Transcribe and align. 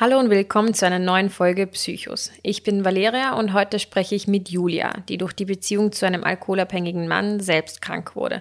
Hallo 0.00 0.18
und 0.18 0.30
willkommen 0.30 0.72
zu 0.72 0.86
einer 0.86 0.98
neuen 0.98 1.28
Folge 1.28 1.66
Psychos. 1.66 2.32
Ich 2.42 2.62
bin 2.62 2.86
Valeria 2.86 3.34
und 3.34 3.52
heute 3.52 3.78
spreche 3.78 4.14
ich 4.14 4.26
mit 4.26 4.48
Julia, 4.48 4.94
die 5.10 5.18
durch 5.18 5.34
die 5.34 5.44
Beziehung 5.44 5.92
zu 5.92 6.06
einem 6.06 6.24
alkoholabhängigen 6.24 7.06
Mann 7.06 7.38
selbst 7.40 7.82
krank 7.82 8.16
wurde. 8.16 8.40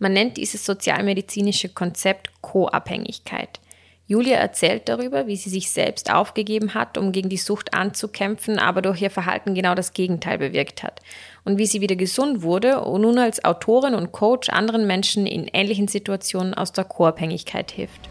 Man 0.00 0.14
nennt 0.14 0.36
dieses 0.36 0.66
sozialmedizinische 0.66 1.68
Konzept 1.68 2.30
Co-Abhängigkeit. 2.40 3.60
Julia 4.08 4.38
erzählt 4.38 4.88
darüber, 4.88 5.28
wie 5.28 5.36
sie 5.36 5.48
sich 5.48 5.70
selbst 5.70 6.12
aufgegeben 6.12 6.74
hat, 6.74 6.98
um 6.98 7.12
gegen 7.12 7.28
die 7.28 7.36
Sucht 7.36 7.72
anzukämpfen, 7.72 8.58
aber 8.58 8.82
durch 8.82 9.00
ihr 9.00 9.10
Verhalten 9.10 9.54
genau 9.54 9.76
das 9.76 9.92
Gegenteil 9.92 10.38
bewirkt 10.38 10.82
hat. 10.82 11.02
Und 11.44 11.56
wie 11.56 11.66
sie 11.66 11.80
wieder 11.80 11.94
gesund 11.94 12.42
wurde 12.42 12.80
und 12.80 13.02
nun 13.02 13.18
als 13.18 13.44
Autorin 13.44 13.94
und 13.94 14.10
Coach 14.10 14.48
anderen 14.48 14.88
Menschen 14.88 15.28
in 15.28 15.46
ähnlichen 15.46 15.86
Situationen 15.86 16.52
aus 16.52 16.72
der 16.72 16.82
Co-Abhängigkeit 16.82 17.70
hilft. 17.70 18.08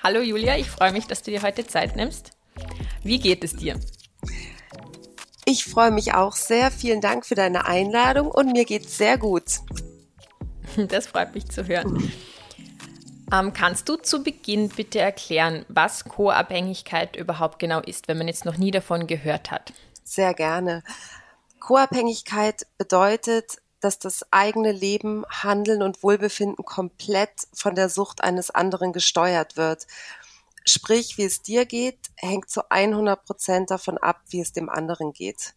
Hallo 0.00 0.20
Julia, 0.20 0.56
ich 0.56 0.70
freue 0.70 0.92
mich, 0.92 1.08
dass 1.08 1.22
du 1.22 1.32
dir 1.32 1.42
heute 1.42 1.66
Zeit 1.66 1.96
nimmst. 1.96 2.30
Wie 3.02 3.18
geht 3.18 3.42
es 3.42 3.56
dir? 3.56 3.80
Ich 5.44 5.64
freue 5.64 5.90
mich 5.90 6.14
auch 6.14 6.36
sehr. 6.36 6.70
Vielen 6.70 7.00
Dank 7.00 7.26
für 7.26 7.34
deine 7.34 7.66
Einladung 7.66 8.30
und 8.30 8.52
mir 8.52 8.64
geht 8.64 8.86
es 8.86 8.96
sehr 8.96 9.18
gut. 9.18 9.58
Das 10.76 11.08
freut 11.08 11.34
mich 11.34 11.48
zu 11.48 11.66
hören. 11.66 12.12
Ähm, 13.32 13.52
kannst 13.52 13.88
du 13.88 13.96
zu 13.96 14.22
Beginn 14.22 14.68
bitte 14.68 15.00
erklären, 15.00 15.64
was 15.68 16.04
Co-Abhängigkeit 16.04 17.16
überhaupt 17.16 17.58
genau 17.58 17.80
ist, 17.80 18.06
wenn 18.06 18.18
man 18.18 18.28
jetzt 18.28 18.44
noch 18.44 18.58
nie 18.58 18.70
davon 18.70 19.08
gehört 19.08 19.50
hat? 19.50 19.72
Sehr 20.04 20.34
gerne. 20.34 20.84
Co-Abhängigkeit 21.58 22.66
bedeutet, 22.76 23.58
dass 23.80 23.98
das 23.98 24.24
eigene 24.32 24.72
Leben, 24.72 25.24
Handeln 25.30 25.82
und 25.82 26.02
Wohlbefinden 26.02 26.64
komplett 26.64 27.48
von 27.52 27.74
der 27.74 27.88
Sucht 27.88 28.22
eines 28.22 28.50
anderen 28.50 28.92
gesteuert 28.92 29.56
wird. 29.56 29.86
Sprich, 30.64 31.16
wie 31.16 31.24
es 31.24 31.42
dir 31.42 31.64
geht, 31.64 31.98
hängt 32.16 32.50
zu 32.50 32.70
100 32.70 33.24
Prozent 33.24 33.70
davon 33.70 33.98
ab, 33.98 34.20
wie 34.28 34.40
es 34.40 34.52
dem 34.52 34.68
anderen 34.68 35.12
geht. 35.12 35.54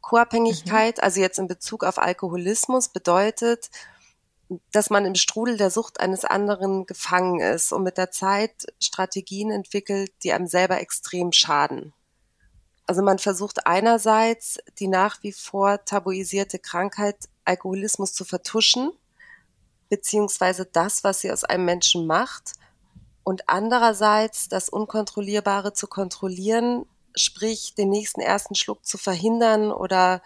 Co-Abhängigkeit, 0.00 0.96
mhm. 0.96 1.02
also 1.02 1.20
jetzt 1.20 1.38
in 1.38 1.48
Bezug 1.48 1.84
auf 1.84 1.98
Alkoholismus, 1.98 2.88
bedeutet, 2.88 3.70
dass 4.72 4.90
man 4.90 5.04
im 5.04 5.14
Strudel 5.14 5.56
der 5.56 5.70
Sucht 5.70 6.00
eines 6.00 6.24
anderen 6.24 6.86
gefangen 6.86 7.40
ist 7.40 7.72
und 7.72 7.82
mit 7.82 7.98
der 7.98 8.10
Zeit 8.10 8.66
Strategien 8.80 9.50
entwickelt, 9.50 10.10
die 10.22 10.32
einem 10.32 10.46
selber 10.46 10.80
extrem 10.80 11.32
schaden. 11.32 11.92
Also 12.88 13.02
man 13.02 13.18
versucht 13.18 13.66
einerseits 13.66 14.58
die 14.78 14.88
nach 14.88 15.22
wie 15.22 15.32
vor 15.32 15.84
tabuisierte 15.84 16.58
Krankheit 16.58 17.28
Alkoholismus 17.44 18.14
zu 18.14 18.24
vertuschen, 18.24 18.92
beziehungsweise 19.90 20.64
das, 20.64 21.04
was 21.04 21.20
sie 21.20 21.30
aus 21.30 21.44
einem 21.44 21.66
Menschen 21.66 22.06
macht, 22.06 22.54
und 23.24 23.46
andererseits 23.46 24.48
das 24.48 24.70
Unkontrollierbare 24.70 25.74
zu 25.74 25.86
kontrollieren, 25.86 26.86
sprich 27.14 27.74
den 27.74 27.90
nächsten 27.90 28.22
ersten 28.22 28.54
Schluck 28.54 28.86
zu 28.86 28.96
verhindern 28.96 29.70
oder 29.70 30.22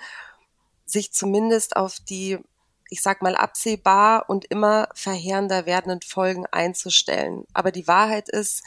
sich 0.87 1.13
zumindest 1.13 1.75
auf 1.75 1.99
die, 1.99 2.39
ich 2.91 3.03
sag 3.03 3.23
mal, 3.23 3.35
absehbar 3.35 4.31
und 4.31 4.45
immer 4.45 4.89
verheerender 4.95 5.67
werdenden 5.67 6.03
Folgen 6.03 6.47
einzustellen. 6.47 7.45
Aber 7.55 7.73
die 7.73 7.89
Wahrheit 7.89 8.29
ist, 8.29 8.63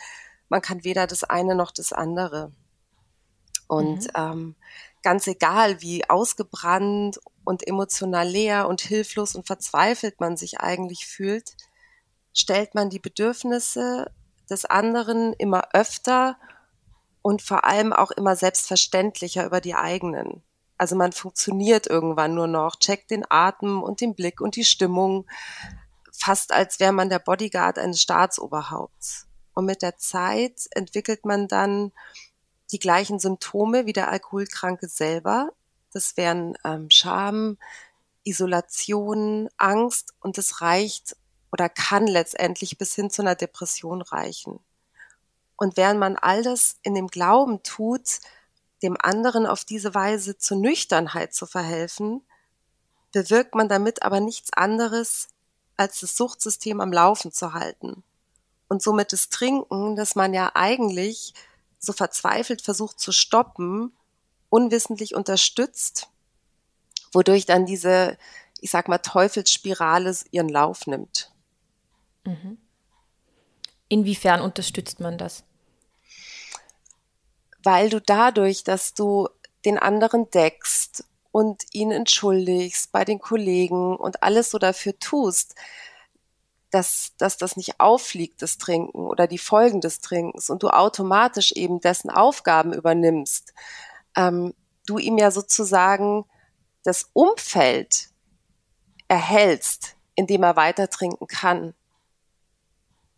man 0.49 0.61
kann 0.61 0.83
weder 0.83 1.07
das 1.07 1.23
eine 1.23 1.55
noch 1.55 1.71
das 1.71 1.93
andere. 1.93 2.52
Und 3.67 4.03
mhm. 4.03 4.09
ähm, 4.16 4.55
ganz 5.03 5.27
egal, 5.27 5.81
wie 5.81 6.09
ausgebrannt 6.09 7.19
und 7.44 7.67
emotional 7.67 8.27
leer 8.27 8.67
und 8.67 8.81
hilflos 8.81 9.35
und 9.35 9.47
verzweifelt 9.47 10.20
man 10.20 10.37
sich 10.37 10.59
eigentlich 10.59 11.05
fühlt, 11.05 11.55
stellt 12.33 12.76
man 12.76 12.89
die 12.89 12.99
Bedürfnisse 12.99 14.11
des 14.49 14.65
anderen 14.65 15.33
immer 15.33 15.70
öfter 15.73 16.37
und 17.21 17.42
vor 17.42 17.65
allem 17.65 17.93
auch 17.93 18.11
immer 18.11 18.36
selbstverständlicher 18.36 19.45
über 19.45 19.61
die 19.61 19.76
eigenen. 19.76 20.43
Also 20.77 20.95
man 20.95 21.11
funktioniert 21.11 21.87
irgendwann 21.87 22.36
nur 22.36 22.47
noch, 22.47 22.76
checkt 22.76 23.11
den 23.11 23.26
Atem 23.30 23.82
und 23.82 24.02
den 24.02 24.14
Blick 24.14 24.42
und 24.42 24.55
die 24.55 24.65
Stimmung, 24.65 25.26
fast 26.11 26.52
als 26.52 26.80
wäre 26.80 26.92
man 26.92 27.09
der 27.09 27.20
Bodyguard 27.20 27.80
eines 27.80 28.02
Staatsoberhaupts. 28.02 29.27
Und 29.53 29.65
mit 29.65 29.82
der 29.82 29.97
Zeit 29.97 30.67
entwickelt 30.71 31.26
man 31.26 31.47
dann 31.47 31.93
die 32.71 32.80
gleichen 32.80 33.20
Symptome 33.20 33.86
wie 33.86 33.93
der 33.93 34.09
Alkoholkranke 34.09 34.87
selber. 34.87 35.52
Das 35.92 36.17
wären 36.17 36.58
ähm, 36.64 36.87
Scham, 36.89 37.58
Isolation, 38.23 39.49
Angst 39.58 40.14
und 40.20 40.37
es 40.37 40.61
reicht 40.61 41.15
oder 41.52 41.70
kann 41.70 42.08
letztendlich 42.08 42.77
bis 42.77 42.95
hin 42.95 43.09
zu 43.09 43.21
einer 43.21 43.36
Depression 43.36 44.02
reichen. 44.02 44.59
Und 45.55 45.77
während 45.77 45.99
man 45.99 46.17
all 46.17 46.43
das 46.43 46.77
in 46.81 46.95
dem 46.95 47.08
Glauben 47.08 47.64
tut, 47.64 48.20
dem 48.83 48.97
anderen 48.99 49.45
auf 49.45 49.64
diese 49.64 49.95
Weise 49.95 50.37
zur 50.37 50.58
Nüchternheit 50.58 51.33
zu 51.33 51.45
verhelfen, 51.45 52.21
bewirkt 53.14 53.55
man 53.55 53.70
damit 53.70 54.03
aber 54.03 54.20
nichts 54.20 54.52
anderes, 54.52 55.30
als 55.77 56.02
das 56.02 56.17
Suchtsystem 56.17 56.82
am 56.82 56.92
Laufen 56.92 57.32
zu 57.32 57.53
halten. 57.53 58.03
Und 58.67 58.82
somit 58.82 59.14
das 59.14 59.30
Trinken, 59.30 59.95
das 59.95 60.15
man 60.15 60.33
ja 60.33 60.52
eigentlich 60.55 61.33
so 61.85 61.93
verzweifelt 61.93 62.61
versucht 62.61 62.99
zu 62.99 63.11
stoppen, 63.11 63.95
unwissentlich 64.49 65.15
unterstützt, 65.15 66.09
wodurch 67.13 67.45
dann 67.45 67.65
diese, 67.65 68.17
ich 68.59 68.71
sag 68.71 68.87
mal, 68.87 68.97
Teufelsspirale 68.97 70.15
ihren 70.31 70.49
Lauf 70.49 70.87
nimmt. 70.87 71.31
Mhm. 72.25 72.57
Inwiefern 73.87 74.41
unterstützt 74.41 74.99
man 74.99 75.17
das? 75.17 75.43
Weil 77.63 77.89
du 77.89 78.02
dadurch, 78.02 78.63
dass 78.63 78.93
du 78.93 79.29
den 79.65 79.77
anderen 79.77 80.29
deckst 80.29 81.03
und 81.31 81.63
ihn 81.73 81.91
entschuldigst 81.91 82.91
bei 82.91 83.03
den 83.03 83.19
Kollegen 83.19 83.95
und 83.97 84.23
alles 84.23 84.52
so 84.52 84.57
dafür 84.57 84.97
tust, 84.99 85.55
dass, 86.75 87.13
dass 87.17 87.37
das 87.37 87.55
nicht 87.55 87.80
auffliegt, 87.80 88.41
das 88.41 88.58
Trinken 88.58 89.05
oder 89.05 89.27
die 89.27 89.37
Folgen 89.37 89.80
des 89.80 90.02
Trinkens 90.02 90.49
und 90.49 90.61
du 90.61 90.67
automatisch 90.67 91.53
eben 91.53 91.80
dessen 91.80 92.09
Aufgaben 92.09 92.73
übernimmst, 92.73 93.53
ähm, 94.17 94.53
du 94.85 94.97
ihm 94.97 95.17
ja 95.17 95.31
sozusagen 95.31 96.25
das 96.83 97.09
Umfeld 97.14 98.09
erhältst, 99.08 99.95
in 100.15 100.27
dem 100.27 100.43
er 100.43 100.58
weiter 100.58 100.89
trinken 100.89 101.27
kann. 101.27 101.73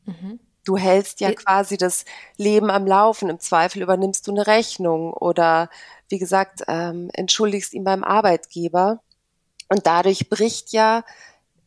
Mhm. 0.05 0.39
Du 0.63 0.77
hältst 0.77 1.19
ja 1.19 1.33
quasi 1.33 1.77
das 1.77 2.05
Leben 2.35 2.69
am 2.69 2.85
Laufen. 2.85 3.29
Im 3.29 3.39
Zweifel 3.39 3.81
übernimmst 3.81 4.27
du 4.27 4.31
eine 4.31 4.45
Rechnung 4.45 5.13
oder, 5.13 5.71
wie 6.09 6.19
gesagt, 6.19 6.63
ähm, 6.67 7.09
entschuldigst 7.13 7.73
ihn 7.73 7.83
beim 7.83 8.03
Arbeitgeber. 8.03 9.01
Und 9.67 9.87
dadurch 9.87 10.29
bricht 10.29 10.73
ja 10.73 11.03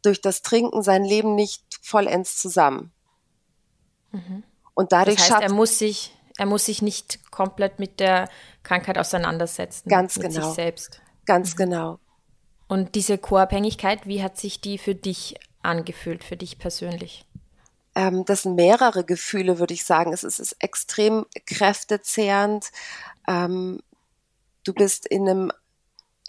durch 0.02 0.20
das 0.20 0.42
Trinken 0.42 0.82
sein 0.82 1.04
Leben 1.04 1.34
nicht 1.34 1.64
vollends 1.80 2.38
zusammen. 2.38 2.92
Mhm. 4.12 4.44
Und 4.74 4.92
dadurch 4.92 5.16
das 5.16 5.30
heißt, 5.30 5.42
er 5.42 5.52
muss 5.52 5.78
sich, 5.78 6.14
er 6.36 6.46
muss 6.46 6.66
sich 6.66 6.82
nicht 6.82 7.30
komplett 7.30 7.78
mit 7.78 8.00
der 8.00 8.28
Krankheit 8.62 8.98
auseinandersetzen. 8.98 9.88
Ganz 9.88 10.16
mit 10.16 10.32
genau. 10.32 10.46
Sich 10.46 10.54
selbst. 10.54 11.00
Ganz 11.26 11.52
mhm. 11.54 11.56
genau. 11.56 11.98
Und 12.68 12.94
diese 12.94 13.18
Co-Abhängigkeit, 13.18 14.06
wie 14.06 14.22
hat 14.22 14.38
sich 14.38 14.60
die 14.60 14.78
für 14.78 14.94
dich 14.94 15.34
angefühlt, 15.62 16.22
für 16.22 16.36
dich 16.36 16.58
persönlich? 16.58 17.26
Ähm, 17.94 18.24
das 18.24 18.42
sind 18.42 18.54
mehrere 18.54 19.04
Gefühle, 19.04 19.58
würde 19.58 19.74
ich 19.74 19.84
sagen. 19.84 20.12
Es 20.12 20.24
ist, 20.24 20.38
es 20.38 20.52
ist 20.52 20.62
extrem 20.62 21.26
kräftezehrend. 21.46 22.70
Ähm, 23.26 23.80
du 24.64 24.72
bist 24.72 25.06
in 25.06 25.28
einem 25.28 25.52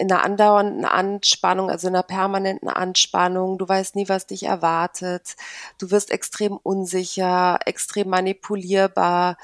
in 0.02 0.10
einer 0.10 0.24
andauernden 0.24 0.84
Anspannung, 0.84 1.70
also 1.70 1.86
in 1.86 1.94
einer 1.94 2.02
permanenten 2.02 2.68
Anspannung. 2.68 3.56
Du 3.56 3.68
weißt 3.68 3.94
nie, 3.94 4.08
was 4.08 4.26
dich 4.26 4.42
erwartet. 4.42 5.36
Du 5.78 5.92
wirst 5.92 6.10
extrem 6.10 6.56
unsicher, 6.56 7.60
extrem 7.66 8.08
manipulierbar, 8.08 9.38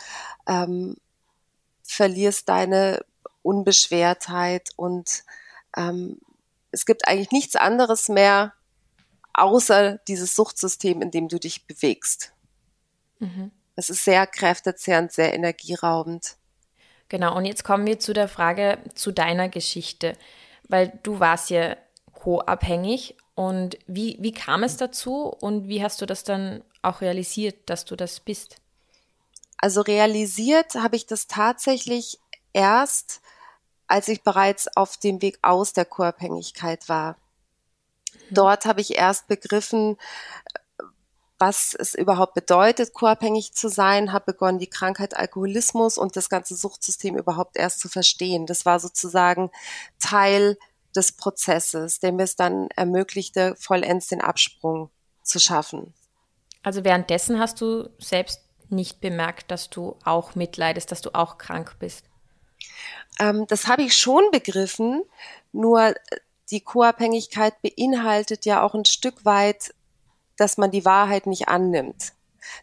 ähm, 0.48 0.96
verlierst 1.84 2.48
deine 2.48 3.04
Unbeschwertheit 3.42 4.70
und 4.74 5.22
ähm, 5.76 6.18
es 6.72 6.86
gibt 6.86 7.06
eigentlich 7.06 7.30
nichts 7.30 7.54
anderes 7.54 8.08
mehr, 8.08 8.52
außer 9.34 9.98
dieses 10.08 10.34
Suchtsystem, 10.34 11.02
in 11.02 11.12
dem 11.12 11.28
du 11.28 11.38
dich 11.38 11.68
bewegst. 11.68 12.32
Mhm. 13.20 13.52
Es 13.76 13.90
ist 13.90 14.04
sehr 14.04 14.26
kräftezehrend, 14.26 15.12
sehr 15.12 15.32
energieraubend. 15.34 16.36
Genau, 17.08 17.36
und 17.36 17.44
jetzt 17.44 17.62
kommen 17.62 17.86
wir 17.86 18.00
zu 18.00 18.12
der 18.12 18.26
Frage 18.26 18.78
zu 18.96 19.12
deiner 19.12 19.48
Geschichte, 19.48 20.14
weil 20.68 20.98
du 21.02 21.20
warst 21.20 21.50
ja 21.50 21.76
co-abhängig 22.12 23.16
und 23.34 23.78
wie, 23.86 24.16
wie 24.20 24.32
kam 24.32 24.62
es 24.62 24.76
dazu 24.76 25.26
und 25.40 25.68
wie 25.68 25.82
hast 25.82 26.00
du 26.00 26.06
das 26.06 26.24
dann 26.24 26.62
auch 26.82 27.00
realisiert, 27.00 27.70
dass 27.70 27.84
du 27.84 27.96
das 27.96 28.20
bist? 28.20 28.56
Also 29.56 29.80
realisiert 29.80 30.74
habe 30.74 30.96
ich 30.96 31.06
das 31.06 31.26
tatsächlich 31.26 32.18
erst, 32.52 33.20
als 33.86 34.08
ich 34.08 34.22
bereits 34.22 34.68
auf 34.76 34.96
dem 34.96 35.20
Weg 35.22 35.38
aus 35.42 35.72
der 35.72 35.84
Co-Abhängigkeit 35.84 36.88
war. 36.88 37.16
Mhm. 38.30 38.34
Dort 38.34 38.66
habe 38.66 38.80
ich 38.80 38.96
erst 38.96 39.26
begriffen, 39.26 39.96
was 41.38 41.74
es 41.74 41.94
überhaupt 41.94 42.34
bedeutet, 42.34 42.92
co-abhängig 42.92 43.52
zu 43.54 43.68
sein, 43.68 44.12
habe 44.12 44.32
begonnen, 44.32 44.58
die 44.58 44.70
Krankheit 44.70 45.16
Alkoholismus 45.16 45.96
und 45.98 46.16
das 46.16 46.28
ganze 46.28 46.56
Suchtsystem 46.56 47.16
überhaupt 47.16 47.56
erst 47.56 47.80
zu 47.80 47.88
verstehen. 47.88 48.46
Das 48.46 48.66
war 48.66 48.80
sozusagen 48.80 49.50
Teil 50.00 50.58
des 50.96 51.12
Prozesses, 51.12 52.00
der 52.00 52.12
mir 52.12 52.24
es 52.24 52.36
dann 52.36 52.68
ermöglichte, 52.74 53.54
vollends 53.58 54.08
den 54.08 54.20
Absprung 54.20 54.90
zu 55.22 55.38
schaffen. 55.38 55.94
Also 56.62 56.84
währenddessen 56.84 57.38
hast 57.38 57.60
du 57.60 57.88
selbst 57.98 58.40
nicht 58.68 59.00
bemerkt, 59.00 59.50
dass 59.50 59.70
du 59.70 59.96
auch 60.04 60.34
mitleidest, 60.34 60.90
dass 60.90 61.00
du 61.00 61.14
auch 61.14 61.38
krank 61.38 61.76
bist? 61.78 62.04
Ähm, 63.18 63.46
das 63.46 63.66
habe 63.66 63.82
ich 63.82 63.96
schon 63.96 64.30
begriffen, 64.32 65.04
nur 65.52 65.94
die 66.50 66.60
Co-Abhängigkeit 66.60 67.54
beinhaltet 67.62 68.44
ja 68.44 68.62
auch 68.62 68.74
ein 68.74 68.84
Stück 68.84 69.24
weit 69.24 69.74
dass 70.38 70.56
man 70.56 70.70
die 70.70 70.86
Wahrheit 70.86 71.26
nicht 71.26 71.48
annimmt, 71.48 72.14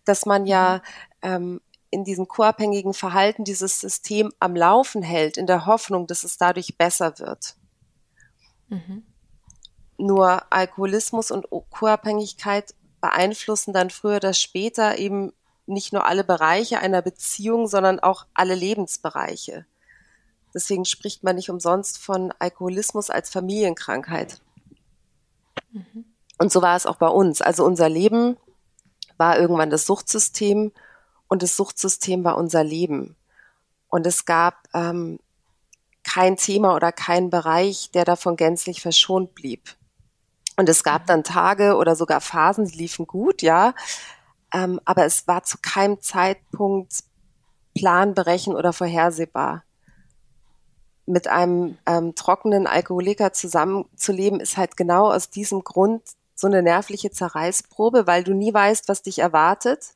dass 0.06 0.25
man 0.25 0.48
ja 0.48 0.81
mhm. 1.22 1.30
ähm, 1.30 1.62
in 1.92 2.04
diesem 2.04 2.27
co-abhängigen 2.27 2.94
Verhalten 2.94 3.44
dieses 3.44 3.80
System 3.80 4.33
am 4.39 4.56
Laufen 4.56 5.04
hält, 5.04 5.38
in 5.38 5.45
der 5.45 5.66
Hoffnung, 5.66 6.07
dass 6.07 6.24
es 6.24 6.38
dadurch 6.38 6.77
besser 6.77 7.19
wird. 7.19 7.56
Mhm. 8.69 9.06
Nur 9.98 10.51
Alkoholismus 10.51 11.31
und 11.31 11.45
Co-Abhängigkeit 11.69 12.74
beeinflussen 13.00 13.72
dann 13.72 13.92
früher 13.92 14.18
oder 14.18 14.33
später 14.33 14.98
eben 14.98 15.31
nicht 15.68 15.94
nur 15.94 16.06
alle 16.06 16.24
Bereiche 16.24 16.80
einer 16.80 17.01
Beziehung, 17.01 17.68
sondern 17.68 18.00
auch 18.00 18.25
alle 18.33 18.56
Lebensbereiche. 18.56 19.66
Deswegen 20.54 20.86
spricht 20.86 21.24
man 21.24 21.36
nicht 21.36 21.50
umsonst 21.50 21.98
von 21.98 22.33
Alkoholismus 22.39 23.10
als 23.10 23.30
Familienkrankheit. 23.30 24.42
Mhm. 25.71 26.14
Und 26.37 26.51
so 26.51 26.61
war 26.61 26.75
es 26.75 26.85
auch 26.85 26.97
bei 26.97 27.07
uns. 27.07 27.41
Also 27.41 27.63
unser 27.65 27.89
Leben 27.89 28.37
war 29.17 29.39
irgendwann 29.39 29.69
das 29.69 29.85
Suchtsystem 29.85 30.71
und 31.27 31.43
das 31.43 31.55
Suchtsystem 31.55 32.23
war 32.23 32.37
unser 32.37 32.63
Leben. 32.63 33.15
Und 33.87 34.05
es 34.05 34.25
gab 34.25 34.55
ähm, 34.73 35.19
kein 36.03 36.37
Thema 36.37 36.75
oder 36.75 36.91
kein 36.91 37.29
Bereich, 37.29 37.91
der 37.91 38.05
davon 38.05 38.35
gänzlich 38.35 38.81
verschont 38.81 39.35
blieb. 39.35 39.75
Und 40.57 40.69
es 40.69 40.83
gab 40.83 41.05
dann 41.07 41.23
Tage 41.23 41.75
oder 41.75 41.95
sogar 41.95 42.21
Phasen, 42.21 42.65
die 42.65 42.77
liefen 42.77 43.07
gut, 43.07 43.41
ja, 43.41 43.73
ähm, 44.53 44.79
aber 44.85 45.05
es 45.05 45.27
war 45.27 45.43
zu 45.43 45.57
keinem 45.61 46.01
Zeitpunkt 46.01 47.03
planberechnen 47.73 48.55
oder 48.55 48.71
vorhersehbar. 48.71 49.63
Mit 51.05 51.27
einem 51.27 51.77
ähm, 51.85 52.15
trockenen 52.15 52.65
Alkoholiker 52.67 53.33
zusammenzuleben, 53.33 54.39
ist 54.39 54.57
halt 54.57 54.77
genau 54.77 55.11
aus 55.11 55.29
diesem 55.29 55.63
Grund 55.63 56.01
so 56.45 56.47
eine 56.47 56.62
nervliche 56.62 57.09
Zerreißprobe, 57.09 58.06
weil 58.06 58.24
du 58.24 58.36
nie 58.36 58.53
weißt, 58.53 58.88
was 58.88 59.01
dich 59.01 59.18
erwartet 59.18 59.95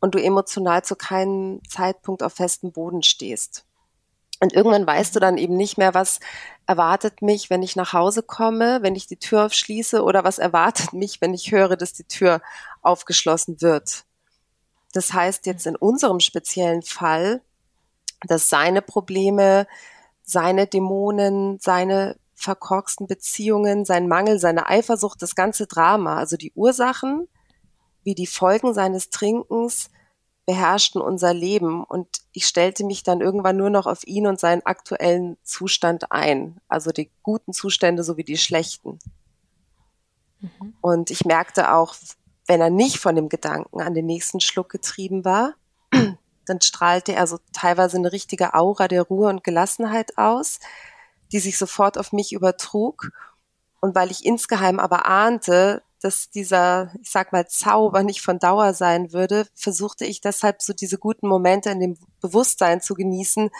und 0.00 0.14
du 0.14 0.22
emotional 0.22 0.82
zu 0.82 0.96
keinem 0.96 1.60
Zeitpunkt 1.68 2.22
auf 2.22 2.32
festem 2.32 2.72
Boden 2.72 3.02
stehst. 3.02 3.66
Und 4.40 4.54
irgendwann 4.54 4.86
weißt 4.86 5.14
du 5.14 5.20
dann 5.20 5.36
eben 5.36 5.54
nicht 5.54 5.76
mehr, 5.76 5.92
was 5.92 6.20
erwartet 6.66 7.20
mich, 7.20 7.50
wenn 7.50 7.62
ich 7.62 7.76
nach 7.76 7.92
Hause 7.92 8.22
komme, 8.22 8.78
wenn 8.80 8.94
ich 8.94 9.06
die 9.06 9.18
Tür 9.18 9.44
aufschließe 9.44 10.02
oder 10.02 10.24
was 10.24 10.38
erwartet 10.38 10.94
mich, 10.94 11.20
wenn 11.20 11.34
ich 11.34 11.52
höre, 11.52 11.76
dass 11.76 11.92
die 11.92 12.04
Tür 12.04 12.40
aufgeschlossen 12.80 13.60
wird. 13.60 14.04
Das 14.94 15.12
heißt 15.12 15.44
jetzt 15.44 15.66
in 15.66 15.76
unserem 15.76 16.20
speziellen 16.20 16.82
Fall, 16.82 17.42
dass 18.26 18.48
seine 18.48 18.80
Probleme, 18.80 19.66
seine 20.22 20.66
Dämonen, 20.66 21.58
seine 21.60 22.16
verkorksten 22.36 23.08
Beziehungen, 23.08 23.84
sein 23.84 24.06
Mangel, 24.06 24.38
seine 24.38 24.68
Eifersucht, 24.68 25.20
das 25.20 25.34
ganze 25.34 25.66
Drama, 25.66 26.16
also 26.16 26.36
die 26.36 26.52
Ursachen 26.54 27.26
wie 28.04 28.14
die 28.14 28.28
Folgen 28.28 28.72
seines 28.72 29.10
Trinkens 29.10 29.90
beherrschten 30.46 31.00
unser 31.00 31.34
Leben 31.34 31.82
und 31.82 32.06
ich 32.30 32.46
stellte 32.46 32.84
mich 32.84 33.02
dann 33.02 33.20
irgendwann 33.20 33.56
nur 33.56 33.68
noch 33.68 33.86
auf 33.86 34.06
ihn 34.06 34.28
und 34.28 34.38
seinen 34.38 34.64
aktuellen 34.64 35.36
Zustand 35.42 36.12
ein, 36.12 36.60
also 36.68 36.92
die 36.92 37.10
guten 37.24 37.52
Zustände 37.52 38.04
sowie 38.04 38.22
die 38.22 38.38
schlechten. 38.38 39.00
Mhm. 40.38 40.76
Und 40.80 41.10
ich 41.10 41.24
merkte 41.24 41.72
auch, 41.72 41.96
wenn 42.46 42.60
er 42.60 42.70
nicht 42.70 42.98
von 42.98 43.16
dem 43.16 43.28
Gedanken 43.28 43.80
an 43.80 43.94
den 43.94 44.06
nächsten 44.06 44.38
Schluck 44.38 44.68
getrieben 44.68 45.24
war, 45.24 45.54
dann 46.46 46.60
strahlte 46.60 47.12
er 47.12 47.26
so 47.26 47.38
teilweise 47.52 47.96
eine 47.96 48.12
richtige 48.12 48.54
Aura 48.54 48.86
der 48.86 49.02
Ruhe 49.02 49.28
und 49.28 49.42
Gelassenheit 49.42 50.16
aus, 50.16 50.60
die 51.32 51.40
sich 51.40 51.58
sofort 51.58 51.98
auf 51.98 52.12
mich 52.12 52.32
übertrug. 52.32 53.10
Und 53.80 53.94
weil 53.94 54.10
ich 54.10 54.24
insgeheim 54.24 54.78
aber 54.78 55.06
ahnte, 55.06 55.82
dass 56.00 56.30
dieser, 56.30 56.92
ich 57.00 57.10
sag 57.10 57.32
mal, 57.32 57.48
Zauber 57.48 58.02
nicht 58.02 58.20
von 58.20 58.38
Dauer 58.38 58.74
sein 58.74 59.12
würde, 59.12 59.46
versuchte 59.54 60.04
ich 60.04 60.20
deshalb 60.20 60.62
so 60.62 60.72
diese 60.72 60.98
guten 60.98 61.26
Momente 61.26 61.70
in 61.70 61.80
dem 61.80 61.98
Bewusstsein 62.20 62.80
zu 62.80 62.94
genießen, 62.94 63.50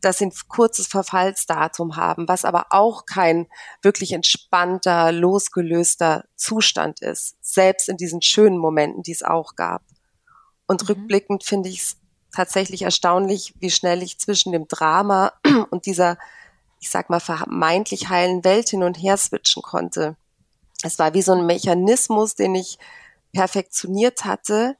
dass 0.00 0.18
sie 0.18 0.26
ein 0.26 0.32
kurzes 0.48 0.86
Verfallsdatum 0.86 1.96
haben, 1.96 2.28
was 2.28 2.44
aber 2.44 2.66
auch 2.70 3.06
kein 3.06 3.48
wirklich 3.82 4.12
entspannter, 4.12 5.12
losgelöster 5.12 6.24
Zustand 6.36 7.00
ist, 7.02 7.36
selbst 7.40 7.88
in 7.88 7.96
diesen 7.96 8.22
schönen 8.22 8.56
Momenten, 8.56 9.02
die 9.02 9.12
es 9.12 9.22
auch 9.22 9.56
gab. 9.56 9.82
Und 10.66 10.82
mhm. 10.82 10.88
rückblickend 10.88 11.44
finde 11.44 11.68
ich 11.68 11.80
es 11.80 11.96
tatsächlich 12.32 12.82
erstaunlich, 12.82 13.54
wie 13.58 13.70
schnell 13.70 14.02
ich 14.02 14.18
zwischen 14.18 14.52
dem 14.52 14.68
Drama 14.68 15.32
und 15.70 15.86
dieser 15.86 16.16
ich 16.80 16.90
sag 16.90 17.10
mal, 17.10 17.20
vermeintlich 17.20 18.08
heilen 18.08 18.42
Welt 18.42 18.70
hin 18.70 18.82
und 18.82 18.94
her 18.94 19.16
switchen 19.16 19.62
konnte. 19.62 20.16
Es 20.82 20.98
war 20.98 21.14
wie 21.14 21.22
so 21.22 21.32
ein 21.32 21.46
Mechanismus, 21.46 22.34
den 22.34 22.54
ich 22.54 22.78
perfektioniert 23.32 24.24
hatte, 24.24 24.76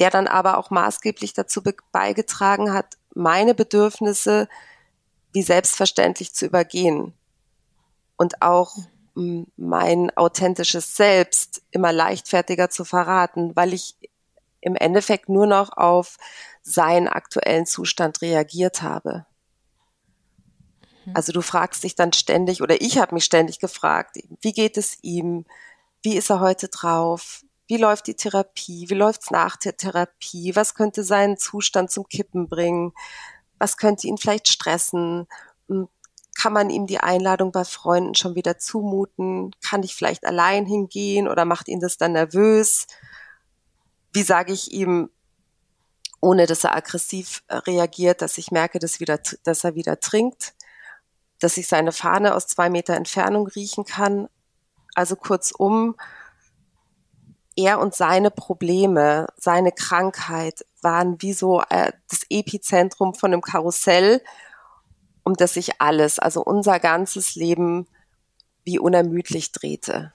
der 0.00 0.10
dann 0.10 0.26
aber 0.26 0.58
auch 0.58 0.70
maßgeblich 0.70 1.34
dazu 1.34 1.62
beigetragen 1.92 2.72
hat, 2.72 2.96
meine 3.14 3.54
Bedürfnisse 3.54 4.48
wie 5.32 5.42
selbstverständlich 5.42 6.34
zu 6.34 6.46
übergehen 6.46 7.12
und 8.16 8.40
auch 8.40 8.76
mein 9.14 10.16
authentisches 10.16 10.96
Selbst 10.96 11.62
immer 11.70 11.92
leichtfertiger 11.92 12.70
zu 12.70 12.84
verraten, 12.84 13.54
weil 13.56 13.74
ich 13.74 13.96
im 14.60 14.76
Endeffekt 14.76 15.28
nur 15.28 15.46
noch 15.46 15.76
auf 15.76 16.18
seinen 16.62 17.08
aktuellen 17.08 17.66
Zustand 17.66 18.22
reagiert 18.22 18.82
habe. 18.82 19.26
Mhm. 21.08 21.16
Also 21.16 21.32
du 21.32 21.42
fragst 21.42 21.84
dich 21.84 21.94
dann 21.94 22.12
ständig, 22.12 22.62
oder 22.62 22.80
ich 22.80 22.98
habe 22.98 23.14
mich 23.14 23.24
ständig 23.24 23.58
gefragt, 23.58 24.16
wie 24.40 24.52
geht 24.52 24.76
es 24.76 24.98
ihm? 25.02 25.44
Wie 26.02 26.16
ist 26.16 26.30
er 26.30 26.40
heute 26.40 26.68
drauf? 26.68 27.44
Wie 27.66 27.76
läuft 27.76 28.06
die 28.06 28.14
Therapie? 28.14 28.88
Wie 28.88 28.94
läuft's 28.94 29.30
nach 29.30 29.56
der 29.56 29.76
Therapie? 29.76 30.56
Was 30.56 30.74
könnte 30.74 31.04
seinen 31.04 31.36
Zustand 31.36 31.90
zum 31.90 32.08
Kippen 32.08 32.48
bringen? 32.48 32.92
Was 33.58 33.76
könnte 33.76 34.06
ihn 34.06 34.16
vielleicht 34.16 34.48
stressen? 34.48 35.26
Hm, 35.68 35.88
kann 36.34 36.52
man 36.52 36.70
ihm 36.70 36.86
die 36.86 37.00
Einladung 37.00 37.52
bei 37.52 37.64
Freunden 37.64 38.14
schon 38.14 38.36
wieder 38.36 38.58
zumuten? 38.58 39.54
Kann 39.62 39.82
ich 39.82 39.94
vielleicht 39.94 40.24
allein 40.24 40.66
hingehen 40.66 41.28
oder 41.28 41.44
macht 41.44 41.68
ihn 41.68 41.80
das 41.80 41.98
dann 41.98 42.12
nervös? 42.12 42.86
Wie 44.12 44.22
sage 44.22 44.52
ich 44.52 44.72
ihm, 44.72 45.10
ohne 46.20 46.46
dass 46.46 46.64
er 46.64 46.74
aggressiv 46.74 47.42
äh, 47.48 47.56
reagiert, 47.56 48.22
dass 48.22 48.38
ich 48.38 48.50
merke, 48.50 48.78
dass, 48.78 49.00
wieder, 49.00 49.20
dass 49.44 49.64
er 49.64 49.74
wieder 49.74 50.00
trinkt? 50.00 50.54
Dass 51.40 51.56
ich 51.56 51.68
seine 51.68 51.92
Fahne 51.92 52.34
aus 52.34 52.46
zwei 52.46 52.70
Meter 52.70 52.94
Entfernung 52.94 53.46
riechen 53.46 53.84
kann. 53.84 54.28
Also 54.94 55.16
kurzum, 55.16 55.94
er 57.56 57.80
und 57.80 57.94
seine 57.94 58.30
Probleme, 58.30 59.26
seine 59.36 59.72
Krankheit 59.72 60.64
waren 60.80 61.20
wie 61.20 61.32
so 61.32 61.60
äh, 61.70 61.92
das 62.08 62.22
Epizentrum 62.30 63.14
von 63.14 63.32
einem 63.32 63.42
Karussell, 63.42 64.22
um 65.24 65.34
das 65.34 65.54
sich 65.54 65.80
alles, 65.80 66.18
also 66.18 66.42
unser 66.42 66.78
ganzes 66.78 67.34
Leben 67.34 67.86
wie 68.64 68.78
unermüdlich 68.78 69.52
drehte. 69.52 70.12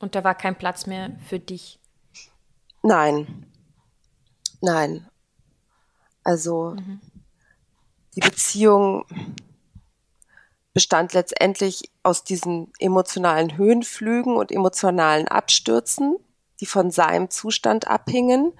Und 0.00 0.14
da 0.14 0.24
war 0.24 0.34
kein 0.34 0.56
Platz 0.56 0.86
mehr 0.86 1.12
für 1.28 1.38
dich? 1.38 1.78
Nein. 2.82 3.46
Nein. 4.60 5.06
Also 6.24 6.70
mhm. 6.70 7.00
die 8.16 8.20
Beziehung 8.20 9.04
bestand 10.72 11.12
letztendlich 11.12 11.90
aus 12.02 12.24
diesen 12.24 12.72
emotionalen 12.78 13.56
Höhenflügen 13.56 14.36
und 14.36 14.52
emotionalen 14.52 15.28
Abstürzen, 15.28 16.16
die 16.60 16.66
von 16.66 16.90
seinem 16.90 17.30
Zustand 17.30 17.88
abhingen. 17.88 18.52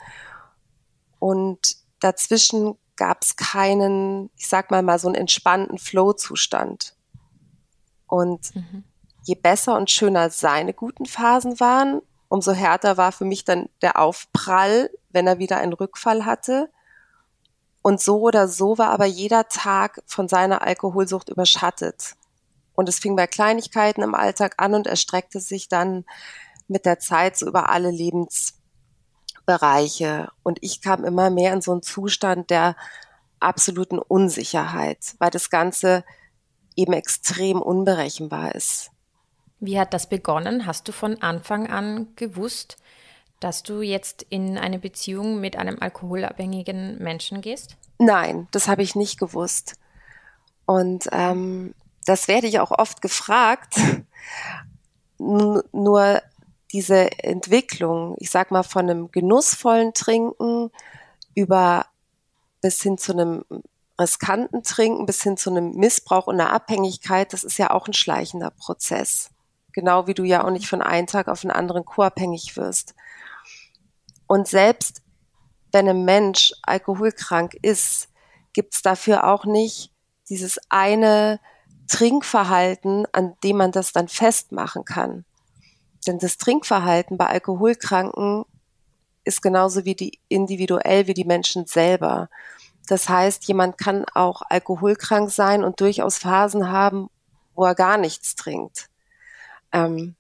Und 1.19 1.77
dazwischen 2.01 2.77
gab 2.97 3.23
es 3.23 3.37
keinen, 3.37 4.31
ich 4.37 4.49
sag 4.49 4.71
mal 4.71 4.83
mal 4.83 4.99
so 4.99 5.09
einen 5.09 5.15
entspannten 5.15 5.79
Flow-Zustand. 5.79 6.95
Und 8.07 8.55
mhm. 8.55 8.85
je 9.25 9.37
besser 9.37 9.77
und 9.77 9.91
schöner 9.91 10.31
seine 10.31 10.75
guten 10.75 11.07
Phasen 11.07 11.61
waren, 11.61 12.03
umso 12.29 12.53
härter 12.53 12.97
war 12.97 13.13
für 13.13 13.25
mich 13.25 13.45
dann 13.45 13.69
der 13.83 13.99
Aufprall 13.99 14.91
wenn 15.13 15.27
er 15.27 15.39
wieder 15.39 15.59
einen 15.59 15.73
Rückfall 15.73 16.25
hatte. 16.25 16.71
Und 17.83 18.01
so 18.01 18.21
oder 18.21 18.49
so 18.49 18.79
war 18.79 18.91
aber 18.91 19.07
jeder 19.07 19.49
Tag 19.49 20.03
von 20.07 20.29
seiner 20.29 20.63
Alkoholsucht 20.63 21.31
überschattet. 21.31 22.15
Und 22.75 22.89
es 22.89 22.99
fing 22.99 23.15
bei 23.17 23.27
Kleinigkeiten 23.27 24.03
im 24.03 24.15
Alltag 24.15 24.55
an 24.59 24.75
und 24.75 24.87
erstreckte 24.87 25.41
sich 25.41 25.69
dann 25.69 26.05
mit 26.69 26.87
der 26.87 26.99
Zeit 26.99 27.37
so 27.37 27.47
über 27.47 27.69
alle 27.71 27.91
Lebensbereiche. 27.91 30.31
Und 30.43 30.59
ich 30.63 30.83
kam 30.83 31.05
immer 31.05 31.31
mehr 31.31 31.53
in 31.53 31.63
so 31.63 31.73
einen 31.73 31.83
Zustand 31.83 32.51
der 32.51 32.77
absoluten 33.41 33.99
Unsicherheit, 33.99 35.15
weil 35.19 35.31
das 35.31 35.51
Ganze 35.51 36.05
eben 36.77 36.93
extrem 36.93 37.61
unberechenbar 37.61 38.55
ist. 38.55 38.91
Wie 39.59 39.79
hat 39.79 39.93
das 39.93 40.09
begonnen? 40.09 40.67
Hast 40.67 40.89
du 40.89 40.93
von 40.93 41.21
Anfang 41.21 41.69
an 41.69 42.15
gewusst, 42.17 42.79
dass 43.41 43.63
du 43.63 43.81
jetzt 43.81 44.23
in 44.29 44.59
eine 44.59 44.79
Beziehung 44.79 45.41
mit 45.41 45.57
einem 45.57 45.79
alkoholabhängigen 45.81 46.99
Menschen 46.99 47.41
gehst? 47.41 47.77
Nein, 47.99 48.49
das 48.51 48.69
habe 48.69 48.83
ich 48.83 48.95
nicht 48.95 49.19
gewusst. 49.19 49.77
Und 50.67 51.09
ähm, 51.13 51.75
das 52.05 52.29
werde 52.29 52.47
ich 52.47 52.61
auch 52.61 52.71
oft 52.71 53.03
gefragt. 53.03 53.75
Nur 55.19 56.23
diese 56.73 57.11
Entwicklung, 57.23 58.15
ich 58.19 58.31
sag 58.31 58.51
mal 58.51 58.63
von 58.63 58.89
einem 58.89 59.11
genussvollen 59.11 59.93
Trinken 59.95 60.71
über 61.35 61.87
bis 62.61 62.83
hin 62.83 62.99
zu 62.99 63.13
einem 63.13 63.45
riskanten 63.99 64.63
Trinken, 64.63 65.07
bis 65.07 65.23
hin 65.23 65.37
zu 65.37 65.51
einem 65.51 65.73
Missbrauch 65.73 66.27
und 66.27 66.41
einer 66.41 66.53
Abhängigkeit, 66.53 67.33
das 67.33 67.45
ist 67.45 67.59
ja 67.59 67.71
auch 67.71 67.87
ein 67.87 67.93
schleichender 67.93 68.51
Prozess. 68.51 69.31
Genau 69.73 70.07
wie 70.07 70.15
du 70.15 70.25
ja 70.25 70.45
auch 70.45 70.51
nicht 70.51 70.69
von 70.69 70.83
einem 70.83 71.07
Tag 71.07 71.29
auf 71.29 71.43
den 71.43 71.51
anderen 71.51 71.85
co-abhängig 71.85 72.57
wirst. 72.57 72.95
Und 74.31 74.47
selbst 74.47 75.03
wenn 75.73 75.89
ein 75.89 76.05
Mensch 76.05 76.53
alkoholkrank 76.63 77.55
ist, 77.63 78.09
gibt's 78.53 78.81
dafür 78.81 79.25
auch 79.27 79.45
nicht 79.45 79.91
dieses 80.29 80.61
eine 80.69 81.41
Trinkverhalten, 81.89 83.09
an 83.11 83.35
dem 83.43 83.57
man 83.57 83.73
das 83.73 83.93
dann 83.93 84.07
festmachen 84.07 84.85
kann. 84.85 85.25
Denn 86.07 86.21
das 86.21 86.37
Trinkverhalten 86.39 87.19
bei 87.19 87.27
Alkoholkranken 87.27 88.45
ist 89.25 89.43
genauso 89.43 89.85
wie 89.85 89.97
die 89.97 90.21
individuell 90.29 91.09
wie 91.09 91.15
die 91.15 91.25
Menschen 91.25 91.67
selber. 91.67 92.31
Das 92.87 93.09
heißt, 93.09 93.49
jemand 93.49 93.79
kann 93.79 94.05
auch 94.15 94.43
alkoholkrank 94.49 95.33
sein 95.33 95.65
und 95.65 95.81
durchaus 95.81 96.19
Phasen 96.19 96.71
haben, 96.71 97.11
wo 97.57 97.65
er 97.65 97.75
gar 97.75 97.99
nichts 97.99 98.37
trinkt. 98.37 98.91
Ähm, 99.73 100.15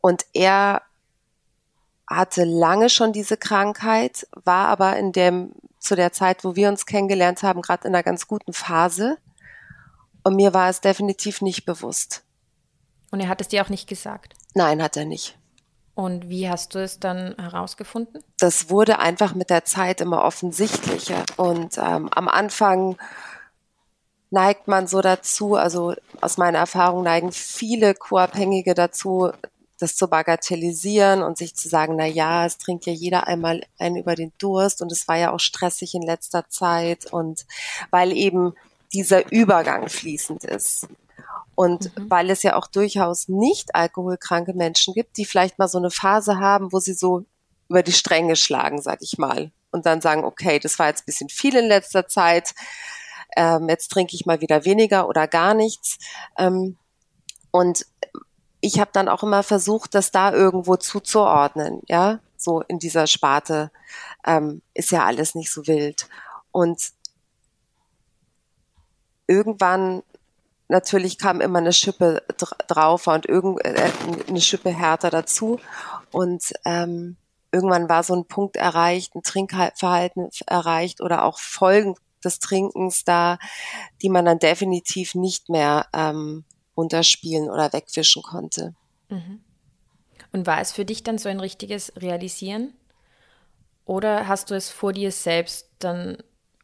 und 0.00 0.24
er 0.34 0.82
hatte 2.10 2.44
lange 2.44 2.90
schon 2.90 3.12
diese 3.12 3.36
Krankheit, 3.36 4.26
war 4.44 4.68
aber 4.68 4.96
in 4.96 5.12
dem, 5.12 5.52
zu 5.78 5.94
der 5.94 6.12
Zeit, 6.12 6.44
wo 6.44 6.56
wir 6.56 6.68
uns 6.68 6.84
kennengelernt 6.84 7.44
haben, 7.44 7.62
gerade 7.62 7.86
in 7.86 7.94
einer 7.94 8.02
ganz 8.02 8.26
guten 8.26 8.52
Phase. 8.52 9.16
Und 10.24 10.34
mir 10.34 10.52
war 10.52 10.68
es 10.68 10.80
definitiv 10.80 11.40
nicht 11.40 11.64
bewusst. 11.64 12.24
Und 13.12 13.20
er 13.20 13.28
hat 13.28 13.40
es 13.40 13.48
dir 13.48 13.64
auch 13.64 13.70
nicht 13.70 13.88
gesagt? 13.88 14.34
Nein, 14.54 14.82
hat 14.82 14.96
er 14.96 15.04
nicht. 15.04 15.38
Und 15.94 16.28
wie 16.28 16.48
hast 16.48 16.74
du 16.74 16.82
es 16.82 16.98
dann 16.98 17.34
herausgefunden? 17.38 18.22
Das 18.38 18.70
wurde 18.70 18.98
einfach 18.98 19.34
mit 19.34 19.50
der 19.50 19.64
Zeit 19.64 20.00
immer 20.00 20.24
offensichtlicher. 20.24 21.24
Und 21.36 21.78
ähm, 21.78 22.08
am 22.12 22.28
Anfang 22.28 22.96
neigt 24.30 24.68
man 24.68 24.86
so 24.86 25.00
dazu, 25.00 25.56
also 25.56 25.94
aus 26.20 26.38
meiner 26.38 26.58
Erfahrung 26.58 27.02
neigen 27.02 27.32
viele 27.32 27.94
Co-Abhängige 27.94 28.74
dazu, 28.74 29.32
das 29.82 29.96
zu 29.96 30.08
bagatellisieren 30.08 31.22
und 31.22 31.38
sich 31.38 31.54
zu 31.54 31.68
sagen, 31.68 31.96
na 31.96 32.06
ja, 32.06 32.46
es 32.46 32.58
trinkt 32.58 32.86
ja 32.86 32.92
jeder 32.92 33.26
einmal 33.26 33.62
einen 33.78 33.96
über 33.96 34.14
den 34.14 34.32
Durst 34.38 34.82
und 34.82 34.92
es 34.92 35.08
war 35.08 35.16
ja 35.16 35.32
auch 35.32 35.40
stressig 35.40 35.94
in 35.94 36.02
letzter 36.02 36.48
Zeit 36.48 37.06
und 37.06 37.46
weil 37.90 38.12
eben 38.12 38.54
dieser 38.92 39.30
Übergang 39.32 39.88
fließend 39.88 40.44
ist. 40.44 40.88
Und 41.54 41.96
mhm. 41.96 42.10
weil 42.10 42.30
es 42.30 42.42
ja 42.42 42.56
auch 42.56 42.66
durchaus 42.66 43.28
nicht 43.28 43.74
alkoholkranke 43.74 44.54
Menschen 44.54 44.94
gibt, 44.94 45.16
die 45.16 45.24
vielleicht 45.24 45.58
mal 45.58 45.68
so 45.68 45.78
eine 45.78 45.90
Phase 45.90 46.38
haben, 46.38 46.72
wo 46.72 46.80
sie 46.80 46.94
so 46.94 47.24
über 47.68 47.82
die 47.82 47.92
Stränge 47.92 48.36
schlagen, 48.36 48.80
sag 48.82 49.02
ich 49.02 49.18
mal. 49.18 49.52
Und 49.70 49.86
dann 49.86 50.00
sagen, 50.00 50.24
okay, 50.24 50.58
das 50.58 50.78
war 50.78 50.88
jetzt 50.88 51.02
ein 51.02 51.06
bisschen 51.06 51.28
viel 51.28 51.54
in 51.54 51.66
letzter 51.66 52.08
Zeit, 52.08 52.54
ähm, 53.36 53.68
jetzt 53.68 53.88
trinke 53.88 54.16
ich 54.16 54.26
mal 54.26 54.40
wieder 54.40 54.64
weniger 54.64 55.08
oder 55.08 55.28
gar 55.28 55.54
nichts. 55.54 55.98
Ähm, 56.36 56.76
und 57.52 57.86
ich 58.60 58.80
habe 58.80 58.90
dann 58.92 59.08
auch 59.08 59.22
immer 59.22 59.42
versucht, 59.42 59.94
das 59.94 60.10
da 60.10 60.32
irgendwo 60.32 60.76
zuzuordnen, 60.76 61.80
ja, 61.88 62.20
so 62.36 62.62
in 62.62 62.78
dieser 62.78 63.06
Sparte 63.06 63.70
ähm, 64.24 64.62
ist 64.74 64.90
ja 64.90 65.04
alles 65.04 65.34
nicht 65.34 65.52
so 65.52 65.66
wild. 65.66 66.08
Und 66.52 66.92
irgendwann 69.26 70.02
natürlich 70.68 71.18
kam 71.18 71.40
immer 71.40 71.58
eine 71.58 71.72
Schippe 71.72 72.22
drauf 72.66 73.06
und 73.06 73.26
irgend, 73.26 73.64
äh, 73.64 73.90
eine 74.28 74.40
Schippe 74.40 74.70
härter 74.70 75.10
dazu. 75.10 75.60
Und 76.10 76.52
ähm, 76.64 77.16
irgendwann 77.52 77.88
war 77.88 78.02
so 78.02 78.14
ein 78.14 78.24
Punkt 78.24 78.56
erreicht, 78.56 79.14
ein 79.14 79.22
Trinkverhalten 79.22 80.30
erreicht 80.46 81.00
oder 81.00 81.24
auch 81.24 81.38
Folgen 81.38 81.96
des 82.24 82.38
Trinkens 82.38 83.04
da, 83.04 83.38
die 84.02 84.08
man 84.08 84.24
dann 84.24 84.38
definitiv 84.38 85.14
nicht 85.14 85.48
mehr 85.48 85.86
ähm, 85.92 86.44
runterspielen 86.76 87.50
oder 87.50 87.72
wegwischen 87.72 88.22
konnte. 88.22 88.74
Mhm. 89.08 89.40
Und 90.32 90.46
war 90.46 90.60
es 90.60 90.72
für 90.72 90.84
dich 90.84 91.02
dann 91.02 91.18
so 91.18 91.28
ein 91.28 91.40
richtiges 91.40 91.92
Realisieren? 91.96 92.72
Oder 93.84 94.28
hast 94.28 94.50
du 94.50 94.54
es 94.54 94.70
vor 94.70 94.92
dir 94.92 95.10
selbst 95.10 95.68
dann 95.80 96.18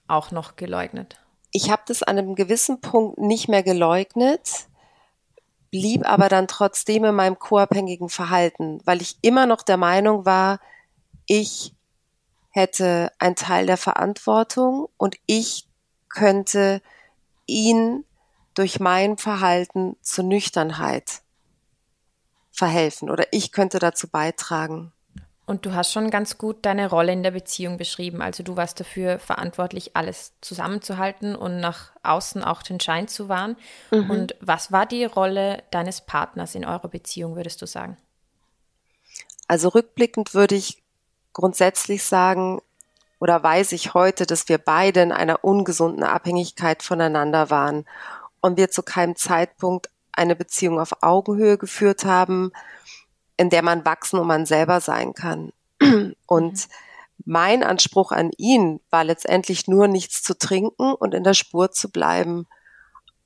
auch 0.06 0.30
noch 0.30 0.56
geleugnet? 0.56 1.16
Ich 1.50 1.70
habe 1.70 1.82
das 1.86 2.02
an 2.02 2.18
einem 2.18 2.34
gewissen 2.34 2.80
Punkt 2.80 3.18
nicht 3.18 3.48
mehr 3.48 3.62
geleugnet, 3.62 4.68
blieb 5.70 6.08
aber 6.08 6.28
dann 6.28 6.48
trotzdem 6.48 7.04
in 7.04 7.14
meinem 7.14 7.38
co-abhängigen 7.38 8.08
Verhalten, 8.08 8.80
weil 8.84 9.02
ich 9.02 9.16
immer 9.22 9.46
noch 9.46 9.62
der 9.62 9.76
Meinung 9.76 10.24
war, 10.24 10.60
ich 11.26 11.74
hätte 12.50 13.12
einen 13.18 13.36
Teil 13.36 13.66
der 13.66 13.76
Verantwortung 13.76 14.88
und 14.96 15.16
ich 15.26 15.66
könnte 16.08 16.80
ihn 17.46 18.04
durch 18.56 18.80
mein 18.80 19.18
Verhalten 19.18 19.96
zur 20.00 20.24
Nüchternheit 20.24 21.20
verhelfen 22.50 23.10
oder 23.10 23.26
ich 23.30 23.52
könnte 23.52 23.78
dazu 23.78 24.08
beitragen. 24.08 24.92
Und 25.44 25.64
du 25.64 25.74
hast 25.74 25.92
schon 25.92 26.10
ganz 26.10 26.38
gut 26.38 26.66
deine 26.66 26.90
Rolle 26.90 27.12
in 27.12 27.22
der 27.22 27.30
Beziehung 27.30 27.76
beschrieben. 27.76 28.20
Also 28.20 28.42
du 28.42 28.56
warst 28.56 28.80
dafür 28.80 29.20
verantwortlich, 29.20 29.94
alles 29.94 30.32
zusammenzuhalten 30.40 31.36
und 31.36 31.60
nach 31.60 31.92
außen 32.02 32.42
auch 32.42 32.62
den 32.62 32.80
Schein 32.80 33.06
zu 33.06 33.28
wahren. 33.28 33.56
Mhm. 33.92 34.10
Und 34.10 34.34
was 34.40 34.72
war 34.72 34.86
die 34.86 35.04
Rolle 35.04 35.62
deines 35.70 36.00
Partners 36.00 36.56
in 36.56 36.64
eurer 36.64 36.88
Beziehung, 36.88 37.36
würdest 37.36 37.62
du 37.62 37.66
sagen? 37.66 37.96
Also 39.46 39.68
rückblickend 39.68 40.34
würde 40.34 40.56
ich 40.56 40.82
grundsätzlich 41.32 42.02
sagen, 42.02 42.60
oder 43.20 43.40
weiß 43.40 43.72
ich 43.72 43.94
heute, 43.94 44.26
dass 44.26 44.48
wir 44.48 44.58
beide 44.58 45.00
in 45.02 45.12
einer 45.12 45.44
ungesunden 45.44 46.02
Abhängigkeit 46.02 46.82
voneinander 46.82 47.50
waren 47.50 47.86
und 48.40 48.56
wir 48.56 48.70
zu 48.70 48.82
keinem 48.82 49.16
Zeitpunkt 49.16 49.90
eine 50.12 50.36
Beziehung 50.36 50.80
auf 50.80 51.02
Augenhöhe 51.02 51.58
geführt 51.58 52.04
haben, 52.04 52.52
in 53.36 53.50
der 53.50 53.62
man 53.62 53.84
wachsen 53.84 54.18
und 54.18 54.26
man 54.26 54.46
selber 54.46 54.80
sein 54.80 55.12
kann. 55.12 55.52
Und 56.26 56.54
mhm. 56.54 56.72
mein 57.26 57.62
Anspruch 57.62 58.10
an 58.12 58.30
ihn 58.38 58.80
war 58.88 59.04
letztendlich 59.04 59.68
nur 59.68 59.88
nichts 59.88 60.22
zu 60.22 60.38
trinken 60.38 60.94
und 60.94 61.12
in 61.12 61.22
der 61.22 61.34
Spur 61.34 61.70
zu 61.70 61.90
bleiben. 61.90 62.46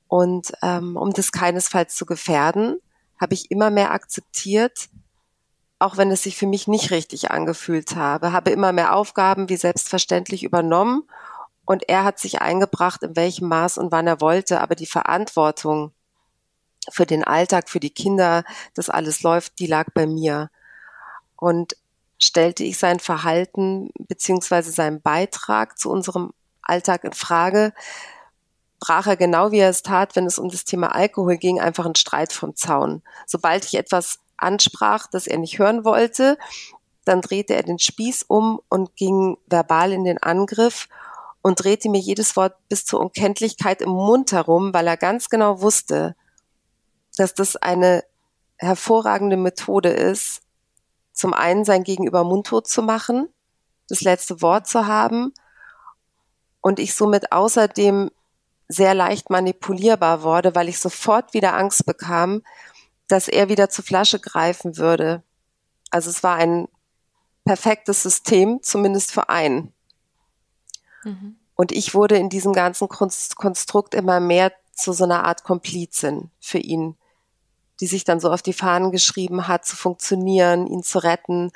Und 0.09 0.51
ähm, 0.61 0.97
um 0.97 1.13
das 1.13 1.31
keinesfalls 1.31 1.95
zu 1.95 2.05
gefährden, 2.05 2.77
habe 3.21 3.33
ich 3.33 3.49
immer 3.51 3.69
mehr 3.69 3.91
akzeptiert, 3.91 4.89
auch 5.79 5.97
wenn 5.97 6.11
es 6.11 6.23
sich 6.23 6.35
für 6.35 6.45
mich 6.45 6.67
nicht 6.67 6.91
richtig 6.91 7.31
angefühlt 7.31 7.95
habe, 7.95 8.33
habe 8.33 8.51
immer 8.51 8.71
mehr 8.71 8.93
Aufgaben 8.93 9.47
wie 9.49 9.57
selbstverständlich 9.57 10.43
übernommen 10.43 11.03
und 11.65 11.87
er 11.89 12.03
hat 12.03 12.19
sich 12.19 12.41
eingebracht, 12.41 13.03
in 13.03 13.15
welchem 13.15 13.47
Maß 13.47 13.77
und 13.77 13.91
wann 13.91 14.07
er 14.07 14.21
wollte, 14.21 14.61
aber 14.61 14.75
die 14.75 14.85
Verantwortung 14.85 15.91
für 16.89 17.05
den 17.05 17.23
Alltag, 17.23 17.69
für 17.69 17.79
die 17.79 17.91
Kinder, 17.91 18.43
dass 18.73 18.89
alles 18.89 19.21
läuft, 19.21 19.59
die 19.59 19.67
lag 19.67 19.87
bei 19.93 20.07
mir. 20.07 20.49
Und 21.35 21.75
stellte 22.19 22.63
ich 22.63 22.77
sein 22.77 22.99
Verhalten 22.99 23.89
beziehungsweise 23.97 24.71
seinen 24.71 25.01
Beitrag 25.01 25.77
zu 25.77 25.89
unserem 25.89 26.33
Alltag 26.61 27.03
in 27.03 27.13
Frage, 27.13 27.73
brach 28.79 29.07
er 29.07 29.17
genau 29.17 29.51
wie 29.51 29.59
er 29.59 29.69
es 29.69 29.83
tat, 29.83 30.15
wenn 30.15 30.25
es 30.25 30.39
um 30.39 30.49
das 30.49 30.65
Thema 30.65 30.93
Alkohol 30.93 31.37
ging, 31.37 31.59
einfach 31.59 31.85
einen 31.85 31.95
Streit 31.95 32.33
vom 32.33 32.55
Zaun. 32.55 33.01
Sobald 33.25 33.65
ich 33.65 33.75
etwas 33.75 34.19
ansprach, 34.37 35.07
das 35.07 35.27
er 35.27 35.37
nicht 35.37 35.59
hören 35.59 35.83
wollte, 35.85 36.37
dann 37.05 37.21
drehte 37.21 37.55
er 37.55 37.63
den 37.63 37.79
Spieß 37.79 38.23
um 38.23 38.59
und 38.69 38.95
ging 38.95 39.37
verbal 39.47 39.91
in 39.91 40.03
den 40.03 40.21
Angriff 40.21 40.87
und 41.41 41.63
drehte 41.63 41.89
mir 41.89 41.99
jedes 41.99 42.35
Wort 42.35 42.55
bis 42.69 42.85
zur 42.85 42.99
Unkenntlichkeit 42.99 43.81
im 43.81 43.89
Mund 43.89 44.31
herum, 44.31 44.73
weil 44.73 44.87
er 44.87 44.97
ganz 44.97 45.29
genau 45.29 45.61
wusste, 45.61 46.15
dass 47.17 47.33
das 47.33 47.55
eine 47.55 48.03
hervorragende 48.57 49.37
Methode 49.37 49.89
ist, 49.89 50.41
zum 51.13 51.33
einen 51.33 51.65
sein 51.65 51.83
Gegenüber 51.83 52.23
mundtot 52.23 52.67
zu 52.67 52.81
machen 52.81 53.27
das 53.91 54.01
letzte 54.01 54.41
Wort 54.41 54.67
zu 54.67 54.87
haben 54.87 55.33
und 56.61 56.79
ich 56.79 56.95
somit 56.95 57.33
außerdem 57.33 58.09
sehr 58.69 58.93
leicht 58.93 59.29
manipulierbar 59.29 60.23
wurde, 60.23 60.55
weil 60.55 60.69
ich 60.69 60.79
sofort 60.79 61.33
wieder 61.33 61.55
Angst 61.55 61.85
bekam, 61.85 62.41
dass 63.09 63.27
er 63.27 63.49
wieder 63.49 63.69
zur 63.69 63.83
Flasche 63.83 64.19
greifen 64.19 64.77
würde. 64.77 65.23
Also 65.89 66.09
es 66.09 66.23
war 66.23 66.37
ein 66.37 66.69
perfektes 67.43 68.01
System, 68.01 68.63
zumindest 68.63 69.11
für 69.11 69.27
einen. 69.27 69.73
Mhm. 71.03 71.35
Und 71.55 71.71
ich 71.71 71.93
wurde 71.93 72.17
in 72.17 72.29
diesem 72.29 72.53
ganzen 72.53 72.87
Konstrukt 72.89 73.93
immer 73.93 74.19
mehr 74.19 74.51
zu 74.71 74.93
so 74.93 75.03
einer 75.03 75.25
Art 75.25 75.43
Komplizin 75.43 76.31
für 76.39 76.57
ihn, 76.57 76.95
die 77.79 77.87
sich 77.87 78.03
dann 78.03 78.19
so 78.19 78.31
auf 78.31 78.41
die 78.41 78.53
Fahnen 78.53 78.91
geschrieben 78.91 79.47
hat, 79.47 79.65
zu 79.65 79.75
funktionieren, 79.75 80.67
ihn 80.67 80.83
zu 80.83 80.99
retten. 80.99 81.51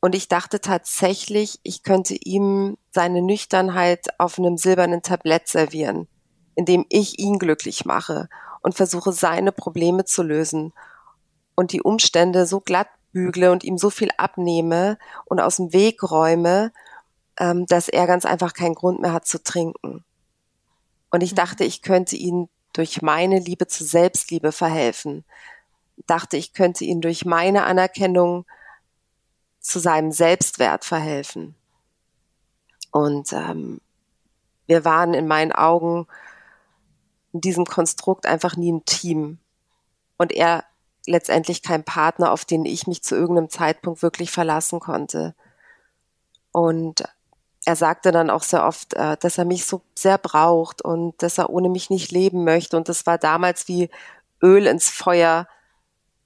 Und 0.00 0.14
ich 0.14 0.28
dachte 0.28 0.60
tatsächlich, 0.60 1.60
ich 1.62 1.82
könnte 1.82 2.14
ihm 2.14 2.76
seine 2.90 3.22
Nüchternheit 3.22 4.18
auf 4.18 4.38
einem 4.38 4.56
silbernen 4.56 5.02
Tablett 5.02 5.48
servieren, 5.48 6.08
indem 6.54 6.84
ich 6.88 7.18
ihn 7.18 7.38
glücklich 7.38 7.84
mache 7.84 8.28
und 8.62 8.74
versuche, 8.74 9.12
seine 9.12 9.52
Probleme 9.52 10.04
zu 10.04 10.22
lösen 10.22 10.72
und 11.54 11.72
die 11.72 11.82
Umstände 11.82 12.46
so 12.46 12.60
glatt 12.60 12.88
bügle 13.12 13.50
und 13.52 13.64
ihm 13.64 13.78
so 13.78 13.90
viel 13.90 14.10
abnehme 14.16 14.98
und 15.24 15.40
aus 15.40 15.56
dem 15.56 15.72
Weg 15.72 16.02
räume, 16.02 16.72
ähm, 17.38 17.66
dass 17.66 17.88
er 17.88 18.06
ganz 18.06 18.24
einfach 18.24 18.54
keinen 18.54 18.74
Grund 18.74 19.00
mehr 19.00 19.12
hat 19.12 19.26
zu 19.26 19.42
trinken. 19.42 20.04
Und 21.10 21.22
ich 21.22 21.32
mhm. 21.32 21.36
dachte, 21.36 21.64
ich 21.64 21.82
könnte 21.82 22.16
ihn 22.16 22.48
durch 22.72 23.02
meine 23.02 23.38
Liebe 23.38 23.66
zur 23.66 23.86
Selbstliebe 23.86 24.52
verhelfen. 24.52 25.24
Dachte, 26.06 26.36
ich 26.36 26.52
könnte 26.52 26.84
ihn 26.84 27.00
durch 27.00 27.24
meine 27.24 27.64
Anerkennung 27.64 28.46
zu 29.60 29.78
seinem 29.78 30.12
Selbstwert 30.12 30.84
verhelfen. 30.84 31.54
Und 32.90 33.32
ähm, 33.32 33.80
wir 34.66 34.84
waren 34.84 35.14
in 35.14 35.26
meinen 35.26 35.52
Augen 35.52 36.06
in 37.32 37.40
diesem 37.40 37.64
Konstrukt 37.64 38.26
einfach 38.26 38.56
nie 38.56 38.72
ein 38.72 38.84
Team. 38.84 39.38
Und 40.16 40.32
er 40.32 40.64
letztendlich 41.06 41.62
kein 41.62 41.84
Partner, 41.84 42.32
auf 42.32 42.44
den 42.44 42.64
ich 42.64 42.86
mich 42.86 43.02
zu 43.02 43.14
irgendeinem 43.14 43.50
Zeitpunkt 43.50 44.02
wirklich 44.02 44.30
verlassen 44.30 44.80
konnte. 44.80 45.34
Und 46.52 47.04
er 47.64 47.76
sagte 47.76 48.12
dann 48.12 48.30
auch 48.30 48.42
sehr 48.42 48.66
oft, 48.66 48.94
äh, 48.94 49.16
dass 49.18 49.38
er 49.38 49.44
mich 49.44 49.64
so 49.64 49.82
sehr 49.94 50.18
braucht 50.18 50.82
und 50.82 51.22
dass 51.22 51.38
er 51.38 51.50
ohne 51.50 51.68
mich 51.68 51.90
nicht 51.90 52.12
leben 52.12 52.44
möchte. 52.44 52.76
Und 52.76 52.88
das 52.88 53.06
war 53.06 53.18
damals 53.18 53.68
wie 53.68 53.90
Öl 54.42 54.66
ins 54.66 54.90
Feuer 54.90 55.48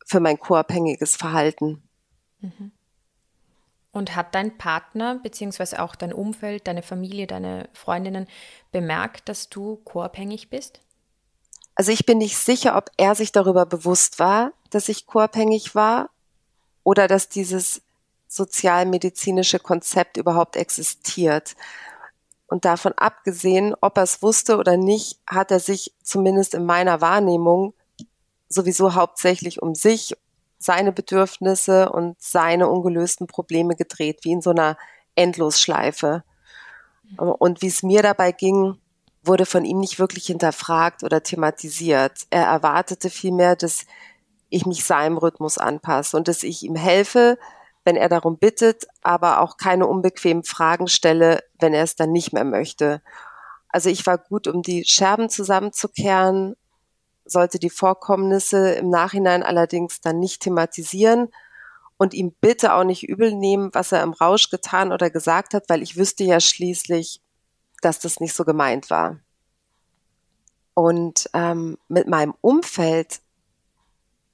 für 0.05 0.21
mein 0.21 0.39
co-abhängiges 0.39 1.17
Verhalten. 1.17 1.83
Mhm. 2.41 2.73
Und 3.93 4.17
hat 4.17 4.35
dein 4.35 4.59
Partner 4.59 5.17
beziehungsweise 5.23 5.83
auch 5.83 5.95
dein 5.95 6.13
Umfeld, 6.13 6.67
deine 6.67 6.83
Familie, 6.83 7.27
deine 7.27 7.69
Freundinnen 7.73 8.27
bemerkt, 8.71 9.29
dass 9.29 9.49
du 9.49 9.77
co-abhängig 9.85 10.51
bist? 10.51 10.81
Also 11.75 11.93
ich 11.93 12.05
bin 12.05 12.19
nicht 12.19 12.37
sicher, 12.37 12.77
ob 12.77 12.91
er 12.97 13.15
sich 13.15 13.33
darüber 13.33 13.65
bewusst 13.65 14.19
war, 14.19 14.53
dass 14.71 14.89
ich 14.89 15.07
co-abhängig 15.07 15.75
war 15.75 16.11
oder 16.83 17.07
dass 17.07 17.29
dieses 17.29 17.83
sozialmedizinische 18.29 19.59
Konzept 19.59 20.17
überhaupt 20.17 20.57
existiert. 20.57 21.57
Und 22.47 22.65
davon 22.65 22.93
abgesehen, 22.97 23.75
ob 23.81 23.97
er 23.97 24.05
es 24.05 24.23
wusste 24.23 24.57
oder 24.57 24.77
nicht, 24.77 25.19
hat 25.27 25.51
er 25.51 25.61
sich 25.61 25.95
zumindest 26.03 26.55
in 26.55 26.65
meiner 26.65 27.01
Wahrnehmung 27.01 27.75
sowieso 28.49 28.95
hauptsächlich 28.95 29.61
um 29.61 29.75
sich, 29.75 30.15
seine 30.59 30.93
Bedürfnisse 30.93 31.91
und 31.91 32.17
seine 32.21 32.69
ungelösten 32.69 33.27
Probleme 33.27 33.77
gedreht, 33.77 34.21
wie 34.23 34.33
in 34.33 34.43
so 34.43 34.51
einer 34.51 34.77
Endlosschleife. 35.15 36.25
Und 37.17 37.63
wie 37.63 37.69
es 37.69 37.83
mir 37.83 38.03
dabei 38.03 38.33
ging, 38.33 38.79
wurde 39.23 39.47
von 39.47 39.65
ihm 39.65 39.79
nicht 39.79 39.99
wirklich 39.99 40.27
hinterfragt 40.27 41.05
oder 41.05 41.23
thematisiert. 41.23 42.27
Er 42.31 42.47
erwartete 42.47 43.09
vielmehr, 43.09 43.57
dass 43.57 43.87
ich 44.49 44.67
mich 44.67 44.85
seinem 44.85 45.19
Rhythmus 45.19 45.59
anpasse 45.59 46.17
und 46.17 46.29
dass 46.29 46.43
ich 46.43 46.63
ihm 46.65 46.77
helfe, 46.77 47.39
wenn 47.89 47.97
er 47.97 48.11
darum 48.11 48.37
bittet, 48.37 48.87
aber 49.01 49.41
auch 49.41 49.57
keine 49.57 49.87
unbequemen 49.87 50.45
Fragen 50.45 50.89
stelle, 50.89 51.43
wenn 51.59 51.73
er 51.73 51.85
es 51.85 51.97
dann 51.97 52.13
nicht 52.13 52.35
mehr 52.35 52.45
möchte. 52.45 53.01
Also 53.71 53.89
ich 53.89 54.07
war 54.07 54.19
gut, 54.19 54.47
um 54.47 54.61
die 54.61 54.85
Scherben 54.85 55.31
zusammenzukehren, 55.31 56.55
sollte 57.25 57.59
die 57.59 57.71
Vorkommnisse 57.71 58.73
im 58.73 58.91
Nachhinein 58.91 59.43
allerdings 59.43 60.03
dann 60.03 60.19
nicht 60.19 60.43
thematisieren 60.43 61.29
und 61.97 62.13
ihm 62.13 62.35
bitte 62.39 62.75
auch 62.75 62.85
nicht 62.85 63.09
übel 63.09 63.33
nehmen, 63.33 63.71
was 63.73 63.91
er 63.91 64.03
im 64.03 64.13
Rausch 64.13 64.51
getan 64.51 64.93
oder 64.93 65.09
gesagt 65.09 65.55
hat, 65.55 65.71
weil 65.71 65.83
ich 65.83 65.97
wüsste 65.97 66.25
ja 66.25 66.41
schließlich, 66.41 67.23
dass 67.81 68.01
das 68.01 68.21
nicht 68.21 68.35
so 68.35 68.45
gemeint 68.45 68.91
war. 68.91 69.19
Und 70.75 71.31
ähm, 71.33 71.79
mit 71.89 72.07
meinem 72.07 72.35
Umfeld 72.43 73.23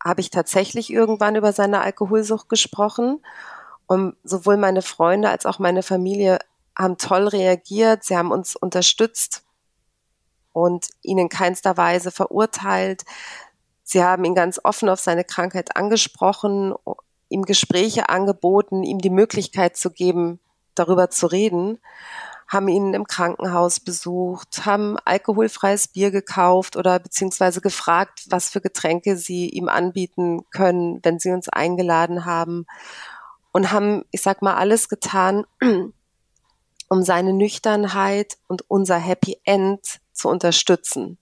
habe 0.04 0.20
ich 0.20 0.30
tatsächlich 0.30 0.90
irgendwann 0.90 1.34
über 1.34 1.52
seine 1.52 1.80
Alkoholsucht 1.80 2.48
gesprochen. 2.48 3.24
Und 3.86 4.16
sowohl 4.22 4.56
meine 4.56 4.82
Freunde 4.82 5.30
als 5.30 5.46
auch 5.46 5.58
meine 5.58 5.82
Familie 5.82 6.38
haben 6.76 6.98
toll 6.98 7.28
reagiert. 7.28 8.04
Sie 8.04 8.16
haben 8.16 8.30
uns 8.30 8.54
unterstützt 8.54 9.44
und 10.52 10.88
ihn 11.02 11.18
in 11.18 11.28
keinster 11.28 11.76
Weise 11.76 12.10
verurteilt. 12.10 13.04
Sie 13.82 14.02
haben 14.02 14.24
ihn 14.24 14.34
ganz 14.34 14.60
offen 14.62 14.88
auf 14.88 15.00
seine 15.00 15.24
Krankheit 15.24 15.76
angesprochen, 15.76 16.74
ihm 17.28 17.42
Gespräche 17.42 18.08
angeboten, 18.08 18.82
ihm 18.82 18.98
die 18.98 19.10
Möglichkeit 19.10 19.76
zu 19.76 19.90
geben, 19.90 20.38
darüber 20.74 21.10
zu 21.10 21.26
reden 21.26 21.78
haben 22.48 22.68
ihn 22.68 22.94
im 22.94 23.06
Krankenhaus 23.06 23.80
besucht, 23.80 24.66
haben 24.66 24.96
alkoholfreies 25.04 25.88
Bier 25.88 26.10
gekauft 26.10 26.76
oder 26.76 26.98
beziehungsweise 26.98 27.60
gefragt, 27.60 28.24
was 28.28 28.48
für 28.50 28.60
Getränke 28.60 29.16
sie 29.16 29.48
ihm 29.48 29.68
anbieten 29.68 30.44
können, 30.50 31.00
wenn 31.02 31.18
sie 31.18 31.30
uns 31.30 31.48
eingeladen 31.48 32.24
haben 32.24 32.66
und 33.52 33.70
haben, 33.70 34.04
ich 34.10 34.22
sag 34.22 34.42
mal, 34.42 34.54
alles 34.54 34.88
getan, 34.88 35.46
um 36.88 37.02
seine 37.02 37.32
Nüchternheit 37.32 38.36
und 38.48 38.68
unser 38.68 38.98
Happy 38.98 39.40
End 39.44 40.00
zu 40.12 40.28
unterstützen. 40.28 41.18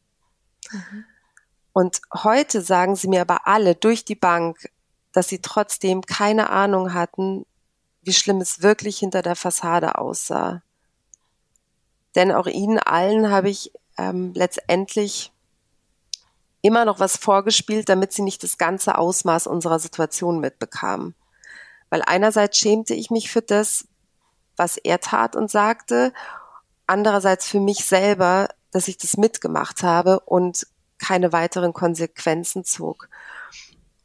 Mhm. 0.71 1.05
Und 1.73 2.03
heute 2.13 2.61
sagen 2.61 2.97
sie 2.97 3.09
mir 3.09 3.23
aber 3.23 3.47
alle 3.47 3.75
durch 3.75 4.05
die 4.05 4.15
Bank, 4.15 4.71
dass 5.13 5.29
sie 5.29 5.41
trotzdem 5.41 6.03
keine 6.03 6.51
Ahnung 6.51 6.95
hatten, 6.95 7.47
wie 8.03 8.13
schlimm 8.13 8.41
es 8.41 8.63
wirklich 8.63 8.99
hinter 8.99 9.23
der 9.23 9.37
Fassade 9.37 9.99
aussah. 9.99 10.63
Denn 12.15 12.33
auch 12.33 12.47
ihnen 12.47 12.79
allen 12.79 13.31
habe 13.31 13.51
ich 13.51 13.73
ähm, 13.99 14.33
letztendlich 14.35 15.33
immer 16.61 16.85
noch 16.85 17.01
was 17.01 17.17
vorgespielt, 17.17 17.89
damit 17.89 18.13
sie 18.13 18.23
nicht 18.23 18.43
das 18.43 18.57
ganze 18.59 18.97
Ausmaß 18.97 19.47
unserer 19.47 19.79
Situation 19.79 20.41
mitbekamen. 20.41 21.15
Weil 21.91 22.03
einerseits 22.07 22.57
schämte 22.59 22.95
ich 22.95 23.11
mich 23.11 23.31
für 23.31 23.43
das, 23.43 23.87
was 24.57 24.77
er 24.77 25.01
tat 25.01 25.35
und 25.37 25.51
sagte, 25.51 26.13
andererseits 26.87 27.47
für 27.49 27.61
mich 27.61 27.85
selber, 27.85 28.49
dass 28.71 28.89
ich 28.89 28.97
das 28.97 29.17
mitgemacht 29.17 29.83
habe 29.83 30.21
und 30.21 30.67
keine 30.99 31.33
weiteren 31.33 31.73
Konsequenzen 31.73 32.65
zog. 32.65 33.09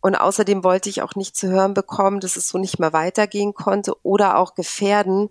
Und 0.01 0.15
außerdem 0.15 0.63
wollte 0.63 0.89
ich 0.89 1.01
auch 1.01 1.15
nicht 1.15 1.35
zu 1.35 1.47
hören 1.47 1.73
bekommen, 1.73 2.19
dass 2.19 2.37
es 2.37 2.47
so 2.47 2.57
nicht 2.57 2.79
mehr 2.79 2.93
weitergehen 2.93 3.53
konnte 3.53 3.93
oder 4.03 4.37
auch 4.37 4.55
gefährden, 4.55 5.29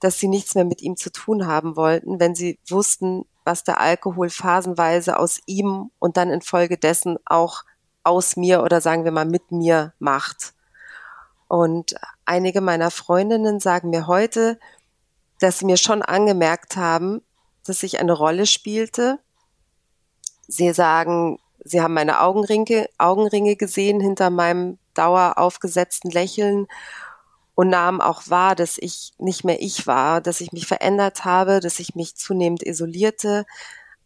dass 0.00 0.18
sie 0.18 0.28
nichts 0.28 0.54
mehr 0.54 0.64
mit 0.64 0.82
ihm 0.82 0.96
zu 0.96 1.10
tun 1.10 1.46
haben 1.46 1.76
wollten, 1.76 2.20
wenn 2.20 2.34
sie 2.34 2.58
wussten, 2.68 3.24
was 3.44 3.64
der 3.64 3.80
Alkohol 3.80 4.28
phasenweise 4.28 5.18
aus 5.18 5.40
ihm 5.46 5.90
und 5.98 6.16
dann 6.16 6.30
infolgedessen 6.30 7.18
auch 7.24 7.62
aus 8.02 8.36
mir 8.36 8.62
oder 8.62 8.80
sagen 8.80 9.04
wir 9.04 9.12
mal 9.12 9.24
mit 9.24 9.50
mir 9.52 9.94
macht. 9.98 10.54
Und 11.48 11.94
einige 12.24 12.60
meiner 12.60 12.90
Freundinnen 12.90 13.60
sagen 13.60 13.90
mir 13.90 14.06
heute, 14.06 14.58
dass 15.38 15.58
sie 15.58 15.64
mir 15.64 15.76
schon 15.76 16.02
angemerkt 16.02 16.76
haben, 16.76 17.22
dass 17.64 17.82
ich 17.82 18.00
eine 18.00 18.12
Rolle 18.12 18.46
spielte. 18.46 19.18
Sie 20.48 20.72
sagen, 20.72 21.38
sie 21.64 21.80
haben 21.80 21.94
meine 21.94 22.20
Augenringe, 22.20 22.88
Augenringe 22.98 23.56
gesehen 23.56 24.00
hinter 24.00 24.30
meinem 24.30 24.78
daueraufgesetzten 24.94 26.10
Lächeln 26.10 26.66
und 27.56 27.70
nahmen 27.70 28.02
auch 28.02 28.28
wahr, 28.28 28.54
dass 28.54 28.76
ich 28.76 29.14
nicht 29.18 29.42
mehr 29.42 29.60
ich 29.62 29.86
war, 29.86 30.20
dass 30.20 30.42
ich 30.42 30.52
mich 30.52 30.66
verändert 30.66 31.24
habe, 31.24 31.58
dass 31.60 31.80
ich 31.80 31.94
mich 31.94 32.14
zunehmend 32.14 32.62
isolierte. 32.62 33.46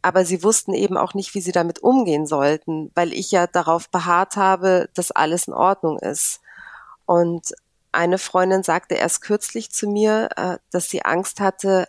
Aber 0.02 0.24
sie 0.24 0.44
wussten 0.44 0.72
eben 0.72 0.96
auch 0.96 1.14
nicht, 1.14 1.34
wie 1.34 1.40
sie 1.40 1.50
damit 1.50 1.80
umgehen 1.80 2.26
sollten, 2.26 2.92
weil 2.94 3.12
ich 3.12 3.32
ja 3.32 3.48
darauf 3.48 3.90
beharrt 3.90 4.36
habe, 4.36 4.88
dass 4.94 5.10
alles 5.10 5.48
in 5.48 5.52
Ordnung 5.52 5.98
ist. 5.98 6.40
Und 7.06 7.52
eine 7.90 8.18
Freundin 8.18 8.62
sagte 8.62 8.94
erst 8.94 9.20
kürzlich 9.20 9.72
zu 9.72 9.88
mir, 9.88 10.28
äh, 10.36 10.58
dass 10.70 10.88
sie 10.88 11.04
Angst 11.04 11.40
hatte, 11.40 11.88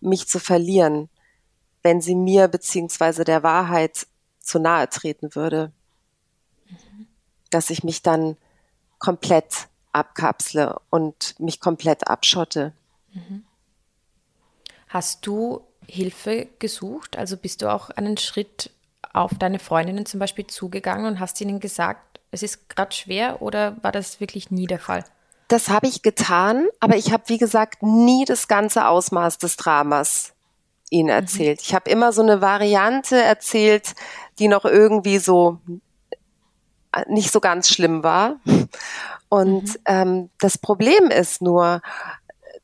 mich 0.00 0.28
zu 0.28 0.38
verlieren, 0.38 1.08
wenn 1.82 2.02
sie 2.02 2.14
mir 2.14 2.48
beziehungsweise 2.48 3.24
der 3.24 3.42
Wahrheit 3.42 4.06
zu 4.40 4.58
nahe 4.58 4.90
treten 4.90 5.34
würde. 5.34 5.72
Mhm. 6.68 7.06
Dass 7.48 7.70
ich 7.70 7.82
mich 7.82 8.02
dann 8.02 8.36
komplett 8.98 9.68
abkapsle 9.98 10.80
und 10.90 11.38
mich 11.38 11.60
komplett 11.60 12.08
abschotte. 12.08 12.72
Mhm. 13.12 13.44
Hast 14.88 15.26
du 15.26 15.62
Hilfe 15.86 16.48
gesucht? 16.58 17.16
Also 17.16 17.36
bist 17.36 17.62
du 17.62 17.72
auch 17.72 17.90
einen 17.90 18.16
Schritt 18.16 18.70
auf 19.12 19.32
deine 19.38 19.58
Freundinnen 19.58 20.06
zum 20.06 20.20
Beispiel 20.20 20.46
zugegangen 20.46 21.06
und 21.06 21.20
hast 21.20 21.40
ihnen 21.40 21.60
gesagt, 21.60 22.20
es 22.30 22.42
ist 22.42 22.68
gerade 22.68 22.94
schwer 22.94 23.42
oder 23.42 23.76
war 23.82 23.92
das 23.92 24.20
wirklich 24.20 24.50
nie 24.50 24.66
der 24.66 24.78
Fall? 24.78 25.04
Das 25.48 25.70
habe 25.70 25.86
ich 25.86 26.02
getan, 26.02 26.66
aber 26.78 26.96
ich 26.96 27.10
habe, 27.10 27.24
wie 27.28 27.38
gesagt, 27.38 27.82
nie 27.82 28.26
das 28.26 28.48
ganze 28.48 28.86
Ausmaß 28.86 29.38
des 29.38 29.56
Dramas 29.56 30.34
ihnen 30.90 31.06
mhm. 31.06 31.22
erzählt. 31.22 31.58
Mhm. 31.58 31.62
Ich 31.64 31.74
habe 31.74 31.90
immer 31.90 32.12
so 32.12 32.22
eine 32.22 32.40
Variante 32.40 33.20
erzählt, 33.20 33.94
die 34.38 34.48
noch 34.48 34.64
irgendwie 34.64 35.18
so 35.18 35.58
äh, 36.92 37.04
nicht 37.08 37.32
so 37.32 37.40
ganz 37.40 37.68
schlimm 37.68 38.02
war. 38.02 38.36
Und 39.28 39.68
mhm. 39.68 39.76
ähm, 39.86 40.30
das 40.38 40.58
Problem 40.58 41.10
ist 41.10 41.42
nur, 41.42 41.82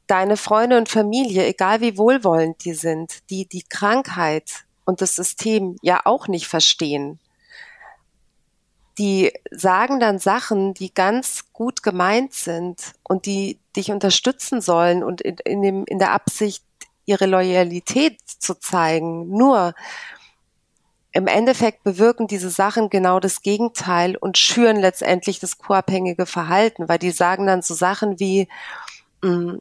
deine 0.07 0.37
Freunde 0.37 0.77
und 0.77 0.89
Familie, 0.89 1.47
egal 1.47 1.81
wie 1.81 1.97
wohlwollend 1.97 2.65
die 2.65 2.75
sind, 2.75 3.29
die 3.31 3.47
die 3.47 3.63
Krankheit 3.63 4.65
und 4.85 5.01
das 5.01 5.17
System 5.17 5.77
ja 5.83 6.03
auch 6.05 6.29
nicht 6.29 6.47
verstehen. 6.47 7.19
Die 8.99 9.33
sagen 9.51 9.99
dann 9.99 10.19
Sachen, 10.19 10.75
die 10.75 10.93
ganz 10.93 11.53
gut 11.53 11.83
gemeint 11.83 12.33
sind 12.33 12.93
und 13.03 13.27
die 13.27 13.59
dich 13.77 13.91
unterstützen 13.91 14.61
sollen 14.61 15.03
und 15.03 15.21
in, 15.21 15.37
in, 15.45 15.63
dem, 15.63 15.85
in 15.87 15.99
der 15.99 16.13
Absicht, 16.13 16.65
ihre 17.07 17.27
Loyalität 17.27 18.19
zu 18.27 18.55
zeigen. 18.59 19.29
Nur 19.29 19.75
im 21.15 21.29
Endeffekt 21.29 21.85
bewirken 21.85 22.27
diese 22.27 22.51
Sachen 22.51 22.91
genau 22.91 23.21
das 23.21 23.41
Gegenteil 23.41 24.17
und 24.17 24.37
schüren 24.37 24.77
letztendlich 24.77 25.39
das 25.39 25.59
co-abhängige 25.59 26.27
Verhalten, 26.27 26.89
weil 26.89 26.99
die 26.99 27.13
sagen 27.13 27.47
dann 27.47 27.63
so 27.63 27.73
Sachen 27.73 28.19
wie, 28.19 28.49
mm, 29.23 29.59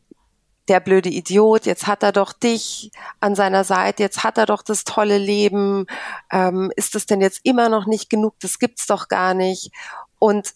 der 0.67 0.79
blöde 0.79 1.09
Idiot, 1.09 1.67
jetzt 1.67 1.85
hat 1.85 2.01
er 2.01 2.11
doch 2.11 2.33
dich 2.33 2.91
an 3.19 3.35
seiner 3.35 3.63
Seite, 3.63 4.01
jetzt 4.01 4.23
hat 4.23 4.39
er 4.39 4.47
doch 4.47 4.63
das 4.63 4.83
tolle 4.83 5.19
Leben, 5.19 5.85
ähm, 6.31 6.71
ist 6.75 6.95
das 6.95 7.05
denn 7.05 7.21
jetzt 7.21 7.41
immer 7.43 7.69
noch 7.69 7.85
nicht 7.85 8.09
genug, 8.09 8.33
das 8.39 8.57
gibt's 8.57 8.87
doch 8.87 9.07
gar 9.07 9.35
nicht. 9.35 9.71
Und 10.17 10.55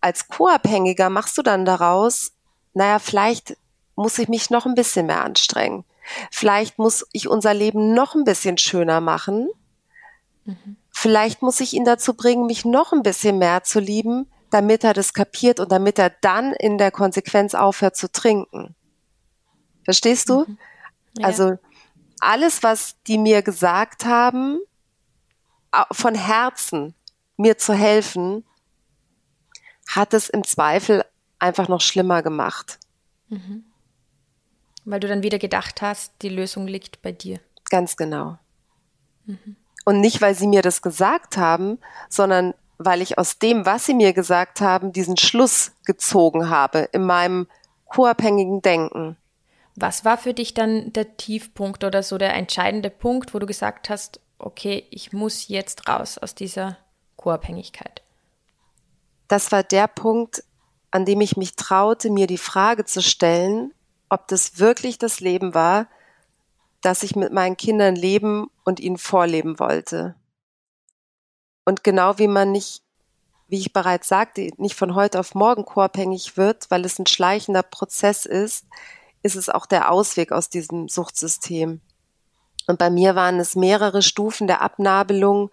als 0.00 0.28
Co-Abhängiger 0.28 1.10
machst 1.10 1.36
du 1.38 1.42
dann 1.42 1.64
daraus, 1.64 2.32
naja, 2.72 3.00
vielleicht 3.00 3.56
muss 3.96 4.18
ich 4.18 4.28
mich 4.28 4.50
noch 4.50 4.64
ein 4.64 4.74
bisschen 4.76 5.06
mehr 5.06 5.24
anstrengen. 5.24 5.84
Vielleicht 6.30 6.78
muss 6.78 7.04
ich 7.12 7.28
unser 7.28 7.54
Leben 7.54 7.94
noch 7.94 8.14
ein 8.14 8.24
bisschen 8.24 8.58
schöner 8.58 9.00
machen. 9.00 9.48
Mhm. 10.44 10.76
Vielleicht 10.90 11.42
muss 11.42 11.60
ich 11.60 11.72
ihn 11.72 11.84
dazu 11.84 12.14
bringen, 12.14 12.46
mich 12.46 12.64
noch 12.64 12.92
ein 12.92 13.02
bisschen 13.02 13.38
mehr 13.38 13.64
zu 13.64 13.80
lieben, 13.80 14.30
damit 14.50 14.84
er 14.84 14.92
das 14.92 15.14
kapiert 15.14 15.60
und 15.60 15.72
damit 15.72 15.98
er 15.98 16.10
dann 16.10 16.52
in 16.52 16.78
der 16.78 16.90
Konsequenz 16.90 17.54
aufhört 17.54 17.96
zu 17.96 18.10
trinken. 18.10 18.74
Verstehst 19.84 20.28
du? 20.28 20.44
Mhm. 20.46 20.58
Ja. 21.18 21.26
Also 21.26 21.58
alles, 22.20 22.62
was 22.62 22.96
die 23.06 23.18
mir 23.18 23.42
gesagt 23.42 24.04
haben, 24.04 24.60
von 25.90 26.14
Herzen 26.14 26.94
mir 27.36 27.58
zu 27.58 27.74
helfen, 27.74 28.44
hat 29.88 30.14
es 30.14 30.28
im 30.28 30.44
Zweifel 30.44 31.04
einfach 31.38 31.68
noch 31.68 31.80
schlimmer 31.80 32.22
gemacht. 32.22 32.78
Mhm. 33.28 33.64
Weil 34.84 35.00
du 35.00 35.08
dann 35.08 35.22
wieder 35.22 35.38
gedacht 35.38 35.82
hast, 35.82 36.12
die 36.22 36.28
Lösung 36.28 36.66
liegt 36.66 37.02
bei 37.02 37.12
dir. 37.12 37.40
Ganz 37.70 37.96
genau. 37.96 38.38
Mhm. 39.24 39.56
Und 39.84 40.00
nicht, 40.00 40.20
weil 40.20 40.34
sie 40.34 40.46
mir 40.46 40.62
das 40.62 40.82
gesagt 40.82 41.36
haben, 41.36 41.78
sondern 42.08 42.54
weil 42.78 43.02
ich 43.02 43.18
aus 43.18 43.38
dem, 43.38 43.66
was 43.66 43.86
sie 43.86 43.94
mir 43.94 44.12
gesagt 44.12 44.60
haben, 44.60 44.92
diesen 44.92 45.16
Schluss 45.16 45.72
gezogen 45.84 46.50
habe 46.50 46.88
in 46.92 47.04
meinem 47.04 47.46
co-abhängigen 47.86 48.62
Denken. 48.62 49.16
Was 49.74 50.04
war 50.04 50.18
für 50.18 50.34
dich 50.34 50.54
dann 50.54 50.92
der 50.92 51.16
Tiefpunkt 51.16 51.84
oder 51.84 52.02
so 52.02 52.18
der 52.18 52.34
entscheidende 52.34 52.90
Punkt, 52.90 53.34
wo 53.34 53.38
du 53.38 53.46
gesagt 53.46 53.90
hast, 53.90 54.20
okay, 54.38 54.86
ich 54.90 55.12
muss 55.12 55.48
jetzt 55.48 55.88
raus 55.88 56.18
aus 56.18 56.34
dieser 56.34 56.76
Co-Abhängigkeit? 57.16 58.02
Das 59.28 59.52
war 59.52 59.62
der 59.62 59.86
Punkt, 59.86 60.44
an 60.90 61.06
dem 61.06 61.20
ich 61.20 61.36
mich 61.36 61.56
traute, 61.56 62.10
mir 62.10 62.26
die 62.26 62.38
Frage 62.38 62.84
zu 62.84 63.00
stellen, 63.00 63.72
ob 64.10 64.28
das 64.28 64.58
wirklich 64.58 64.98
das 64.98 65.20
Leben 65.20 65.54
war, 65.54 65.86
das 66.82 67.02
ich 67.02 67.16
mit 67.16 67.32
meinen 67.32 67.56
Kindern 67.56 67.96
leben 67.96 68.50
und 68.64 68.80
ihnen 68.80 68.98
vorleben 68.98 69.58
wollte. 69.58 70.16
Und 71.64 71.84
genau 71.84 72.18
wie 72.18 72.28
man 72.28 72.52
nicht, 72.52 72.82
wie 73.48 73.60
ich 73.60 73.72
bereits 73.72 74.08
sagte, 74.08 74.50
nicht 74.56 74.74
von 74.74 74.94
heute 74.94 75.20
auf 75.20 75.34
morgen 75.34 75.64
co-abhängig 75.64 76.36
wird, 76.36 76.70
weil 76.70 76.84
es 76.84 76.98
ein 76.98 77.06
schleichender 77.06 77.62
Prozess 77.62 78.26
ist, 78.26 78.66
ist 79.22 79.36
es 79.36 79.48
auch 79.48 79.66
der 79.66 79.90
Ausweg 79.90 80.32
aus 80.32 80.48
diesem 80.48 80.88
Suchtsystem. 80.88 81.80
Und 82.66 82.78
bei 82.78 82.90
mir 82.90 83.14
waren 83.14 83.38
es 83.38 83.54
mehrere 83.54 84.02
Stufen 84.02 84.46
der 84.46 84.60
Abnabelung 84.60 85.50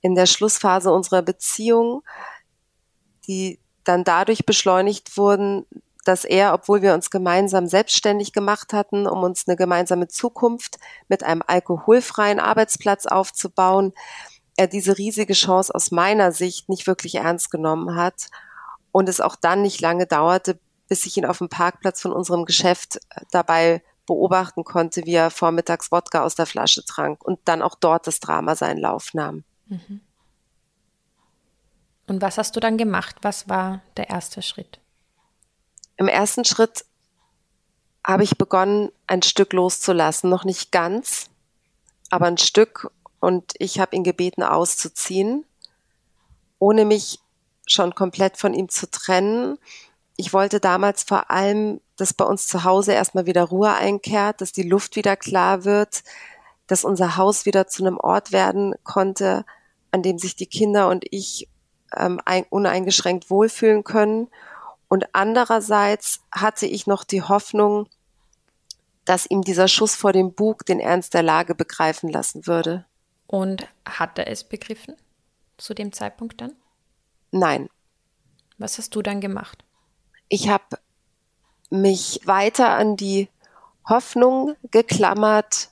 in 0.00 0.14
der 0.14 0.26
Schlussphase 0.26 0.92
unserer 0.92 1.22
Beziehung, 1.22 2.02
die 3.26 3.58
dann 3.84 4.04
dadurch 4.04 4.46
beschleunigt 4.46 5.16
wurden, 5.16 5.66
dass 6.04 6.24
er, 6.24 6.54
obwohl 6.54 6.82
wir 6.82 6.94
uns 6.94 7.10
gemeinsam 7.10 7.66
selbstständig 7.66 8.32
gemacht 8.32 8.72
hatten, 8.72 9.06
um 9.06 9.22
uns 9.22 9.46
eine 9.46 9.56
gemeinsame 9.56 10.08
Zukunft 10.08 10.78
mit 11.08 11.22
einem 11.22 11.42
alkoholfreien 11.46 12.40
Arbeitsplatz 12.40 13.06
aufzubauen, 13.06 13.92
er 14.56 14.66
diese 14.66 14.98
riesige 14.98 15.32
Chance 15.32 15.74
aus 15.74 15.90
meiner 15.90 16.32
Sicht 16.32 16.68
nicht 16.68 16.86
wirklich 16.86 17.16
ernst 17.16 17.50
genommen 17.50 17.96
hat 17.96 18.28
und 18.92 19.08
es 19.08 19.20
auch 19.20 19.36
dann 19.36 19.62
nicht 19.62 19.80
lange 19.80 20.06
dauerte, 20.06 20.58
bis 20.88 21.06
ich 21.06 21.16
ihn 21.16 21.24
auf 21.24 21.38
dem 21.38 21.48
Parkplatz 21.48 22.00
von 22.00 22.12
unserem 22.12 22.44
Geschäft 22.44 22.96
äh, 22.96 23.22
dabei 23.30 23.82
beobachten 24.06 24.64
konnte, 24.64 25.06
wie 25.06 25.14
er 25.14 25.30
vormittags 25.30 25.92
Wodka 25.92 26.24
aus 26.24 26.34
der 26.34 26.46
Flasche 26.46 26.84
trank 26.84 27.24
und 27.24 27.38
dann 27.44 27.62
auch 27.62 27.76
dort 27.76 28.06
das 28.06 28.18
Drama 28.18 28.56
seinen 28.56 28.78
Lauf 28.78 29.14
nahm. 29.14 29.44
Mhm. 29.66 30.00
Und 32.08 32.20
was 32.20 32.38
hast 32.38 32.56
du 32.56 32.60
dann 32.60 32.76
gemacht? 32.76 33.16
Was 33.22 33.48
war 33.48 33.82
der 33.96 34.10
erste 34.10 34.42
Schritt? 34.42 34.80
Im 36.00 36.08
ersten 36.08 36.46
Schritt 36.46 36.86
habe 38.02 38.24
ich 38.24 38.38
begonnen, 38.38 38.90
ein 39.06 39.20
Stück 39.20 39.52
loszulassen. 39.52 40.30
Noch 40.30 40.44
nicht 40.44 40.72
ganz, 40.72 41.28
aber 42.08 42.24
ein 42.24 42.38
Stück. 42.38 42.90
Und 43.20 43.52
ich 43.58 43.78
habe 43.78 43.94
ihn 43.94 44.02
gebeten, 44.02 44.42
auszuziehen, 44.42 45.44
ohne 46.58 46.86
mich 46.86 47.20
schon 47.66 47.94
komplett 47.94 48.38
von 48.38 48.54
ihm 48.54 48.70
zu 48.70 48.90
trennen, 48.90 49.58
ich 50.16 50.34
wollte 50.34 50.60
damals 50.60 51.02
vor 51.02 51.30
allem, 51.30 51.80
dass 51.96 52.12
bei 52.12 52.26
uns 52.26 52.46
zu 52.46 52.64
Hause 52.64 52.92
erstmal 52.92 53.24
wieder 53.24 53.44
Ruhe 53.44 53.72
einkehrt, 53.72 54.42
dass 54.42 54.52
die 54.52 54.68
Luft 54.68 54.96
wieder 54.96 55.16
klar 55.16 55.64
wird, 55.64 56.02
dass 56.66 56.84
unser 56.84 57.16
Haus 57.16 57.46
wieder 57.46 57.68
zu 57.68 57.82
einem 57.82 57.96
Ort 57.96 58.30
werden 58.30 58.74
konnte, 58.84 59.46
an 59.92 60.02
dem 60.02 60.18
sich 60.18 60.36
die 60.36 60.44
Kinder 60.44 60.90
und 60.90 61.06
ich 61.10 61.48
ähm, 61.96 62.20
ein, 62.26 62.44
uneingeschränkt 62.50 63.30
wohlfühlen 63.30 63.82
können. 63.82 64.28
Und 64.90 65.06
andererseits 65.14 66.20
hatte 66.30 66.66
ich 66.66 66.86
noch 66.86 67.04
die 67.04 67.22
Hoffnung, 67.22 67.88
dass 69.06 69.24
ihm 69.24 69.40
dieser 69.40 69.68
Schuss 69.68 69.94
vor 69.94 70.12
dem 70.12 70.34
Bug 70.34 70.66
den 70.66 70.80
Ernst 70.80 71.14
der 71.14 71.22
Lage 71.22 71.54
begreifen 71.54 72.10
lassen 72.10 72.46
würde. 72.46 72.84
Und 73.26 73.66
hat 73.88 74.18
er 74.18 74.26
es 74.26 74.44
begriffen 74.44 74.94
zu 75.56 75.72
dem 75.72 75.94
Zeitpunkt 75.94 76.42
dann? 76.42 76.52
Nein. 77.30 77.70
Was 78.58 78.76
hast 78.76 78.94
du 78.94 79.00
dann 79.00 79.22
gemacht? 79.22 79.64
ich 80.30 80.48
habe 80.48 80.78
mich 81.68 82.20
weiter 82.24 82.70
an 82.70 82.96
die 82.96 83.28
Hoffnung 83.86 84.56
geklammert, 84.70 85.70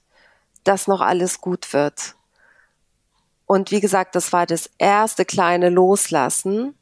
dass 0.65 0.89
noch 0.89 1.01
alles 1.01 1.41
gut 1.41 1.73
wird. 1.73 2.17
Und 3.47 3.71
wie 3.71 3.81
gesagt, 3.81 4.15
das 4.15 4.33
war 4.33 4.45
das 4.45 4.69
erste 4.77 5.25
kleine 5.25 5.71
Loslassen. 5.71 6.77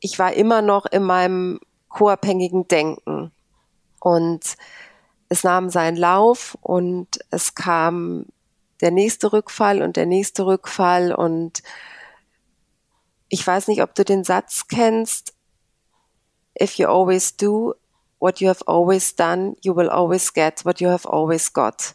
Ich 0.00 0.18
war 0.18 0.32
immer 0.32 0.62
noch 0.62 0.86
in 0.86 1.02
meinem 1.02 1.60
co-abhängigen 1.88 2.68
Denken. 2.68 3.32
Und 4.00 4.56
es 5.28 5.44
nahm 5.44 5.70
seinen 5.70 5.96
Lauf 5.96 6.56
und 6.62 7.08
es 7.30 7.54
kam 7.54 8.26
der 8.80 8.90
nächste 8.90 9.32
Rückfall 9.32 9.82
und 9.82 9.96
der 9.96 10.06
nächste 10.06 10.46
Rückfall 10.46 11.14
und 11.14 11.62
ich 13.28 13.46
weiß 13.46 13.68
nicht, 13.68 13.82
ob 13.82 13.94
du 13.94 14.04
den 14.04 14.24
Satz 14.24 14.66
kennst, 14.68 15.34
if 16.60 16.74
you 16.74 16.88
always 16.88 17.36
do 17.36 17.74
what 18.18 18.40
you 18.40 18.48
have 18.48 18.66
always 18.66 19.14
done, 19.14 19.56
you 19.62 19.74
will 19.74 19.88
always 19.88 20.32
get 20.32 20.64
what 20.64 20.80
you 20.80 20.88
have 20.88 21.08
always 21.08 21.52
got. 21.52 21.94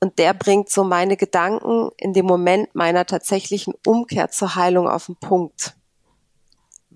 Und 0.00 0.18
der 0.18 0.34
bringt 0.34 0.68
so 0.68 0.84
meine 0.84 1.16
Gedanken 1.16 1.90
in 1.96 2.12
dem 2.12 2.26
Moment 2.26 2.74
meiner 2.74 3.06
tatsächlichen 3.06 3.74
Umkehr 3.86 4.30
zur 4.30 4.54
Heilung 4.54 4.86
auf 4.86 5.06
den 5.06 5.16
Punkt. 5.16 5.74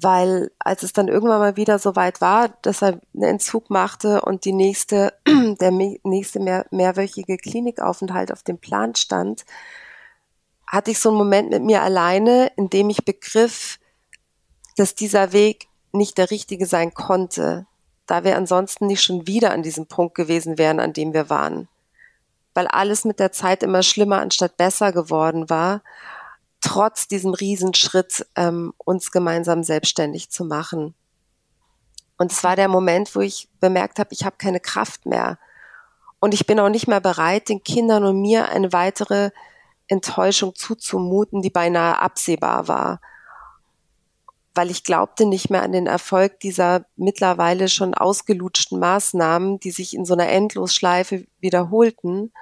Weil 0.00 0.52
als 0.58 0.84
es 0.84 0.92
dann 0.92 1.08
irgendwann 1.08 1.40
mal 1.40 1.56
wieder 1.56 1.78
so 1.78 1.96
weit 1.96 2.20
war, 2.20 2.50
dass 2.62 2.82
er 2.82 3.00
einen 3.14 3.22
Entzug 3.24 3.68
machte 3.68 4.20
und 4.20 4.44
die 4.44 4.52
nächste, 4.52 5.12
der 5.26 5.70
nächste 5.70 6.38
mehr, 6.38 6.66
mehrwöchige 6.70 7.36
Klinikaufenthalt 7.36 8.32
auf 8.32 8.42
dem 8.42 8.58
Plan 8.58 8.94
stand, 8.94 9.44
hatte 10.66 10.90
ich 10.90 11.00
so 11.00 11.08
einen 11.08 11.18
Moment 11.18 11.50
mit 11.50 11.62
mir 11.64 11.82
alleine, 11.82 12.52
in 12.56 12.70
dem 12.70 12.90
ich 12.90 13.04
begriff, 13.04 13.78
dass 14.76 14.94
dieser 14.94 15.32
Weg 15.32 15.68
nicht 15.92 16.18
der 16.18 16.30
richtige 16.30 16.66
sein 16.66 16.94
konnte, 16.94 17.66
da 18.06 18.24
wir 18.24 18.36
ansonsten 18.36 18.86
nicht 18.86 19.02
schon 19.02 19.26
wieder 19.26 19.50
an 19.50 19.62
diesem 19.62 19.86
Punkt 19.86 20.14
gewesen 20.14 20.58
wären, 20.58 20.80
an 20.80 20.92
dem 20.92 21.12
wir 21.12 21.30
waren. 21.30 21.68
Weil 22.54 22.66
alles 22.68 23.04
mit 23.04 23.18
der 23.18 23.32
Zeit 23.32 23.62
immer 23.62 23.82
schlimmer 23.82 24.20
anstatt 24.20 24.56
besser 24.56 24.92
geworden 24.92 25.50
war, 25.50 25.82
trotz 26.60 27.08
diesem 27.08 27.34
Riesenschritt, 27.34 28.26
ähm, 28.36 28.72
uns 28.78 29.10
gemeinsam 29.10 29.62
selbstständig 29.62 30.30
zu 30.30 30.44
machen. 30.44 30.94
Und 32.16 32.32
es 32.32 32.42
war 32.42 32.56
der 32.56 32.68
Moment, 32.68 33.14
wo 33.14 33.20
ich 33.20 33.48
bemerkt 33.60 33.98
habe, 33.98 34.10
ich 34.12 34.24
habe 34.24 34.36
keine 34.38 34.60
Kraft 34.60 35.06
mehr. 35.06 35.38
Und 36.20 36.34
ich 36.34 36.46
bin 36.46 36.58
auch 36.58 36.68
nicht 36.68 36.88
mehr 36.88 37.00
bereit, 37.00 37.48
den 37.48 37.62
Kindern 37.62 38.04
und 38.04 38.20
mir 38.20 38.48
eine 38.48 38.72
weitere 38.72 39.30
Enttäuschung 39.86 40.54
zuzumuten, 40.54 41.42
die 41.42 41.50
beinahe 41.50 42.00
absehbar 42.00 42.68
war 42.68 43.00
weil 44.58 44.72
ich 44.72 44.82
glaubte 44.82 45.24
nicht 45.24 45.50
mehr 45.50 45.62
an 45.62 45.70
den 45.70 45.86
Erfolg 45.86 46.40
dieser 46.40 46.84
mittlerweile 46.96 47.68
schon 47.68 47.94
ausgelutschten 47.94 48.80
Maßnahmen, 48.80 49.60
die 49.60 49.70
sich 49.70 49.94
in 49.94 50.04
so 50.04 50.14
einer 50.14 50.28
Endlosschleife 50.28 51.26
wiederholten 51.38 52.32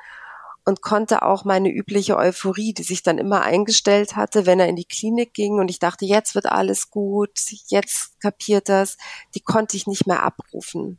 und 0.66 0.82
konnte 0.82 1.22
auch 1.22 1.44
meine 1.44 1.70
übliche 1.70 2.16
Euphorie, 2.16 2.74
die 2.74 2.82
sich 2.82 3.04
dann 3.04 3.18
immer 3.18 3.42
eingestellt 3.42 4.16
hatte, 4.16 4.46
wenn 4.46 4.58
er 4.58 4.66
in 4.66 4.74
die 4.74 4.84
Klinik 4.84 5.32
ging 5.32 5.60
und 5.60 5.68
ich 5.68 5.78
dachte, 5.78 6.04
jetzt 6.04 6.34
wird 6.34 6.46
alles 6.46 6.90
gut, 6.90 7.38
jetzt 7.68 8.20
kapiert 8.20 8.68
das, 8.68 8.98
die 9.36 9.40
konnte 9.40 9.76
ich 9.76 9.86
nicht 9.86 10.08
mehr 10.08 10.24
abrufen. 10.24 10.98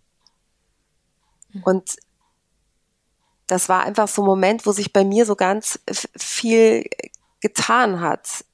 Hm. 1.52 1.64
Und 1.64 1.98
das 3.46 3.68
war 3.68 3.84
einfach 3.84 4.08
so 4.08 4.22
ein 4.22 4.26
Moment, 4.26 4.66
wo 4.66 4.72
sich 4.72 4.94
bei 4.94 5.04
mir 5.04 5.26
so 5.26 5.36
ganz 5.36 5.82
viel 6.16 6.86
getan 7.42 8.00
hat 8.00 8.46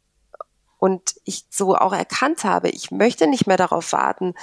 und 0.80 1.15
ich 1.26 1.45
so 1.52 1.76
auch 1.76 1.93
erkannt 1.93 2.43
habe, 2.43 2.69
ich 2.69 2.89
möchte 2.89 3.28
nicht 3.28 3.45
mehr 3.45 3.58
darauf 3.58 3.93
warten, 3.93 4.34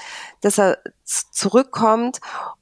dass 0.41 0.57
er 0.57 0.79
zurückkommt 1.05 2.21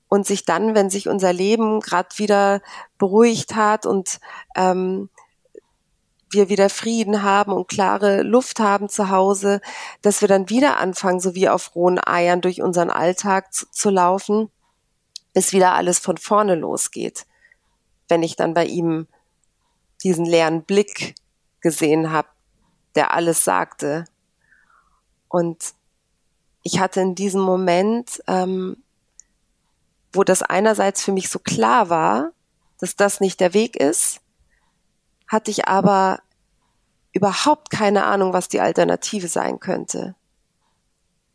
und 0.09 0.27
sich 0.27 0.45
dann, 0.45 0.75
wenn 0.75 0.91
sich 0.91 1.09
unser 1.09 1.33
Leben 1.33 1.81
gerade 1.81 2.09
wieder 2.17 2.61
beruhigt 2.97 3.55
hat 3.55 3.87
und 3.87 4.21
ähm, 4.57 5.11
wir 6.31 6.49
wieder 6.49 6.69
Frieden 6.69 7.23
haben 7.23 7.53
und 7.53 7.69
klare 7.69 8.23
Luft 8.23 8.61
haben 8.61 8.89
zu 8.89 9.11
Hause, 9.11 9.61
dass 10.03 10.21
wir 10.21 10.29
dann 10.29 10.51
wieder 10.51 10.79
anfangen, 10.79 11.21
so 11.21 11.35
wie 11.35 11.49
auf 11.49 11.75
rohen 11.75 11.99
Eiern 12.05 12.41
durch 12.41 12.61
unseren 12.61 12.91
Alltag 12.91 13.53
zu, 13.53 13.71
zu 13.71 13.91
laufen, 13.91 14.51
bis 15.33 15.53
wieder 15.53 15.73
alles 15.73 15.99
von 15.99 16.17
vorne 16.17 16.55
losgeht. 16.55 17.27
Wenn 18.09 18.23
ich 18.23 18.37
dann 18.37 18.55
bei 18.55 18.67
ihm 18.67 19.07
diesen 20.03 20.25
leeren 20.25 20.65
Blick 20.65 21.15
gesehen 21.61 22.13
habe, 22.13 22.29
der 22.95 23.13
alles 23.15 23.45
sagte. 23.45 24.05
Und 25.29 25.75
ich 26.63 26.79
hatte 26.79 27.01
in 27.01 27.15
diesem 27.15 27.41
Moment, 27.41 28.23
ähm, 28.27 28.83
wo 30.13 30.25
das 30.25 30.43
einerseits 30.43 31.03
für 31.03 31.13
mich 31.13 31.29
so 31.29 31.39
klar 31.39 31.91
war, 31.91 32.33
dass 32.79 32.97
das 32.97 33.21
nicht 33.21 33.41
der 33.41 33.55
Weg 33.55 33.77
ist, 33.77 34.21
hatte 35.27 35.51
ich 35.51 35.69
aber 35.69 36.21
überhaupt 37.13 37.71
keine 37.71 38.05
Ahnung, 38.05 38.33
was 38.33 38.49
die 38.49 38.61
Alternative 38.61 39.29
sein 39.29 39.61
könnte. 39.61 40.15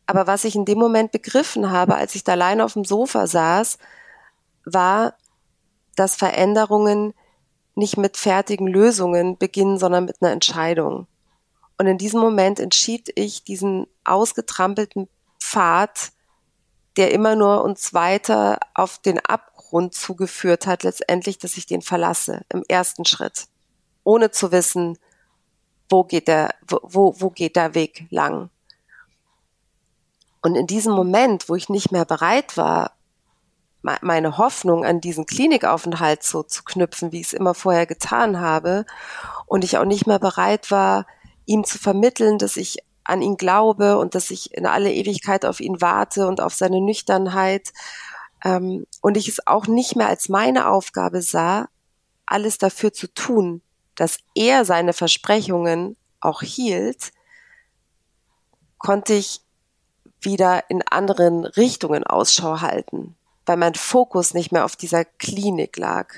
Aber 0.06 0.28
was 0.28 0.44
ich 0.44 0.56
in 0.56 0.66
dem 0.66 0.80
Moment 0.80 1.12
begriffen 1.12 1.72
habe, 1.72 1.96
als 1.96 2.16
ich 2.16 2.24
da 2.24 2.34
allein 2.34 2.62
auf 2.62 2.74
dem 2.74 2.86
Sofa 2.86 3.28
saß, 3.28 3.78
war, 4.66 5.16
dass 5.96 6.16
Veränderungen 6.16 7.14
nicht 7.76 7.98
mit 7.98 8.18
fertigen 8.18 8.68
Lösungen 8.68 9.38
beginnen, 9.38 9.78
sondern 9.78 10.06
mit 10.06 10.22
einer 10.22 10.32
Entscheidung. 10.32 11.08
Und 11.78 11.88
in 11.88 11.98
diesem 11.98 12.20
Moment 12.20 12.60
entschied 12.60 13.12
ich 13.16 13.44
diesen 13.44 13.88
ausgetrampelten 14.04 15.08
Pfad, 15.40 16.12
der 16.98 17.12
immer 17.12 17.36
nur 17.36 17.64
uns 17.64 17.94
weiter 17.94 18.60
auf 18.74 19.00
den 19.00 19.20
Abgrund 19.20 19.94
zugeführt 19.94 20.68
hat, 20.68 20.84
letztendlich, 20.84 21.38
dass 21.38 21.58
ich 21.58 21.66
den 21.66 21.82
verlasse 21.82 22.42
im 22.50 22.64
ersten 22.68 23.06
Schritt, 23.06 23.46
ohne 24.04 24.32
zu 24.32 24.52
wissen, 24.52 24.98
wo 25.90 26.04
geht 26.04 26.28
der, 26.28 26.56
wo, 26.68 27.16
wo 27.18 27.30
geht 27.30 27.56
der 27.56 27.76
Weg 27.76 28.06
lang. 28.10 28.50
Und 30.42 30.56
in 30.56 30.68
diesem 30.68 30.94
Moment, 30.94 31.50
wo 31.50 31.56
ich 31.56 31.70
nicht 31.70 31.92
mehr 31.92 32.06
bereit 32.06 32.58
war, 32.58 32.94
meine 33.82 34.38
Hoffnung 34.38 34.86
an 34.86 35.02
diesen 35.02 35.26
Klinikaufenthalt 35.26 36.24
so 36.24 36.42
zu 36.42 36.64
knüpfen, 36.64 37.12
wie 37.12 37.20
ich 37.20 37.28
es 37.28 37.34
immer 37.34 37.54
vorher 37.54 37.86
getan 37.86 38.40
habe, 38.40 38.86
und 39.46 39.64
ich 39.64 39.78
auch 39.78 39.86
nicht 39.86 40.08
mehr 40.08 40.20
bereit 40.20 40.72
war, 40.72 41.06
ihm 41.46 41.66
zu 41.66 41.78
vermitteln, 41.78 42.38
dass 42.38 42.56
ich 42.56 42.78
an 43.04 43.22
ihn 43.22 43.38
glaube 43.38 43.98
und 43.98 44.16
dass 44.16 44.32
ich 44.32 44.54
in 44.54 44.66
alle 44.66 44.94
Ewigkeit 44.94 45.46
auf 45.46 45.60
ihn 45.60 45.82
warte 45.82 46.28
und 46.28 46.42
auf 46.42 46.54
seine 46.54 46.82
Nüchternheit. 46.82 47.74
Ähm, 48.44 48.86
und 49.02 49.18
ich 49.18 49.28
es 49.28 49.46
auch 49.48 49.68
nicht 49.68 49.96
mehr 49.96 50.08
als 50.08 50.30
meine 50.30 50.70
Aufgabe 50.70 51.22
sah, 51.22 51.68
alles 52.26 52.58
dafür 52.58 52.94
zu 52.94 53.08
tun, 53.14 53.62
dass 53.96 54.18
er 54.36 54.66
seine 54.66 54.94
Versprechungen 54.94 55.98
auch 56.20 56.42
hielt, 56.42 57.12
konnte 58.78 59.14
ich 59.14 59.42
wieder 60.22 60.70
in 60.70 60.82
anderen 60.82 61.46
Richtungen 61.46 62.04
Ausschau 62.04 62.62
halten, 62.62 63.16
weil 63.46 63.58
mein 63.58 63.76
Fokus 63.76 64.34
nicht 64.34 64.52
mehr 64.52 64.66
auf 64.66 64.76
dieser 64.76 65.06
Klinik 65.06 65.78
lag 65.78 66.16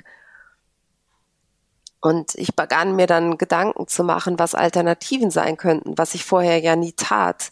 und 2.06 2.36
ich 2.36 2.56
begann 2.56 2.96
mir 2.96 3.08
dann 3.08 3.40
Gedanken 3.40 3.88
zu 3.88 4.04
machen, 4.04 4.38
was 4.38 4.54
Alternativen 4.54 5.32
sein 5.32 5.58
könnten, 5.58 5.98
was 5.98 6.14
ich 6.14 6.24
vorher 6.24 6.60
ja 6.60 6.76
nie 6.76 6.94
tat. 6.94 7.52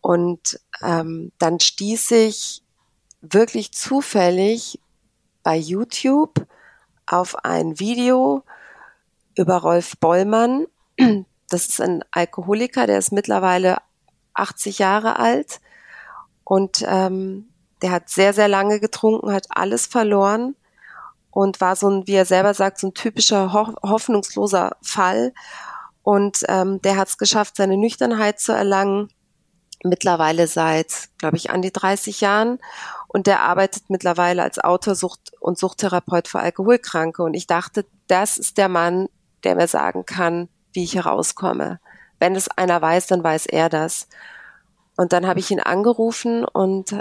Und 0.00 0.60
ähm, 0.80 1.32
dann 1.40 1.58
stieß 1.58 2.12
ich 2.12 2.62
wirklich 3.20 3.72
zufällig 3.72 4.78
bei 5.42 5.56
YouTube 5.56 6.46
auf 7.04 7.44
ein 7.44 7.80
Video 7.80 8.44
über 9.36 9.56
Rolf 9.56 9.98
Bollmann. 9.98 10.66
Das 11.50 11.66
ist 11.66 11.80
ein 11.80 12.02
Alkoholiker, 12.12 12.86
der 12.86 12.98
ist 12.98 13.12
mittlerweile 13.12 13.78
80 14.34 14.78
Jahre 14.78 15.18
alt 15.18 15.60
und 16.42 16.84
ähm, 16.86 17.48
der 17.82 17.90
hat 17.90 18.08
sehr, 18.08 18.32
sehr 18.32 18.48
lange 18.48 18.80
getrunken, 18.80 19.32
hat 19.32 19.46
alles 19.50 19.86
verloren 19.86 20.56
und 21.34 21.60
war 21.60 21.74
so 21.74 21.90
ein, 21.90 22.06
wie 22.06 22.14
er 22.14 22.26
selber 22.26 22.54
sagt, 22.54 22.78
so 22.78 22.86
ein 22.86 22.94
typischer 22.94 23.52
ho 23.52 23.74
hoffnungsloser 23.82 24.76
Fall. 24.82 25.34
Und 26.02 26.44
ähm, 26.48 26.80
der 26.82 26.96
hat 26.96 27.08
es 27.08 27.18
geschafft, 27.18 27.56
seine 27.56 27.76
Nüchternheit 27.76 28.38
zu 28.38 28.52
erlangen. 28.52 29.08
Mittlerweile 29.82 30.46
seit, 30.46 31.08
glaube 31.18 31.36
ich, 31.36 31.50
an 31.50 31.60
die 31.60 31.72
30 31.72 32.20
Jahren. 32.20 32.60
Und 33.08 33.26
der 33.26 33.40
arbeitet 33.40 33.90
mittlerweile 33.90 34.44
als 34.44 34.60
Autor 34.60 34.94
Sucht 34.94 35.32
und 35.40 35.58
Suchttherapeut 35.58 36.28
für 36.28 36.38
Alkoholkranke. 36.38 37.24
Und 37.24 37.34
ich 37.34 37.48
dachte, 37.48 37.84
das 38.06 38.38
ist 38.38 38.56
der 38.56 38.68
Mann, 38.68 39.08
der 39.42 39.56
mir 39.56 39.66
sagen 39.66 40.06
kann, 40.06 40.48
wie 40.72 40.84
ich 40.84 40.94
herauskomme. 40.94 41.80
Wenn 42.20 42.36
es 42.36 42.48
einer 42.48 42.80
weiß, 42.80 43.08
dann 43.08 43.24
weiß 43.24 43.46
er 43.46 43.68
das. 43.68 44.06
Und 44.96 45.12
dann 45.12 45.26
habe 45.26 45.40
ich 45.40 45.50
ihn 45.50 45.60
angerufen 45.60 46.44
und 46.44 46.96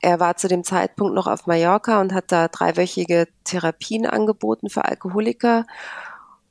er 0.00 0.20
war 0.20 0.36
zu 0.36 0.48
dem 0.48 0.64
Zeitpunkt 0.64 1.14
noch 1.14 1.26
auf 1.26 1.46
Mallorca 1.46 2.00
und 2.00 2.12
hat 2.12 2.30
da 2.30 2.48
dreiwöchige 2.48 3.26
Therapien 3.44 4.06
angeboten 4.06 4.70
für 4.70 4.84
Alkoholiker. 4.84 5.66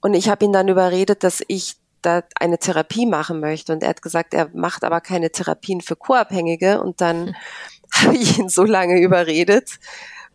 Und 0.02 0.14
ich 0.14 0.30
habe 0.30 0.46
ihn 0.46 0.54
dann 0.54 0.68
überredet, 0.68 1.24
dass 1.24 1.42
ich 1.48 1.78
da 2.02 2.24
eine 2.40 2.60
Therapie 2.60 3.06
machen 3.06 3.40
möchte. 3.40 3.74
Und 3.74 3.84
er 3.84 3.90
hat 3.90 4.02
gesagt, 4.02 4.34
er 4.34 4.50
macht 4.54 4.84
aber 4.84 5.02
keine 5.02 5.32
Therapien 5.32 5.82
für 5.82 5.96
Co-Abhängige. 5.96 6.82
Und 6.82 7.02
dann 7.02 7.36
habe 7.94 8.16
ich 8.16 8.38
ihn 8.38 8.50
so 8.50 8.64
lange 8.64 9.00
überredet, 9.00 9.80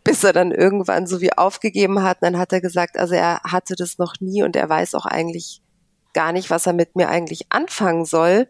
bis 0.03 0.23
er 0.23 0.33
dann 0.33 0.51
irgendwann 0.51 1.07
so 1.07 1.21
wie 1.21 1.33
aufgegeben 1.33 2.03
hat. 2.03 2.21
Und 2.21 2.33
dann 2.33 2.39
hat 2.39 2.53
er 2.53 2.61
gesagt, 2.61 2.97
also 2.97 3.15
er 3.15 3.41
hatte 3.43 3.75
das 3.75 3.97
noch 3.97 4.15
nie 4.19 4.43
und 4.43 4.55
er 4.55 4.69
weiß 4.69 4.95
auch 4.95 5.05
eigentlich 5.05 5.61
gar 6.13 6.31
nicht, 6.31 6.49
was 6.49 6.67
er 6.67 6.73
mit 6.73 6.95
mir 6.95 7.09
eigentlich 7.09 7.47
anfangen 7.49 8.05
soll. 8.05 8.47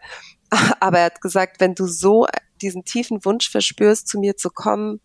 Aber 0.80 0.99
er 0.99 1.06
hat 1.06 1.21
gesagt, 1.21 1.60
wenn 1.60 1.76
du 1.76 1.88
so 1.88 2.28
diesen 2.63 2.86
tiefen 2.86 3.23
Wunsch 3.26 3.49
verspürst, 3.49 4.08
zu 4.08 4.19
mir 4.19 4.38
zu 4.38 4.49
kommen, 4.49 5.02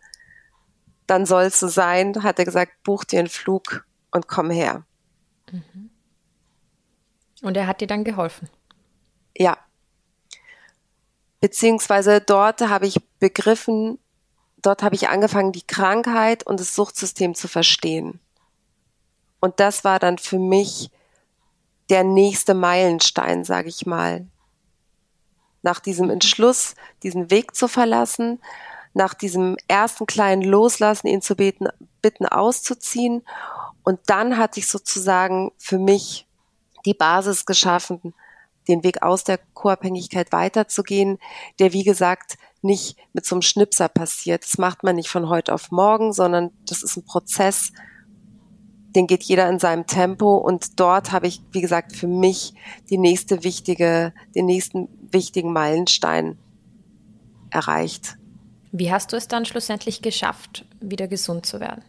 dann 1.07 1.25
soll 1.25 1.43
es 1.43 1.59
so 1.59 1.67
sein, 1.67 2.23
hat 2.23 2.39
er 2.39 2.45
gesagt, 2.45 2.83
buch 2.83 3.03
dir 3.03 3.19
einen 3.19 3.29
Flug 3.29 3.85
und 4.11 4.27
komm 4.27 4.49
her. 4.49 4.85
Mhm. 5.51 5.89
Und 7.41 7.57
er 7.57 7.67
hat 7.67 7.81
dir 7.81 7.87
dann 7.87 8.03
geholfen? 8.03 8.49
Ja. 9.37 9.57
Beziehungsweise 11.39 12.19
dort 12.19 12.61
habe 12.61 12.85
ich 12.85 12.99
begriffen, 13.19 13.97
dort 14.61 14.83
habe 14.83 14.95
ich 14.95 15.09
angefangen, 15.09 15.51
die 15.51 15.65
Krankheit 15.65 16.45
und 16.45 16.59
das 16.59 16.75
Suchtsystem 16.75 17.33
zu 17.33 17.47
verstehen. 17.47 18.19
Und 19.39 19.59
das 19.59 19.83
war 19.83 19.99
dann 19.99 20.17
für 20.17 20.37
mich 20.37 20.91
der 21.89 22.03
nächste 22.03 22.53
Meilenstein, 22.53 23.45
sage 23.45 23.69
ich 23.69 23.85
mal, 23.85 24.27
nach 25.61 25.79
diesem 25.79 26.09
Entschluss, 26.09 26.75
diesen 27.03 27.31
Weg 27.31 27.55
zu 27.55 27.67
verlassen, 27.67 28.39
nach 28.93 29.13
diesem 29.13 29.57
ersten 29.67 30.05
kleinen 30.05 30.41
Loslassen, 30.41 31.07
ihn 31.07 31.21
zu 31.21 31.35
beten, 31.35 31.67
bitten 32.01 32.25
auszuziehen. 32.25 33.23
Und 33.83 33.99
dann 34.07 34.37
hatte 34.37 34.59
ich 34.59 34.67
sozusagen 34.67 35.51
für 35.57 35.79
mich 35.79 36.27
die 36.85 36.93
Basis 36.93 37.45
geschaffen, 37.45 38.13
den 38.67 38.83
Weg 38.83 39.01
aus 39.01 39.23
der 39.23 39.39
Co-Abhängigkeit 39.53 40.31
weiterzugehen, 40.31 41.17
der 41.59 41.73
wie 41.73 41.83
gesagt 41.83 42.37
nicht 42.61 42.97
mit 43.13 43.25
so 43.25 43.35
einem 43.35 43.41
Schnipser 43.41 43.89
passiert. 43.89 44.43
Das 44.43 44.57
macht 44.57 44.83
man 44.83 44.95
nicht 44.95 45.09
von 45.09 45.29
heute 45.29 45.53
auf 45.53 45.71
morgen, 45.71 46.13
sondern 46.13 46.51
das 46.67 46.83
ist 46.83 46.97
ein 46.97 47.05
Prozess, 47.05 47.71
den 48.95 49.07
geht 49.07 49.23
jeder 49.23 49.47
in 49.49 49.59
seinem 49.59 49.85
Tempo 49.85 50.37
und 50.37 50.79
dort 50.79 51.11
habe 51.11 51.27
ich, 51.27 51.41
wie 51.51 51.61
gesagt, 51.61 51.95
für 51.95 52.07
mich 52.07 52.53
die 52.89 52.97
nächste 52.97 53.43
wichtige, 53.43 54.13
den 54.35 54.45
nächsten 54.45 54.87
wichtigen 55.11 55.53
Meilenstein 55.53 56.37
erreicht. 57.49 58.17
Wie 58.71 58.91
hast 58.91 59.11
du 59.11 59.17
es 59.17 59.27
dann 59.27 59.45
schlussendlich 59.45 60.01
geschafft, 60.01 60.65
wieder 60.79 61.07
gesund 61.07 61.45
zu 61.45 61.59
werden? 61.59 61.83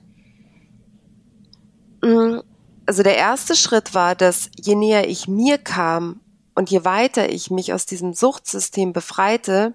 Mm, 2.03 2.41
also 2.87 3.03
der 3.03 3.17
erste 3.17 3.55
Schritt 3.55 3.95
war, 3.95 4.15
dass 4.15 4.51
je 4.57 4.75
näher 4.75 5.09
ich 5.09 5.29
mir 5.29 5.59
kam 5.59 6.21
und 6.55 6.71
je 6.71 6.85
weiter 6.85 7.31
ich 7.31 7.51
mich 7.51 7.73
aus 7.73 7.87
diesem 7.87 8.15
Suchtsystem 8.15 8.93
befreite, 8.93 9.75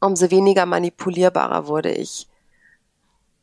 umso 0.00 0.30
weniger 0.30 0.66
manipulierbarer 0.66 1.66
wurde 1.66 1.92
ich. 1.92 2.28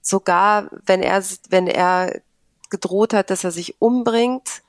Sogar 0.01 0.69
wenn 0.85 1.01
er, 1.01 1.23
wenn 1.49 1.67
er 1.67 2.21
gedroht 2.69 3.13
hat, 3.13 3.29
dass 3.29 3.43
er 3.43 3.51
sich 3.51 3.81
umbringt, 3.81 4.63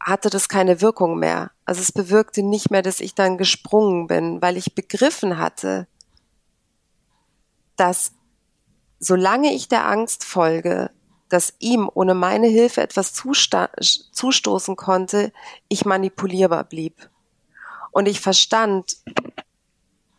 hatte 0.00 0.30
das 0.30 0.48
keine 0.48 0.80
Wirkung 0.80 1.18
mehr. 1.18 1.50
Also 1.64 1.82
es 1.82 1.92
bewirkte 1.92 2.42
nicht 2.42 2.70
mehr, 2.70 2.82
dass 2.82 3.00
ich 3.00 3.14
dann 3.14 3.38
gesprungen 3.38 4.06
bin, 4.06 4.40
weil 4.40 4.56
ich 4.56 4.74
begriffen 4.74 5.38
hatte, 5.38 5.86
dass 7.76 8.12
solange 8.98 9.52
ich 9.52 9.68
der 9.68 9.86
Angst 9.86 10.24
folge, 10.24 10.90
dass 11.28 11.54
ihm 11.58 11.88
ohne 11.92 12.14
meine 12.14 12.48
Hilfe 12.48 12.82
etwas 12.82 13.12
zustoßen 13.14 14.76
konnte, 14.76 15.32
ich 15.68 15.84
manipulierbar 15.84 16.64
blieb. 16.64 17.08
Und 17.92 18.06
ich 18.06 18.20
verstand, 18.20 18.96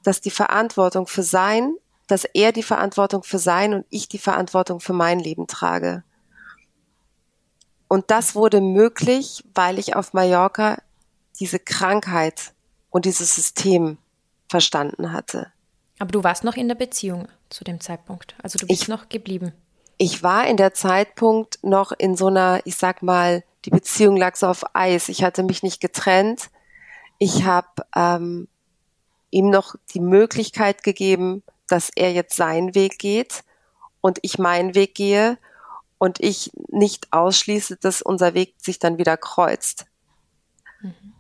dass 0.03 0.21
die 0.21 0.31
Verantwortung 0.31 1.07
für 1.07 1.23
sein, 1.23 1.75
dass 2.07 2.25
er 2.25 2.51
die 2.51 2.63
Verantwortung 2.63 3.23
für 3.23 3.39
sein 3.39 3.73
und 3.73 3.85
ich 3.89 4.09
die 4.09 4.17
Verantwortung 4.17 4.79
für 4.79 4.93
mein 4.93 5.19
Leben 5.19 5.47
trage. 5.47 6.03
Und 7.91 8.09
das 8.09 8.35
wurde 8.35 8.61
möglich, 8.61 9.43
weil 9.53 9.77
ich 9.77 9.97
auf 9.97 10.13
Mallorca 10.13 10.77
diese 11.41 11.59
Krankheit 11.59 12.53
und 12.89 13.03
dieses 13.03 13.35
System 13.35 13.97
verstanden 14.47 15.11
hatte. 15.11 15.51
Aber 15.99 16.09
du 16.13 16.23
warst 16.23 16.45
noch 16.45 16.55
in 16.55 16.69
der 16.69 16.75
Beziehung 16.75 17.27
zu 17.49 17.65
dem 17.65 17.81
Zeitpunkt. 17.81 18.33
Also 18.41 18.57
du 18.57 18.65
bist 18.65 18.83
ich, 18.83 18.87
noch 18.87 19.09
geblieben. 19.09 19.51
Ich 19.97 20.23
war 20.23 20.47
in 20.47 20.55
der 20.55 20.73
Zeitpunkt 20.73 21.59
noch 21.63 21.91
in 21.91 22.15
so 22.15 22.27
einer, 22.27 22.61
ich 22.63 22.77
sag 22.77 23.03
mal, 23.03 23.43
die 23.65 23.71
Beziehung 23.71 24.15
lag 24.15 24.37
so 24.37 24.47
auf 24.47 24.73
Eis. 24.73 25.09
Ich 25.09 25.21
hatte 25.21 25.43
mich 25.43 25.61
nicht 25.61 25.81
getrennt. 25.81 26.49
Ich 27.17 27.43
habe 27.43 27.67
ähm, 27.93 28.47
ihm 29.31 29.49
noch 29.49 29.75
die 29.93 29.99
Möglichkeit 29.99 30.83
gegeben, 30.83 31.43
dass 31.67 31.89
er 31.93 32.13
jetzt 32.13 32.37
seinen 32.37 32.73
Weg 32.73 32.99
geht 32.99 33.43
und 33.99 34.19
ich 34.21 34.39
meinen 34.39 34.75
Weg 34.75 34.95
gehe 34.95 35.37
und 36.01 36.19
ich 36.19 36.49
nicht 36.69 37.13
ausschließe, 37.13 37.77
dass 37.77 38.01
unser 38.01 38.33
Weg 38.33 38.55
sich 38.57 38.79
dann 38.79 38.97
wieder 38.97 39.17
kreuzt. 39.17 39.85
Mhm. 40.81 41.13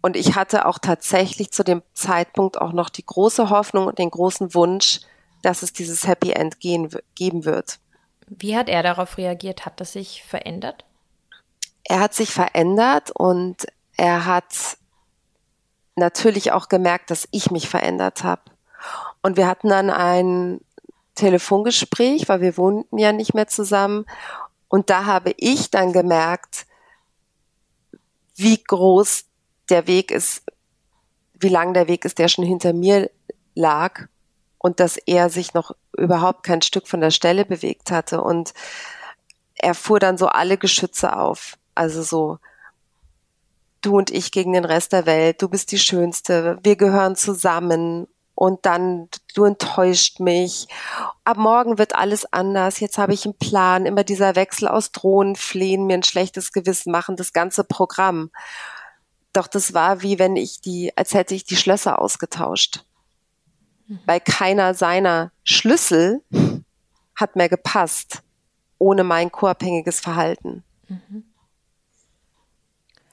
Und 0.00 0.14
ich 0.14 0.36
hatte 0.36 0.66
auch 0.66 0.78
tatsächlich 0.78 1.50
zu 1.50 1.64
dem 1.64 1.82
Zeitpunkt 1.92 2.60
auch 2.60 2.72
noch 2.72 2.88
die 2.88 3.04
große 3.04 3.50
Hoffnung 3.50 3.88
und 3.88 3.98
den 3.98 4.10
großen 4.10 4.54
Wunsch, 4.54 5.00
dass 5.42 5.64
es 5.64 5.72
dieses 5.72 6.06
Happy 6.06 6.30
End 6.30 6.60
gehen, 6.60 6.88
geben 7.16 7.44
wird. 7.44 7.80
Wie 8.28 8.56
hat 8.56 8.68
er 8.68 8.84
darauf 8.84 9.18
reagiert? 9.18 9.66
Hat 9.66 9.80
das 9.80 9.94
sich 9.94 10.22
verändert? 10.22 10.84
Er 11.82 11.98
hat 11.98 12.14
sich 12.14 12.30
verändert 12.30 13.10
und 13.10 13.66
er 13.96 14.24
hat 14.24 14.76
natürlich 15.96 16.52
auch 16.52 16.68
gemerkt, 16.68 17.10
dass 17.10 17.26
ich 17.32 17.50
mich 17.50 17.68
verändert 17.68 18.22
habe. 18.22 18.42
Und 19.20 19.36
wir 19.36 19.48
hatten 19.48 19.68
dann 19.68 19.90
ein 19.90 20.60
Telefongespräch, 21.14 22.28
weil 22.28 22.40
wir 22.40 22.56
wohnten 22.56 22.98
ja 22.98 23.12
nicht 23.12 23.34
mehr 23.34 23.48
zusammen. 23.48 24.06
Und 24.68 24.90
da 24.90 25.04
habe 25.04 25.34
ich 25.36 25.70
dann 25.70 25.92
gemerkt, 25.92 26.66
wie 28.34 28.62
groß 28.62 29.24
der 29.68 29.86
Weg 29.86 30.10
ist, 30.10 30.42
wie 31.34 31.48
lang 31.48 31.74
der 31.74 31.88
Weg 31.88 32.04
ist, 32.04 32.18
der 32.18 32.28
schon 32.28 32.44
hinter 32.44 32.72
mir 32.72 33.10
lag 33.54 34.06
und 34.58 34.80
dass 34.80 34.96
er 34.96 35.28
sich 35.28 35.54
noch 35.54 35.72
überhaupt 35.96 36.44
kein 36.44 36.62
Stück 36.62 36.88
von 36.88 37.00
der 37.00 37.10
Stelle 37.10 37.44
bewegt 37.44 37.90
hatte. 37.90 38.22
Und 38.22 38.54
er 39.54 39.74
fuhr 39.74 39.98
dann 39.98 40.16
so 40.16 40.28
alle 40.28 40.56
Geschütze 40.56 41.16
auf. 41.16 41.58
Also 41.74 42.02
so, 42.02 42.38
du 43.80 43.96
und 43.96 44.10
ich 44.10 44.32
gegen 44.32 44.52
den 44.52 44.64
Rest 44.64 44.92
der 44.92 45.06
Welt, 45.06 45.42
du 45.42 45.48
bist 45.48 45.72
die 45.72 45.78
Schönste, 45.78 46.58
wir 46.62 46.76
gehören 46.76 47.16
zusammen 47.16 48.06
und 48.34 48.64
dann 48.64 49.08
du 49.32 49.44
enttäuscht 49.44 50.20
mich. 50.20 50.68
Ab 51.24 51.36
morgen 51.36 51.78
wird 51.78 51.94
alles 51.94 52.32
anders. 52.32 52.80
Jetzt 52.80 52.98
habe 52.98 53.14
ich 53.14 53.24
einen 53.24 53.36
Plan. 53.36 53.86
Immer 53.86 54.04
dieser 54.04 54.36
Wechsel 54.36 54.68
aus 54.68 54.92
Drohnen, 54.92 55.36
Flehen, 55.36 55.86
mir 55.86 55.94
ein 55.94 56.02
schlechtes 56.02 56.52
Gewissen 56.52 56.92
machen, 56.92 57.16
das 57.16 57.32
ganze 57.32 57.64
Programm. 57.64 58.30
Doch 59.32 59.46
das 59.46 59.74
war 59.74 60.02
wie 60.02 60.18
wenn 60.18 60.36
ich 60.36 60.60
die, 60.60 60.96
als 60.96 61.14
hätte 61.14 61.34
ich 61.34 61.44
die 61.44 61.56
Schlösser 61.56 62.00
ausgetauscht. 62.00 62.84
Mhm. 63.86 64.00
Weil 64.06 64.20
keiner 64.20 64.74
seiner 64.74 65.32
Schlüssel 65.44 66.22
hat 67.16 67.36
mehr 67.36 67.48
gepasst, 67.48 68.22
ohne 68.78 69.04
mein 69.04 69.30
co-abhängiges 69.30 70.00
Verhalten. 70.00 70.64
Mhm. 70.88 71.24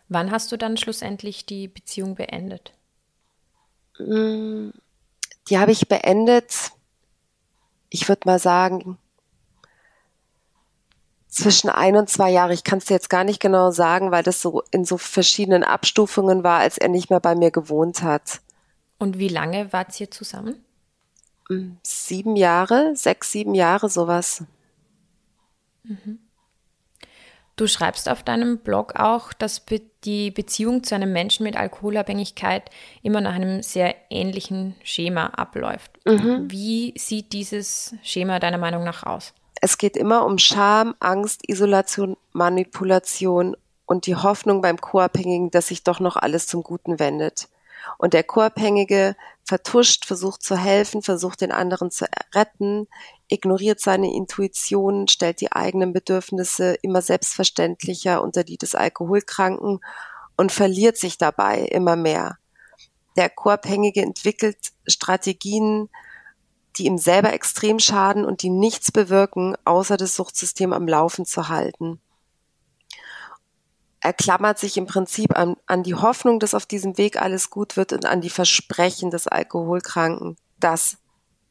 Wann 0.10 0.32
hast 0.32 0.51
du 0.51 0.58
dann 0.58 0.75
schlussendlich 0.75 1.45
die 1.45 1.67
Beziehung 1.67 2.15
beendet? 2.15 2.73
Die 5.49 5.57
habe 5.57 5.71
ich 5.71 5.88
beendet, 5.88 6.71
ich 7.89 8.07
würde 8.07 8.21
mal 8.25 8.39
sagen, 8.39 8.97
zwischen 11.27 11.69
ein 11.69 11.95
und 11.95 12.09
zwei 12.09 12.29
Jahre. 12.29 12.53
Ich 12.53 12.63
kann 12.63 12.79
es 12.79 12.85
dir 12.85 12.93
jetzt 12.93 13.09
gar 13.09 13.23
nicht 13.23 13.39
genau 13.39 13.71
sagen, 13.71 14.12
weil 14.12 14.23
das 14.23 14.41
so 14.41 14.63
in 14.71 14.85
so 14.85 14.97
verschiedenen 14.97 15.63
Abstufungen 15.63 16.43
war, 16.43 16.59
als 16.59 16.77
er 16.77 16.89
nicht 16.89 17.09
mehr 17.09 17.19
bei 17.19 17.35
mir 17.35 17.51
gewohnt 17.51 18.03
hat. 18.03 18.41
Und 18.97 19.17
wie 19.17 19.29
lange 19.29 19.71
wart 19.71 19.99
ihr 19.99 20.12
zusammen? 20.12 20.63
Mm, 21.49 21.77
sieben 21.83 22.35
Jahre, 22.35 22.95
sechs, 22.95 23.31
sieben 23.31 23.55
Jahre, 23.55 23.89
sowas. 23.89 24.43
Mhm. 25.83 26.19
Du 27.60 27.67
schreibst 27.67 28.08
auf 28.08 28.24
deinem 28.24 28.60
Blog 28.60 28.95
auch, 28.95 29.34
dass 29.34 29.62
die 30.06 30.32
Beziehung 30.32 30.82
zu 30.82 30.95
einem 30.95 31.12
Menschen 31.12 31.43
mit 31.43 31.58
Alkoholabhängigkeit 31.58 32.69
immer 33.04 33.19
nach 33.19 33.34
einem 33.34 33.62
sehr 33.63 33.95
ähnlichen 34.10 34.76
Schema 34.82 35.26
abläuft. 35.26 35.91
Mhm. 36.06 36.50
Wie 36.50 36.93
sieht 36.98 37.34
dieses 37.34 37.95
Schema 38.02 38.39
deiner 38.39 38.60
Meinung 38.60 38.86
nach 38.86 39.04
aus? 39.04 39.34
Es 39.60 39.78
geht 39.78 39.98
immer 39.98 40.26
um 40.26 40.38
Scham, 40.38 40.95
Angst, 41.02 41.50
Isolation, 41.50 42.15
Manipulation 42.32 43.58
und 43.86 44.06
die 44.06 44.15
Hoffnung 44.15 44.62
beim 44.62 44.80
Co-Abhängigen, 44.80 45.52
dass 45.52 45.67
sich 45.67 45.84
doch 45.84 46.00
noch 46.00 46.15
alles 46.15 46.48
zum 46.48 46.63
Guten 46.63 46.98
wendet. 46.98 47.50
Und 47.98 48.13
der 48.13 48.24
Co-Abhängige 48.24 49.17
vertuscht, 49.49 50.05
versucht 50.05 50.43
zu 50.43 50.55
helfen, 50.55 51.01
versucht 51.01 51.41
den 51.41 51.51
anderen 51.51 51.89
zu 51.89 52.05
retten, 52.35 52.88
ignoriert 53.29 53.79
seine 53.79 54.13
Intuition, 54.13 55.07
stellt 55.07 55.41
die 55.41 55.51
eigenen 55.51 55.91
Bedürfnisse 55.91 56.75
immer 56.83 57.01
selbstverständlicher 57.01 58.21
unter 58.21 58.43
die 58.43 58.57
des 58.57 58.75
Alkoholkranken 58.75 59.79
und 60.38 60.51
verliert 60.51 60.97
sich 60.97 61.17
dabei 61.17 61.62
immer 61.62 61.95
mehr. 61.95 62.38
Der 63.17 63.29
Co-Abhängige 63.31 64.03
entwickelt 64.03 64.71
Strategien, 64.85 65.89
die 66.77 66.85
ihm 66.85 66.99
selber 66.99 67.33
extrem 67.33 67.79
schaden 67.79 68.25
und 68.25 68.43
die 68.43 68.51
nichts 68.51 68.91
bewirken, 68.91 69.55
außer 69.65 69.97
das 69.97 70.15
Suchtsystem 70.15 70.73
am 70.73 70.88
Laufen 70.88 71.25
zu 71.25 71.49
halten 71.49 71.99
er 74.01 74.13
klammert 74.13 74.59
sich 74.59 74.77
im 74.77 74.85
Prinzip 74.85 75.38
an, 75.38 75.55
an 75.65 75.83
die 75.83 75.95
Hoffnung, 75.95 76.39
dass 76.39 76.53
auf 76.53 76.65
diesem 76.65 76.97
Weg 76.97 77.21
alles 77.21 77.49
gut 77.49 77.75
wird 77.75 77.91
und 77.91 78.05
an 78.05 78.21
die 78.21 78.29
Versprechen 78.29 79.12
des 79.12 79.27
Alkoholkranken, 79.27 80.37
dass 80.60 80.97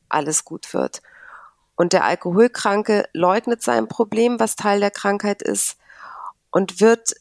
alles 0.09 0.44
gut 0.44 0.72
wird. 0.72 1.03
Und 1.76 1.92
der 1.92 2.05
Alkoholkranke 2.05 3.09
leugnet 3.12 3.62
sein 3.62 3.86
Problem, 3.86 4.40
was 4.40 4.57
Teil 4.57 4.80
der 4.80 4.90
Krankheit 4.90 5.42
ist, 5.42 5.76
und 6.51 6.80
wird 6.80 7.14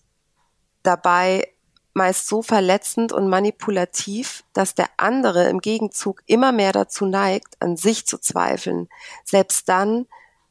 dabei 0.84 1.53
meist 1.93 2.28
so 2.28 2.41
verletzend 2.41 3.11
und 3.11 3.28
manipulativ, 3.28 4.43
dass 4.53 4.75
der 4.75 4.88
andere 4.97 5.49
im 5.49 5.59
Gegenzug 5.59 6.21
immer 6.28 6.51
mehr 6.51 6.71
dazu 6.71 7.05
neigt, 7.05 7.55
an 7.59 7.75
sich 7.75 8.07
zu 8.07 8.19
zweifeln, 8.19 8.88
selbst 9.25 9.67
dann, 9.67 10.05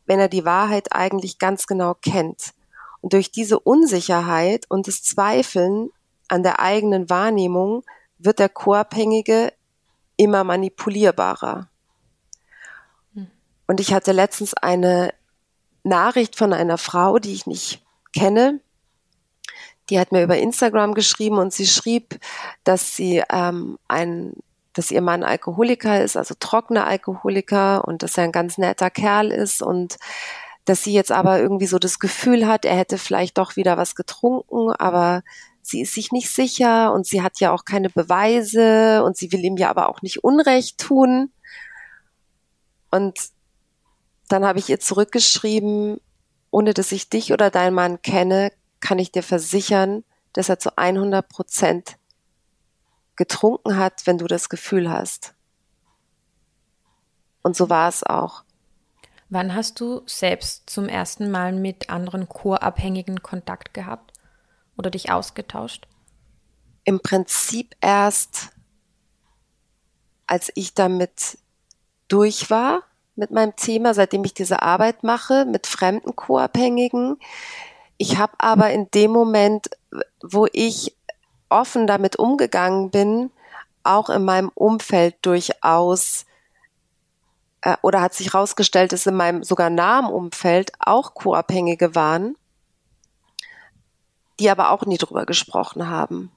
wenn 0.04 0.20
er 0.20 0.28
die 0.28 0.44
Wahrheit 0.44 0.92
eigentlich 0.92 1.38
ganz 1.38 1.66
genau 1.66 1.94
kennt. 1.94 2.52
Und 3.06 3.12
durch 3.12 3.30
diese 3.30 3.60
Unsicherheit 3.60 4.66
und 4.68 4.88
das 4.88 5.04
Zweifeln 5.04 5.90
an 6.26 6.42
der 6.42 6.58
eigenen 6.58 7.08
Wahrnehmung 7.08 7.84
wird 8.18 8.40
der 8.40 8.48
Co-Abhängige 8.48 9.52
immer 10.16 10.42
manipulierbarer. 10.42 11.68
Hm. 13.14 13.30
Und 13.68 13.78
ich 13.78 13.94
hatte 13.94 14.10
letztens 14.10 14.54
eine 14.54 15.14
Nachricht 15.84 16.34
von 16.34 16.52
einer 16.52 16.78
Frau, 16.78 17.20
die 17.20 17.32
ich 17.32 17.46
nicht 17.46 17.80
kenne. 18.12 18.58
Die 19.88 20.00
hat 20.00 20.10
mir 20.10 20.24
über 20.24 20.38
Instagram 20.38 20.92
geschrieben 20.92 21.38
und 21.38 21.52
sie 21.52 21.68
schrieb, 21.68 22.18
dass 22.64 22.96
sie 22.96 23.22
ähm, 23.30 23.78
einen 23.86 24.34
dass 24.72 24.90
ihr 24.90 25.00
Mann 25.00 25.22
Alkoholiker 25.22 26.02
ist, 26.02 26.16
also 26.18 26.34
trockener 26.38 26.86
Alkoholiker 26.86 27.86
und 27.86 28.02
dass 28.02 28.18
er 28.18 28.24
ein 28.24 28.32
ganz 28.32 28.58
netter 28.58 28.90
Kerl 28.90 29.30
ist 29.30 29.62
und 29.62 29.96
dass 30.66 30.82
sie 30.82 30.92
jetzt 30.92 31.12
aber 31.12 31.40
irgendwie 31.40 31.66
so 31.66 31.78
das 31.78 31.98
Gefühl 31.98 32.46
hat, 32.46 32.64
er 32.64 32.76
hätte 32.76 32.98
vielleicht 32.98 33.38
doch 33.38 33.56
wieder 33.56 33.78
was 33.78 33.94
getrunken, 33.94 34.72
aber 34.72 35.22
sie 35.62 35.80
ist 35.82 35.94
sich 35.94 36.12
nicht 36.12 36.28
sicher 36.28 36.92
und 36.92 37.06
sie 37.06 37.22
hat 37.22 37.40
ja 37.40 37.52
auch 37.52 37.64
keine 37.64 37.88
Beweise 37.88 39.02
und 39.04 39.16
sie 39.16 39.32
will 39.32 39.44
ihm 39.44 39.56
ja 39.56 39.70
aber 39.70 39.88
auch 39.88 40.02
nicht 40.02 40.24
Unrecht 40.24 40.78
tun. 40.78 41.32
Und 42.90 43.18
dann 44.28 44.44
habe 44.44 44.58
ich 44.58 44.68
ihr 44.68 44.80
zurückgeschrieben, 44.80 46.00
ohne 46.50 46.74
dass 46.74 46.90
ich 46.92 47.08
dich 47.08 47.32
oder 47.32 47.50
deinen 47.50 47.74
Mann 47.74 48.02
kenne, 48.02 48.52
kann 48.80 48.98
ich 48.98 49.12
dir 49.12 49.22
versichern, 49.22 50.04
dass 50.32 50.48
er 50.48 50.58
zu 50.58 50.76
100 50.76 51.28
Prozent 51.28 51.96
getrunken 53.14 53.76
hat, 53.76 54.06
wenn 54.06 54.18
du 54.18 54.26
das 54.26 54.48
Gefühl 54.48 54.90
hast. 54.90 55.34
Und 57.42 57.56
so 57.56 57.70
war 57.70 57.88
es 57.88 58.02
auch. 58.02 58.45
Wann 59.28 59.54
hast 59.54 59.80
du 59.80 60.02
selbst 60.06 60.70
zum 60.70 60.88
ersten 60.88 61.30
Mal 61.30 61.52
mit 61.52 61.90
anderen 61.90 62.28
Chorabhängigen 62.28 63.22
Kontakt 63.22 63.74
gehabt 63.74 64.12
oder 64.76 64.90
dich 64.90 65.10
ausgetauscht? 65.10 65.88
Im 66.84 67.00
Prinzip 67.00 67.74
erst, 67.80 68.50
als 70.28 70.52
ich 70.54 70.74
damit 70.74 71.38
durch 72.06 72.50
war 72.50 72.84
mit 73.16 73.32
meinem 73.32 73.56
Thema, 73.56 73.94
seitdem 73.94 74.22
ich 74.24 74.34
diese 74.34 74.62
Arbeit 74.62 75.02
mache 75.02 75.44
mit 75.44 75.66
fremden 75.66 76.14
Co-Abhängigen. 76.14 77.18
Ich 77.96 78.18
habe 78.18 78.34
aber 78.38 78.70
in 78.70 78.88
dem 78.92 79.10
Moment, 79.10 79.70
wo 80.22 80.46
ich 80.52 80.94
offen 81.48 81.88
damit 81.88 82.16
umgegangen 82.16 82.90
bin, 82.90 83.32
auch 83.82 84.08
in 84.08 84.24
meinem 84.24 84.50
Umfeld 84.54 85.16
durchaus 85.22 86.26
äh, 87.62 87.76
oder 87.82 88.00
hat 88.00 88.14
sich 88.14 88.32
herausgestellt, 88.32 88.92
dass 88.92 89.06
in 89.06 89.14
meinem 89.14 89.44
sogar 89.44 89.70
nahen 89.70 90.06
Umfeld 90.06 90.72
auch 90.78 91.14
Co-Abhängige 91.14 91.94
waren, 91.94 92.36
die 94.38 94.50
aber 94.50 94.70
auch 94.70 94.84
nie 94.86 94.98
drüber 94.98 95.26
gesprochen 95.26 95.88
haben. 95.88 96.30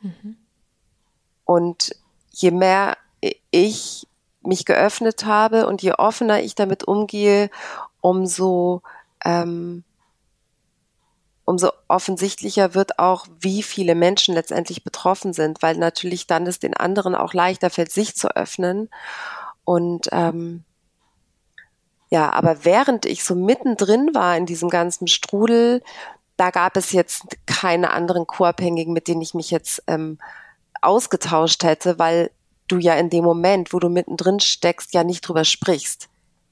Mhm. 0.00 0.36
Und 1.44 1.94
je 2.30 2.50
mehr 2.50 2.96
ich 3.50 4.06
mich 4.42 4.64
geöffnet 4.64 5.24
habe 5.24 5.66
und 5.66 5.82
je 5.82 5.92
offener 5.92 6.42
ich 6.42 6.54
damit 6.54 6.84
umgehe, 6.84 7.50
umso 8.00 8.82
ähm, 9.24 9.84
umso 11.44 11.70
offensichtlicher 11.88 12.74
wird 12.74 12.98
auch, 12.98 13.26
wie 13.40 13.62
viele 13.62 13.94
Menschen 13.94 14.34
letztendlich 14.34 14.84
betroffen 14.84 15.32
sind, 15.32 15.62
weil 15.62 15.76
natürlich 15.76 16.26
dann 16.26 16.46
es 16.46 16.58
den 16.58 16.74
anderen 16.74 17.14
auch 17.14 17.34
leichter 17.34 17.68
fällt, 17.70 17.90
sich 17.90 18.16
zu 18.16 18.34
öffnen. 18.34 18.88
Und 19.64 20.08
ähm, 20.12 20.64
ja, 22.10 22.30
aber 22.32 22.64
während 22.64 23.06
ich 23.06 23.24
so 23.24 23.34
mittendrin 23.34 24.14
war 24.14 24.36
in 24.36 24.46
diesem 24.46 24.68
ganzen 24.68 25.06
Strudel, 25.06 25.82
da 26.36 26.50
gab 26.50 26.76
es 26.76 26.92
jetzt 26.92 27.22
keine 27.46 27.90
anderen 27.90 28.26
Co-Abhängigen, 28.26 28.92
mit 28.92 29.08
denen 29.08 29.22
ich 29.22 29.34
mich 29.34 29.50
jetzt 29.50 29.82
ähm, 29.86 30.18
ausgetauscht 30.80 31.62
hätte, 31.64 31.98
weil 31.98 32.30
du 32.68 32.78
ja 32.78 32.94
in 32.94 33.10
dem 33.10 33.24
Moment, 33.24 33.72
wo 33.72 33.78
du 33.78 33.88
mittendrin 33.88 34.40
steckst, 34.40 34.92
ja 34.94 35.04
nicht 35.04 35.22
drüber 35.22 35.44
sprichst. 35.44 36.08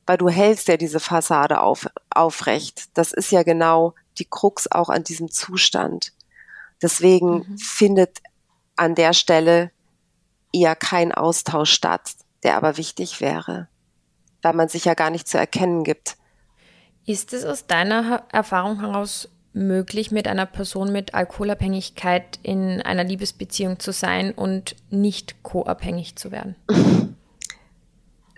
Weil 0.07 0.19
du 0.19 0.29
hältst 0.29 0.69
ja 0.69 0.77
diese 0.77 1.01
Fassade 1.01 1.61
auf, 1.61 1.89
aufrecht. 2.11 2.89
Das 2.95 3.13
ist 3.13 3.31
ja 3.31 3.43
genau 3.43 3.95
die 4.19 4.25
Krux 4.25 4.71
auch 4.71 4.89
an 4.89 5.05
diesem 5.05 5.31
Zustand. 5.31 6.13
Deswegen 6.83 7.39
mhm. 7.39 7.59
findet 7.59 8.19
an 8.77 8.95
der 8.95 9.13
Stelle 9.13 9.71
eher 10.53 10.75
kein 10.75 11.13
Austausch 11.13 11.73
statt, 11.73 12.13
der 12.43 12.57
aber 12.57 12.77
wichtig 12.77 13.21
wäre, 13.21 13.69
weil 14.43 14.55
man 14.55 14.69
sich 14.69 14.85
ja 14.85 14.95
gar 14.95 15.11
nicht 15.11 15.29
zu 15.29 15.39
erkennen 15.39 15.85
gibt. 15.85 16.17
Ist 17.07 17.33
es 17.33 17.45
aus 17.45 17.67
deiner 17.67 18.25
Erfahrung 18.31 18.81
heraus 18.81 19.29
möglich, 19.53 20.11
mit 20.11 20.29
einer 20.29 20.47
Person 20.47 20.93
mit 20.93 21.15
Alkoholabhängigkeit 21.15 22.39
in 22.43 22.81
einer 22.83 23.05
Liebesbeziehung 23.05 23.79
zu 23.79 23.93
sein 23.93 24.33
und 24.33 24.77
nicht 24.91 25.43
co-abhängig 25.43 26.17
zu 26.17 26.31
werden? 26.31 26.57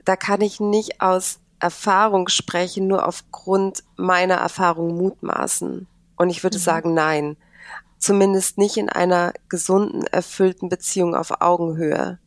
Da 0.05 0.17
kann 0.17 0.41
ich 0.41 0.59
nicht 0.59 1.01
aus 1.01 1.39
Erfahrung 1.61 2.29
sprechen, 2.29 2.89
nur 2.89 3.07
aufgrund 3.07 3.85
meiner 3.97 4.35
Erfahrung 4.35 4.97
mutmaßen. 4.97 5.87
Und 6.17 6.31
ich 6.31 6.43
würde 6.43 6.59
mhm. 6.59 6.63
sagen, 6.63 6.95
nein. 6.95 7.37
Zumindest 7.99 8.59
nicht 8.59 8.77
in 8.77 8.89
einer 8.89 9.33
gesunden, 9.49 10.05
erfüllten 10.09 10.69
Beziehung 10.69 11.15
auf 11.15 11.41
Augenhöhe. 11.41 12.19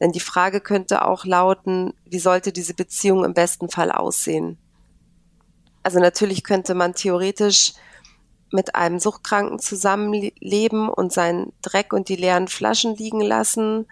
Denn 0.00 0.12
die 0.12 0.20
Frage 0.20 0.60
könnte 0.60 1.04
auch 1.04 1.24
lauten, 1.24 1.92
wie 2.06 2.18
sollte 2.18 2.52
diese 2.52 2.74
Beziehung 2.74 3.24
im 3.24 3.34
besten 3.34 3.68
Fall 3.68 3.92
aussehen? 3.92 4.58
Also 5.82 5.98
natürlich 5.98 6.42
könnte 6.42 6.74
man 6.74 6.94
theoretisch 6.94 7.74
mit 8.50 8.74
einem 8.74 8.98
Suchtkranken 8.98 9.58
zusammenleben 9.58 10.88
und 10.88 11.12
seinen 11.12 11.52
Dreck 11.62 11.92
und 11.92 12.08
die 12.08 12.16
leeren 12.16 12.48
Flaschen 12.48 12.96
liegen 12.96 13.20
lassen 13.20 13.86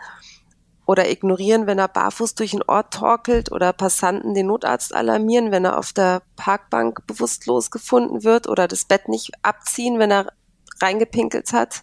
oder 0.87 1.11
ignorieren, 1.11 1.67
wenn 1.67 1.79
er 1.79 1.87
barfuß 1.87 2.35
durch 2.35 2.53
den 2.53 2.63
Ort 2.63 2.95
torkelt 2.95 3.53
oder 3.53 3.73
Passanten 3.73 4.35
den 4.35 4.47
Notarzt 4.47 4.95
alarmieren, 4.95 5.53
wenn 5.53 5.65
er 5.65 5.79
auf 5.79 5.93
der 5.93 6.23
Parkbank 6.37 7.07
bewusstlos 7.07 7.71
gefunden 7.71 8.25
wird 8.25 8.49
oder 8.49 8.67
das 8.67 8.85
Bett 8.85 9.09
nicht 9.09 9.33
abziehen, 9.43 9.99
wenn 9.99 10.11
er 10.11 10.33
reingepinkelt 10.81 11.53
hat 11.53 11.83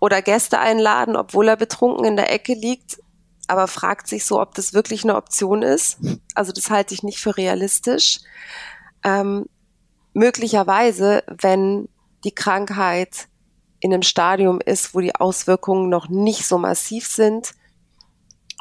oder 0.00 0.22
Gäste 0.22 0.58
einladen, 0.60 1.16
obwohl 1.16 1.48
er 1.48 1.56
betrunken 1.56 2.04
in 2.04 2.16
der 2.16 2.32
Ecke 2.32 2.54
liegt, 2.54 2.98
aber 3.48 3.68
fragt 3.68 4.08
sich 4.08 4.24
so, 4.24 4.40
ob 4.40 4.54
das 4.54 4.72
wirklich 4.72 5.04
eine 5.04 5.16
Option 5.16 5.62
ist. 5.62 5.98
Also 6.34 6.52
das 6.52 6.70
halte 6.70 6.94
ich 6.94 7.02
nicht 7.02 7.18
für 7.18 7.36
realistisch. 7.36 8.20
Ähm, 9.04 9.46
möglicherweise, 10.12 11.22
wenn 11.26 11.88
die 12.24 12.34
Krankheit 12.34 13.28
in 13.80 13.92
einem 13.92 14.02
Stadium 14.02 14.60
ist, 14.60 14.94
wo 14.94 15.00
die 15.00 15.14
Auswirkungen 15.14 15.88
noch 15.88 16.08
nicht 16.08 16.46
so 16.46 16.58
massiv 16.58 17.06
sind, 17.06 17.52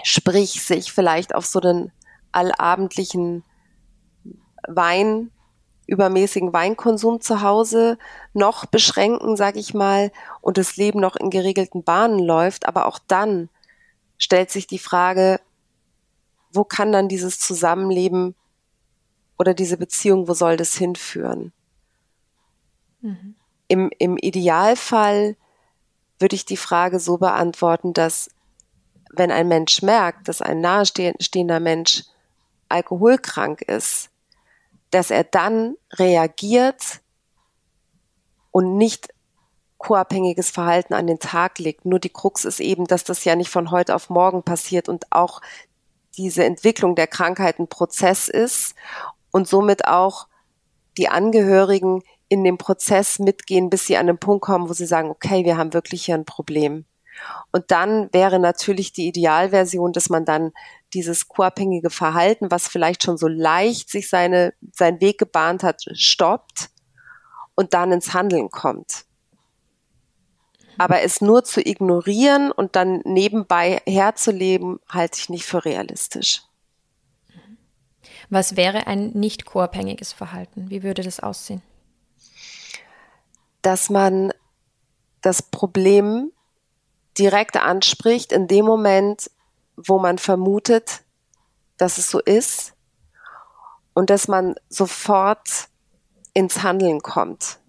sprich 0.04 0.64
sich 0.64 0.92
vielleicht 0.92 1.34
auf 1.34 1.46
so 1.46 1.60
einen 1.60 1.92
allabendlichen 2.32 3.44
Wein, 4.68 5.32
übermäßigen 5.88 6.52
Weinkonsum 6.52 7.22
zu 7.22 7.42
Hause 7.42 7.98
noch 8.34 8.66
beschränken, 8.66 9.38
sag 9.38 9.56
ich 9.56 9.74
mal, 9.74 10.12
und 10.42 10.58
das 10.58 10.78
Leben 10.78 11.00
noch 11.00 11.16
in 11.16 11.30
geregelten 11.30 11.84
Bahnen 11.84 12.20
läuft. 12.20 12.68
Aber 12.68 12.88
auch 12.88 13.00
dann 13.08 13.50
stellt 14.18 14.52
sich 14.52 14.68
die 14.68 14.80
Frage, 14.80 15.40
wo 16.52 16.64
kann 16.64 16.92
dann 16.92 17.08
dieses 17.10 17.40
Zusammenleben 17.40 18.36
oder 19.38 19.54
diese 19.54 19.78
Beziehung, 19.78 20.28
wo 20.28 20.34
soll 20.34 20.58
das 20.58 20.76
hinführen? 20.76 21.52
Mhm. 23.02 23.36
Im, 23.68 23.90
Im 23.98 24.18
Idealfall 24.18 25.36
würde 26.20 26.36
ich 26.36 26.46
die 26.46 26.58
Frage 26.58 27.00
so 27.00 27.18
beantworten, 27.18 27.94
dass 27.94 28.30
wenn 29.12 29.32
ein 29.32 29.48
Mensch 29.48 29.82
merkt, 29.82 30.28
dass 30.28 30.42
ein 30.42 30.62
nahestehender 30.62 31.60
Mensch 31.60 32.04
alkoholkrank 32.70 33.62
ist, 33.62 34.10
dass 34.92 35.12
er 35.12 35.24
dann 35.24 35.76
reagiert 35.94 37.02
und 38.52 38.78
nicht 38.78 39.10
co-abhängiges 39.78 40.50
Verhalten 40.50 40.94
an 40.94 41.08
den 41.08 41.20
Tag 41.20 41.60
legt. 41.60 41.86
Nur 41.86 42.00
die 42.00 42.10
Krux 42.10 42.46
ist 42.46 42.60
eben, 42.60 42.86
dass 42.86 43.04
das 43.04 43.24
ja 43.26 43.36
nicht 43.36 43.50
von 43.50 43.72
heute 43.72 43.96
auf 43.96 44.10
morgen 44.10 44.44
passiert 44.44 44.90
und 44.90 45.12
auch 45.12 45.42
diese 46.18 46.46
Entwicklung 46.46 46.96
der 46.96 47.08
Krankheit 47.08 47.60
ein 47.60 47.68
Prozess 47.68 48.28
ist 48.28 48.76
und 49.32 49.48
somit 49.48 49.88
auch 49.88 50.28
die 50.98 51.10
Angehörigen 51.10 52.02
in 52.30 52.44
dem 52.44 52.58
Prozess 52.58 53.20
mitgehen, 53.20 53.70
bis 53.70 53.86
sie 53.86 53.98
an 53.98 54.08
den 54.08 54.18
Punkt 54.18 54.46
kommen, 54.46 54.70
wo 54.70 54.74
sie 54.74 54.86
sagen, 54.86 55.10
okay, 55.10 55.44
wir 55.46 55.58
haben 55.58 55.74
wirklich 55.74 56.06
hier 56.06 56.16
ein 56.16 56.26
Problem. 56.26 56.86
Und 57.52 57.72
dann 57.72 58.10
wäre 58.12 58.40
natürlich 58.40 58.92
die 58.92 59.08
Idealversion, 59.08 59.94
dass 59.94 60.10
man 60.10 60.26
dann 60.26 60.52
dieses 60.94 61.28
co-abhängige 61.28 61.90
Verhalten, 61.90 62.52
was 62.52 62.68
vielleicht 62.68 63.04
schon 63.04 63.18
so 63.18 63.28
leicht 63.28 63.90
sich 63.90 64.10
seine, 64.10 64.54
seinen 64.72 65.02
Weg 65.02 65.18
gebahnt 65.18 65.64
hat, 65.64 65.84
stoppt 65.94 66.70
und 67.56 67.74
dann 67.74 67.92
ins 67.92 68.14
Handeln 68.14 68.50
kommt. 68.50 69.06
Aber 70.78 71.02
es 71.02 71.22
nur 71.22 71.44
zu 71.44 71.66
ignorieren 71.66 72.52
und 72.52 72.76
dann 72.76 73.02
nebenbei 73.06 73.82
herzuleben, 73.86 74.80
halte 74.90 75.20
ich 75.20 75.30
nicht 75.30 75.46
für 75.46 75.64
realistisch. 75.66 76.44
Was 78.30 78.56
wäre 78.56 78.88
ein 78.88 79.12
nicht 79.12 79.46
co-abhängiges 79.46 80.14
Verhalten? 80.14 80.70
Wie 80.70 80.84
würde 80.84 81.04
das 81.04 81.20
aussehen? 81.20 81.62
Dass 83.62 83.90
man 83.90 84.34
das 85.22 85.42
Problem 85.42 86.32
direkt 87.18 87.58
anspricht 87.58 88.32
in 88.32 88.48
dem 88.48 88.66
Moment, 88.66 89.30
wo 89.76 90.00
man 90.00 90.18
vermutet, 90.18 91.04
dass 91.78 91.98
es 91.98 92.10
so 92.10 92.20
ist 92.20 92.74
und 93.94 94.10
dass 94.10 94.28
man 94.28 94.56
sofort 94.70 95.70
ins 96.34 96.64
Handeln 96.64 97.02
kommt 97.02 97.60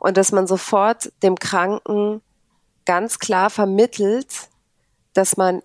und 0.00 0.16
dass 0.16 0.32
man 0.32 0.46
sofort 0.46 1.12
dem 1.22 1.36
Kranken 1.36 2.22
ganz 2.84 3.18
klar 3.18 3.50
vermittelt, 3.50 4.48
dass 5.12 5.36
man 5.36 5.62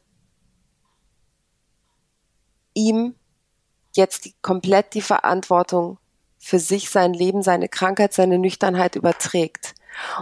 ihm 2.74 3.15
jetzt 3.95 4.26
die, 4.26 4.34
komplett 4.41 4.93
die 4.93 5.01
Verantwortung 5.01 5.99
für 6.39 6.59
sich, 6.59 6.89
sein 6.89 7.13
Leben, 7.13 7.43
seine 7.43 7.69
Krankheit, 7.69 8.13
seine 8.13 8.38
Nüchternheit 8.38 8.95
überträgt 8.95 9.76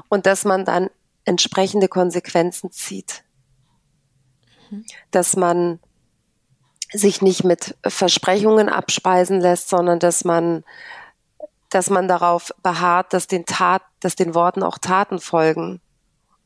und 0.10 0.26
dass 0.26 0.44
man 0.46 0.66
dann 0.66 0.90
entsprechende 1.26 1.88
Konsequenzen 1.88 2.72
zieht. 2.72 3.24
Mhm. 4.70 4.86
Dass 5.12 5.36
man 5.36 5.80
sich 6.92 7.22
nicht 7.22 7.44
mit 7.44 7.76
Versprechungen 7.86 8.70
abspeisen 8.70 9.40
lässt, 9.40 9.70
sondern 9.70 10.00
dass 10.00 10.26
man, 10.26 10.64
dass 11.72 11.90
man 11.90 12.08
darauf 12.08 12.54
beharrt, 12.62 13.14
dass 13.14 13.28
den 13.28 13.46
Tat, 13.46 13.82
dass 14.00 14.16
den 14.16 14.36
Worten 14.36 14.62
auch 14.62 14.78
Taten 14.78 15.20
folgen. 15.20 15.82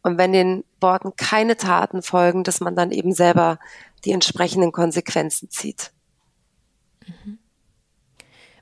Und 0.02 0.18
wenn 0.18 0.32
den 0.32 0.64
Worten 0.80 1.16
keine 1.18 1.58
Taten 1.58 2.02
folgen, 2.02 2.44
dass 2.44 2.62
man 2.62 2.76
dann 2.76 2.92
eben 2.92 3.12
selber 3.12 3.60
die 4.06 4.12
entsprechenden 4.12 4.72
Konsequenzen 4.72 5.50
zieht. 5.50 5.92
Mhm. 7.08 7.40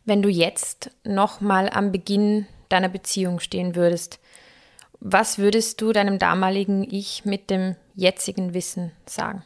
Wenn 0.06 0.22
du 0.22 0.30
jetzt 0.30 0.92
noch 1.04 1.42
mal 1.42 1.70
am 1.70 1.92
Beginn 1.92 2.48
deiner 2.70 2.90
Beziehung 2.90 3.40
stehen 3.40 3.76
würdest, 3.76 4.20
was 5.00 5.38
würdest 5.38 5.82
du 5.82 5.92
deinem 5.92 6.18
damaligen 6.18 6.84
Ich 6.90 7.26
mit 7.26 7.50
dem 7.50 7.76
jetzigen 7.94 8.54
Wissen 8.54 8.94
sagen? 9.06 9.44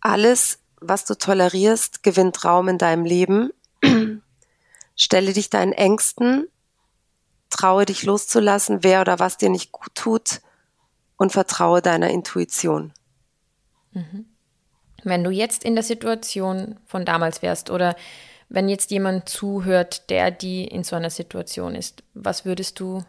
Alles, 0.00 0.58
was 0.80 1.06
du 1.06 1.14
tolerierst, 1.14 2.02
gewinnt 2.02 2.44
Raum 2.44 2.68
in 2.68 2.76
deinem 2.76 3.06
Leben. 3.06 3.50
Stelle 4.96 5.32
dich 5.32 5.50
deinen 5.50 5.72
Ängsten, 5.72 6.48
traue 7.50 7.84
dich 7.84 8.02
loszulassen, 8.02 8.82
wer 8.82 9.02
oder 9.02 9.18
was 9.18 9.36
dir 9.36 9.50
nicht 9.50 9.72
gut 9.72 9.94
tut 9.94 10.40
und 11.16 11.32
vertraue 11.32 11.82
deiner 11.82 12.10
Intuition. 12.10 12.92
Mhm. 13.92 14.26
Wenn 15.04 15.22
du 15.22 15.30
jetzt 15.30 15.62
in 15.64 15.74
der 15.74 15.84
Situation 15.84 16.80
von 16.86 17.04
damals 17.04 17.42
wärst 17.42 17.70
oder 17.70 17.94
wenn 18.48 18.68
jetzt 18.68 18.90
jemand 18.90 19.28
zuhört, 19.28 20.10
der 20.10 20.30
die 20.30 20.64
in 20.64 20.84
so 20.84 20.96
einer 20.96 21.10
Situation 21.10 21.74
ist, 21.74 22.02
was 22.14 22.44
würdest 22.44 22.80
du 22.80 23.04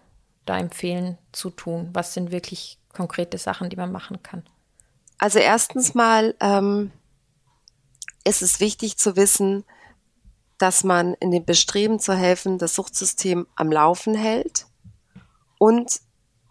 da 0.46 0.58
empfehlen 0.58 1.18
zu 1.32 1.50
tun? 1.50 1.90
Was 1.94 2.14
sind 2.14 2.32
wirklich 2.32 2.80
konkrete 2.94 3.38
Sachen, 3.38 3.70
die 3.70 3.76
man 3.76 3.92
machen 3.92 4.22
kann? 4.24 4.44
Also 5.20 5.40
erstens 5.40 5.94
mal 5.94 6.36
ähm, 6.40 6.92
ist 8.24 8.42
es 8.42 8.60
wichtig 8.60 8.98
zu 8.98 9.16
wissen, 9.16 9.64
dass 10.58 10.84
man 10.84 11.14
in 11.16 11.32
dem 11.32 11.45
Bestreben 11.45 11.99
zu 11.99 12.14
helfen 12.14 12.58
das 12.58 12.76
Suchtsystem 12.76 13.47
am 13.55 13.72
Laufen 13.72 14.16
hält 14.16 14.68
und 15.60 16.01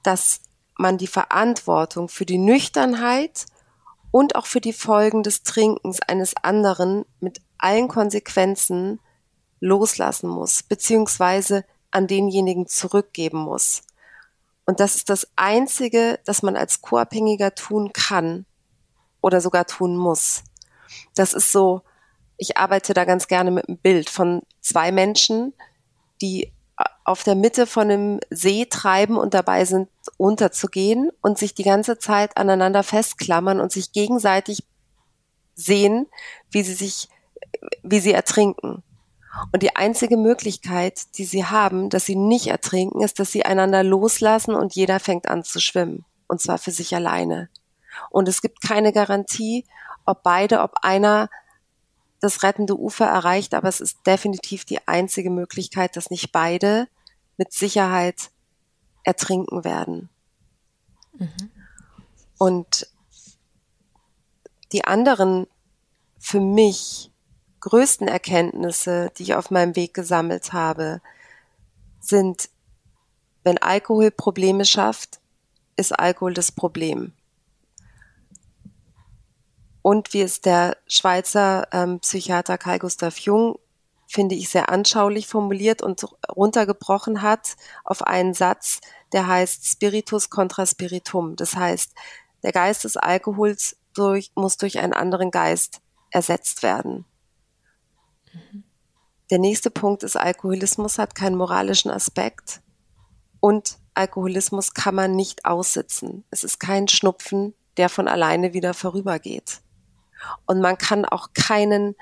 dass 0.02 0.40
man 0.78 0.98
die 0.98 1.07
Verantwortung 1.07 2.09
für 2.09 2.26
die 2.26 2.38
Nüchternheit 2.38 3.46
und 4.11 4.36
auch 4.36 4.46
für 4.46 4.61
die 4.61 4.72
Folgen 4.72 5.22
des 5.22 5.42
Trinkens 5.42 6.00
eines 6.00 6.34
anderen 6.42 7.04
mit 7.20 7.40
allen 7.59 7.88
Konsequenzen 7.88 9.00
loslassen 9.61 10.28
muss, 10.28 10.62
beziehungsweise 10.62 11.64
an 11.90 12.07
denjenigen 12.07 12.66
zurückgeben 12.66 13.38
muss. 13.38 13.82
Und 14.66 14.80
das 14.80 14.96
ist 14.96 15.11
das 15.11 15.28
Einzige, 15.36 16.18
das 16.24 16.42
man 16.42 16.57
als 16.57 16.82
Co-Abhängiger 16.82 17.54
tun 17.54 17.92
kann 17.92 18.46
oder 19.20 19.40
sogar 19.40 19.66
tun 19.66 19.96
muss. 19.96 20.42
Das 21.14 21.32
ist 21.32 21.52
so, 21.52 21.82
ich 22.37 22.57
arbeite 22.57 22.95
da 22.95 23.05
ganz 23.05 23.28
gerne 23.28 23.51
mit 23.51 23.68
einem 23.68 23.78
Bild 23.78 24.11
von 24.11 24.43
zwei 24.61 24.93
Menschen, 24.93 25.55
die 26.20 26.53
auf 27.05 27.22
der 27.22 27.34
Mitte 27.34 27.66
von 27.66 27.91
einem 27.91 28.20
See 28.30 28.66
treiben 28.66 29.16
und 29.16 29.32
dabei 29.32 29.64
sind, 29.64 29.89
unterzugehen 30.18 31.11
und 31.22 31.39
sich 31.39 31.55
die 31.55 31.62
ganze 31.62 31.99
Zeit 31.99 32.37
aneinander 32.37 32.82
festklammern 32.82 33.61
und 33.61 33.72
sich 33.72 33.93
gegenseitig 33.93 34.64
sehen, 35.55 36.07
wie 36.51 36.62
sie 36.62 36.74
sich, 36.74 37.09
wie 37.82 38.01
sie 38.01 38.12
ertrinken. 38.12 38.82
Und 39.53 39.62
die 39.62 39.76
einzige 39.76 40.16
Möglichkeit, 40.16 41.16
die 41.16 41.24
sie 41.24 41.45
haben, 41.45 41.91
dass 41.91 42.07
sie 42.07 42.16
nicht 42.16 42.49
ertrinken, 42.49 43.03
ist, 43.03 43.20
dass 43.20 43.32
sie 43.32 43.45
einander 43.45 43.82
loslassen 43.82 44.55
und 44.55 44.74
jeder 44.74 44.99
fängt 44.99 45.28
an 45.28 45.45
zu 45.45 45.61
schwimmen. 45.61 46.05
Und 46.26 46.41
zwar 46.41 46.59
für 46.59 46.72
sich 46.72 46.95
alleine. 46.95 47.49
Und 48.11 48.28
es 48.28 48.43
gibt 48.43 48.62
keine 48.62 48.93
Garantie, 48.93 49.64
ob 50.05 50.22
beide, 50.22 50.61
ob 50.61 50.74
einer 50.82 51.28
das 52.20 52.42
rettende 52.42 52.78
Ufer 52.78 53.06
erreicht, 53.06 53.54
aber 53.54 53.68
es 53.68 53.80
ist 53.80 54.06
definitiv 54.06 54.64
die 54.64 54.86
einzige 54.88 55.30
Möglichkeit, 55.30 55.96
dass 55.96 56.10
nicht 56.10 56.32
beide 56.32 56.88
mit 57.36 57.52
Sicherheit 57.52 58.30
ertrinken 59.04 59.64
werden. 59.64 60.08
Mhm. 61.18 61.50
Und 62.38 62.88
die 64.72 64.84
anderen 64.84 65.46
für 66.18 66.40
mich 66.40 67.10
größten 67.60 68.08
Erkenntnisse, 68.08 69.10
die 69.16 69.24
ich 69.24 69.34
auf 69.34 69.50
meinem 69.50 69.76
Weg 69.76 69.94
gesammelt 69.94 70.52
habe, 70.52 71.00
sind, 72.00 72.48
wenn 73.44 73.58
Alkohol 73.58 74.10
Probleme 74.10 74.64
schafft, 74.64 75.20
ist 75.76 75.98
Alkohol 75.98 76.34
das 76.34 76.52
Problem. 76.52 77.12
Und 79.87 80.14
wie 80.14 80.22
es 80.22 80.41
der 80.41 80.78
Schweizer 80.89 81.68
ähm, 81.70 82.01
Psychiater 82.01 82.59
Karl 82.59 82.80
Gustav 82.80 83.18
Jung, 83.18 83.57
finde 84.09 84.34
ich, 84.34 84.49
sehr 84.49 84.68
anschaulich 84.68 85.28
formuliert 85.28 85.80
und 85.80 86.05
runtergebrochen 86.28 87.22
hat 87.22 87.55
auf 87.84 88.03
einen 88.03 88.34
Satz, 88.34 88.80
der 89.12 89.28
heißt 89.28 89.64
Spiritus 89.64 90.28
contra 90.28 90.66
Spiritum. 90.66 91.37
Das 91.37 91.55
heißt, 91.55 91.93
der 92.43 92.51
Geist 92.51 92.82
des 92.82 92.97
Alkohols 92.97 93.76
durch, 93.95 94.32
muss 94.34 94.57
durch 94.57 94.80
einen 94.80 94.93
anderen 94.93 95.30
Geist 95.30 95.80
ersetzt 96.11 96.64
werden. 96.64 97.05
Mhm. 98.32 98.64
Der 99.30 99.39
nächste 99.39 99.70
Punkt 99.70 100.03
ist, 100.03 100.16
Alkoholismus 100.16 100.99
hat 100.99 101.14
keinen 101.14 101.37
moralischen 101.37 101.93
Aspekt 101.93 102.61
und 103.39 103.78
Alkoholismus 103.95 104.74
kann 104.74 104.97
man 104.97 105.12
nicht 105.12 105.45
aussitzen. 105.45 106.24
Es 106.32 106.43
ist 106.43 106.59
kein 106.59 106.89
Schnupfen, 106.89 107.55
der 107.76 107.89
von 107.89 108.09
alleine 108.09 108.53
wieder 108.53 108.74
vorübergeht. 108.74 109.61
Und 110.47 110.61
man 110.61 110.79
kann 110.79 111.05
auch 111.05 111.29
keinen 111.35 111.95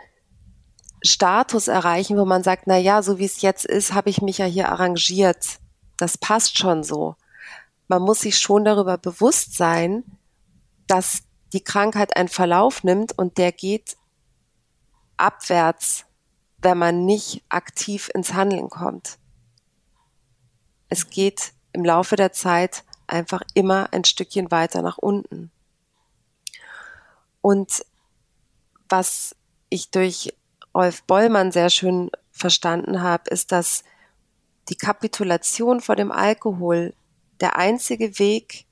Status 1.03 1.68
erreichen, 1.68 2.16
wo 2.16 2.25
man 2.25 2.43
sagt, 2.43 2.66
na 2.66 2.77
ja, 2.77 3.03
so 3.03 3.18
wie 3.18 3.27
es 3.27 3.43
jetzt 3.43 3.66
ist, 3.66 3.93
habe 3.93 4.11
ich 4.11 4.22
mich 4.22 4.39
ja 4.39 4.47
hier 4.47 4.70
arrangiert. 4.70 5.59
Das 5.99 6.16
passt 6.16 6.59
schon 6.59 6.83
so. 6.83 7.16
Man 7.89 8.03
muss 8.03 8.20
sich 8.20 8.39
schon 8.39 8.64
darüber 8.64 8.97
bewusst 8.97 9.55
sein, 9.55 10.05
dass 10.87 11.22
die 11.53 11.62
Krankheit 11.62 12.16
einen 12.16 12.29
Verlauf 12.29 12.85
nimmt 12.85 13.16
und 13.16 13.39
der 13.39 13.53
geht 13.53 13.97
abwärts, 15.16 16.07
wenn 16.59 16.79
man 16.79 17.05
nicht 17.05 17.45
aktiv 17.49 18.11
ins 18.14 18.33
Handeln 18.33 18.70
kommt. 18.70 19.18
Es 20.89 21.11
geht 21.11 21.53
im 21.72 21.85
Laufe 21.85 22.16
der 22.16 22.33
Zeit 22.33 22.85
einfach 23.07 23.43
immer 23.53 23.93
ein 23.93 24.05
Stückchen 24.05 24.51
weiter 24.51 24.81
nach 24.81 24.99
unten. 24.99 25.51
Und 27.41 27.85
was 28.89 29.35
ich 29.68 29.91
durch 29.91 30.35
Rolf 30.74 31.03
Bollmann 31.05 31.53
sehr 31.53 31.70
schön 31.70 32.11
verstanden 32.32 33.03
habe, 33.03 33.30
ist, 33.30 33.53
dass 33.53 33.85
die 34.68 34.76
Kapitulation 34.76 35.80
vor 35.80 35.97
dem 35.97 36.11
Alkohol 36.11 36.95
der 37.41 37.57
einzige 37.57 38.18
Weg 38.18 38.66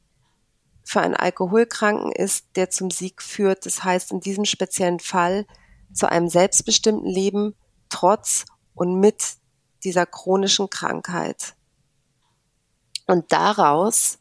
für 0.85 1.01
einen 1.01 1.15
Alkoholkranken 1.15 2.11
ist, 2.11 2.47
der 2.57 2.71
zum 2.71 2.91
Sieg 2.91 3.23
führt. 3.23 3.67
Das 3.67 3.85
heißt 3.85 4.11
in 4.11 4.21
diesem 4.21 4.45
speziellen 4.45 5.01
Fall 5.01 5.47
zu 5.93 6.11
einem 6.11 6.29
selbstbestimmten 6.29 7.09
Leben 7.09 7.55
trotz 7.89 8.47
und 8.75 8.99
mit 8.99 9.23
dieser 9.85 10.07
chronischen 10.07 10.71
Krankheit. 10.71 11.55
Und 13.07 13.33
daraus 13.33 14.19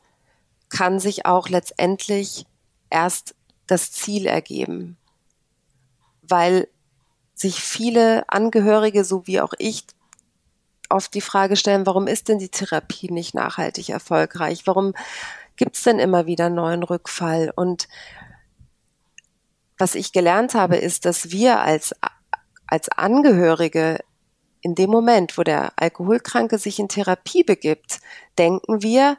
kann 0.70 1.00
sich 1.00 1.26
auch 1.26 1.50
letztendlich 1.50 2.46
erst 2.90 3.36
das 3.68 3.92
Ziel 3.92 4.26
ergeben 4.26 4.98
weil 6.22 6.68
sich 7.34 7.62
viele 7.62 8.24
Angehörige, 8.30 9.04
so 9.04 9.26
wie 9.28 9.42
auch 9.42 9.54
ich, 9.58 9.86
oft 10.90 11.14
die 11.14 11.22
Frage 11.22 11.56
stellen, 11.56 11.86
warum 11.86 12.08
ist 12.08 12.28
denn 12.28 12.40
die 12.40 12.50
Therapie 12.50 13.12
nicht 13.12 13.34
nachhaltig 13.34 13.90
erfolgreich? 13.90 14.68
Warum 14.68 14.94
gibt 15.56 15.76
es 15.76 15.84
denn 15.84 16.00
immer 16.00 16.26
wieder 16.26 16.50
neuen 16.50 16.84
Rückfall? 16.84 17.52
Und 17.56 17.88
was 19.78 19.96
ich 19.96 20.12
gelernt 20.12 20.54
habe, 20.54 20.78
ist, 20.78 21.06
dass 21.06 21.32
wir 21.32 21.62
als, 21.62 21.96
als 22.68 22.90
Angehörige 22.90 24.00
in 24.62 24.76
dem 24.76 24.92
Moment, 24.92 25.38
wo 25.38 25.44
der 25.44 25.74
Alkoholkranke 25.78 26.60
sich 26.60 26.78
in 26.78 26.88
Therapie 26.88 27.44
begibt, 27.44 28.00
denken 28.38 28.84
wir, 28.84 29.18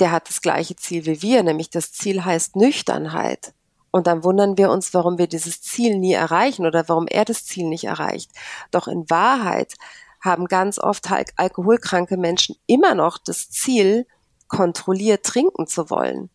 der 0.00 0.10
hat 0.10 0.28
das 0.28 0.40
gleiche 0.40 0.76
Ziel 0.76 1.04
wie 1.04 1.20
wir, 1.20 1.42
nämlich 1.42 1.68
das 1.68 1.92
Ziel 1.92 2.24
heißt 2.24 2.56
Nüchternheit. 2.56 3.52
Und 3.92 4.08
dann 4.08 4.24
wundern 4.24 4.58
wir 4.58 4.70
uns, 4.70 4.92
warum 4.94 5.18
wir 5.18 5.28
dieses 5.28 5.62
Ziel 5.62 5.98
nie 5.98 6.14
erreichen 6.14 6.66
oder 6.66 6.88
warum 6.88 7.06
er 7.06 7.24
das 7.24 7.44
Ziel 7.44 7.68
nicht 7.68 7.84
erreicht. 7.84 8.32
Doch 8.72 8.88
in 8.88 9.08
Wahrheit 9.08 9.74
haben 10.20 10.46
ganz 10.46 10.78
oft 10.78 11.08
alkoholkranke 11.36 12.16
Menschen 12.16 12.56
immer 12.66 12.94
noch 12.94 13.18
das 13.18 13.50
Ziel, 13.50 14.06
kontrolliert 14.48 15.24
trinken 15.24 15.66
zu 15.66 15.88
wollen. 15.90 16.30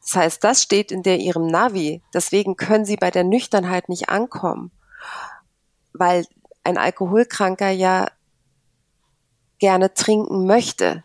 Das 0.00 0.16
heißt, 0.16 0.44
das 0.44 0.62
steht 0.62 0.90
in 0.90 1.02
der 1.02 1.18
ihrem 1.18 1.46
Navi. 1.46 2.02
Deswegen 2.12 2.56
können 2.56 2.84
sie 2.84 2.96
bei 2.96 3.10
der 3.10 3.24
Nüchternheit 3.24 3.88
nicht 3.88 4.08
ankommen, 4.08 4.70
weil 5.92 6.26
ein 6.64 6.78
Alkoholkranker 6.78 7.70
ja 7.70 8.06
gerne 9.58 9.92
trinken 9.94 10.46
möchte 10.46 11.04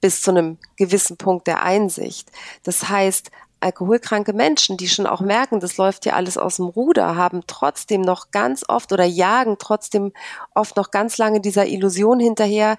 bis 0.00 0.20
zu 0.20 0.32
einem 0.32 0.58
gewissen 0.76 1.16
Punkt 1.16 1.46
der 1.46 1.62
Einsicht. 1.62 2.30
Das 2.64 2.88
heißt, 2.88 3.30
alkoholkranke 3.62 4.32
Menschen, 4.32 4.76
die 4.76 4.88
schon 4.88 5.06
auch 5.06 5.20
merken, 5.20 5.60
das 5.60 5.76
läuft 5.76 6.04
ja 6.06 6.14
alles 6.14 6.36
aus 6.36 6.56
dem 6.56 6.66
Ruder, 6.66 7.16
haben 7.16 7.42
trotzdem 7.46 8.00
noch 8.00 8.30
ganz 8.30 8.64
oft 8.68 8.92
oder 8.92 9.04
jagen 9.04 9.56
trotzdem 9.58 10.12
oft 10.54 10.76
noch 10.76 10.90
ganz 10.90 11.18
lange 11.18 11.40
dieser 11.40 11.66
Illusion 11.66 12.20
hinterher, 12.20 12.76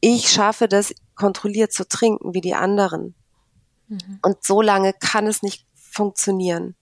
ich 0.00 0.30
schaffe 0.30 0.68
das 0.68 0.94
kontrolliert 1.14 1.72
zu 1.72 1.86
trinken 1.86 2.34
wie 2.34 2.40
die 2.40 2.54
anderen. 2.54 3.14
Mhm. 3.88 4.18
Und 4.22 4.44
so 4.44 4.60
lange 4.60 4.92
kann 4.92 5.26
es 5.26 5.42
nicht 5.42 5.66
funktionieren. 5.74 6.74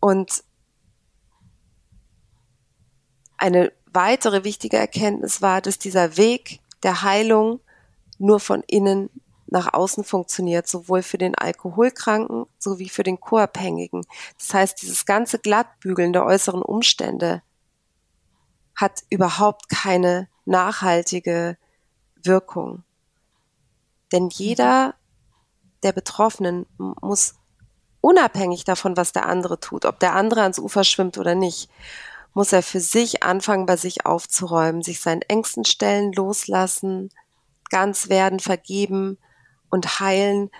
Und 0.00 0.42
eine 3.36 3.72
weitere 3.92 4.44
wichtige 4.44 4.78
Erkenntnis 4.78 5.42
war, 5.42 5.60
dass 5.60 5.78
dieser 5.78 6.16
Weg 6.16 6.60
der 6.82 7.02
Heilung 7.02 7.60
nur 8.18 8.40
von 8.40 8.62
innen 8.66 9.10
nach 9.52 9.74
außen 9.74 10.02
funktioniert, 10.02 10.66
sowohl 10.66 11.02
für 11.02 11.18
den 11.18 11.34
Alkoholkranken 11.34 12.46
sowie 12.58 12.88
für 12.88 13.02
den 13.02 13.20
Co-Abhängigen. 13.20 14.04
Das 14.38 14.54
heißt, 14.54 14.80
dieses 14.80 15.04
ganze 15.04 15.38
Glattbügeln 15.38 16.14
der 16.14 16.24
äußeren 16.24 16.62
Umstände 16.62 17.42
hat 18.74 19.02
überhaupt 19.10 19.68
keine 19.68 20.28
nachhaltige 20.46 21.58
Wirkung. 22.22 22.82
Denn 24.10 24.30
jeder 24.30 24.94
der 25.82 25.92
Betroffenen 25.92 26.64
muss 26.78 27.34
unabhängig 28.00 28.64
davon, 28.64 28.96
was 28.96 29.12
der 29.12 29.26
andere 29.26 29.60
tut, 29.60 29.84
ob 29.84 30.00
der 30.00 30.14
andere 30.14 30.42
ans 30.42 30.58
Ufer 30.58 30.84
schwimmt 30.84 31.18
oder 31.18 31.34
nicht, 31.34 31.68
muss 32.32 32.54
er 32.54 32.62
für 32.62 32.80
sich 32.80 33.22
anfangen, 33.22 33.66
bei 33.66 33.76
sich 33.76 34.06
aufzuräumen, 34.06 34.80
sich 34.80 35.00
seinen 35.00 35.20
engsten 35.22 35.66
Stellen 35.66 36.12
loslassen, 36.14 37.10
ganz 37.68 38.08
werden, 38.08 38.40
vergeben 38.40 39.18
und 39.72 39.98
heilen. 39.98 40.50